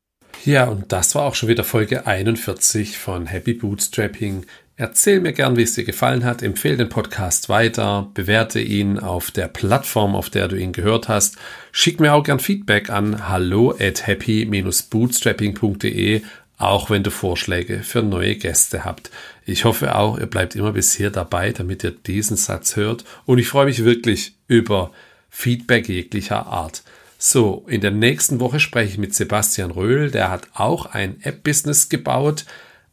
Ja, 0.46 0.70
und 0.70 0.94
das 0.94 1.14
war 1.14 1.24
auch 1.24 1.36
schon 1.36 1.50
wieder 1.50 1.66
Folge 1.66 2.08
41 2.08 2.98
von 2.98 3.26
Happy 3.26 3.54
Bootstrapping. 3.54 4.46
Erzähl 4.78 5.20
mir 5.20 5.34
gern, 5.34 5.58
wie 5.58 5.64
es 5.64 5.74
dir 5.74 5.84
gefallen 5.84 6.24
hat. 6.24 6.42
Empfehle 6.42 6.78
den 6.78 6.88
Podcast 6.88 7.50
weiter. 7.50 8.10
Bewerte 8.14 8.62
ihn 8.62 8.98
auf 8.98 9.32
der 9.32 9.50
Plattform, 9.50 10.16
auf 10.16 10.30
der 10.30 10.48
du 10.48 10.56
ihn 10.56 10.72
gehört 10.72 11.10
hast. 11.10 11.36
Schick 11.74 12.00
mir 12.00 12.14
auch 12.14 12.24
gern 12.24 12.40
Feedback 12.40 12.90
an 12.90 13.28
hallo 13.28 13.76
at 13.78 14.08
happy-bootstrapping.de 14.08 16.22
auch 16.58 16.90
wenn 16.90 17.04
du 17.04 17.12
Vorschläge 17.12 17.84
für 17.84 18.02
neue 18.02 18.36
Gäste 18.36 18.86
habt. 18.86 19.12
Ich 19.46 19.66
hoffe 19.66 19.96
auch, 19.96 20.18
ihr 20.18 20.28
bleibt 20.28 20.56
immer 20.56 20.72
bis 20.72 20.96
hier 20.96 21.10
dabei, 21.10 21.52
damit 21.52 21.84
ihr 21.84 21.92
diesen 21.92 22.38
Satz 22.38 22.76
hört. 22.76 23.04
Und 23.26 23.40
ich 23.40 23.48
freue 23.48 23.66
mich 23.66 23.84
wirklich 23.84 24.36
über 24.48 24.92
Feedback 25.30 25.90
jeglicher 25.90 26.46
Art. 26.48 26.84
So, 27.18 27.66
in 27.68 27.82
der 27.82 27.92
nächsten 27.92 28.40
Woche 28.40 28.60
spreche 28.60 28.94
ich 28.94 28.98
mit 28.98 29.14
Sebastian 29.14 29.72
Röhl. 29.72 30.12
Der 30.12 30.30
hat 30.30 30.48
auch 30.54 30.86
ein 30.86 31.22
App-Business 31.22 31.90
gebaut. 31.90 32.46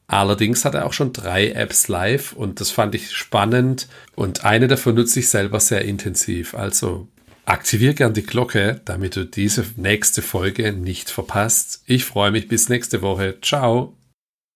Allerdings 0.07 0.65
hat 0.65 0.75
er 0.75 0.87
auch 0.87 0.93
schon 0.93 1.13
drei 1.13 1.53
Apps 1.53 1.89
live 1.89 2.33
und 2.33 2.61
das 2.61 2.71
fand 2.71 2.95
ich 2.95 3.13
spannend. 3.13 3.89
Und 4.15 4.45
eine 4.45 4.69
davon 4.69 4.95
nutze 4.95 5.21
ich 5.21 5.29
selber 5.29 5.61
sehr 5.61 5.85
intensiv. 5.85 6.55
Also 6.55 7.09
Aktivier 7.45 7.95
gern 7.95 8.15
die 8.15 8.23
Glocke, 8.23 8.81
damit 8.85 9.17
du 9.17 9.25
diese 9.25 9.65
nächste 9.77 10.23
Folge 10.23 10.73
nicht 10.73 11.11
verpasst. 11.11 11.83
Ich 11.87 12.05
freue 12.05 12.31
mich 12.31 12.49
bis 12.49 12.69
nächste 12.69 13.03
Woche. 13.03 13.39
Ciao. 13.43 13.97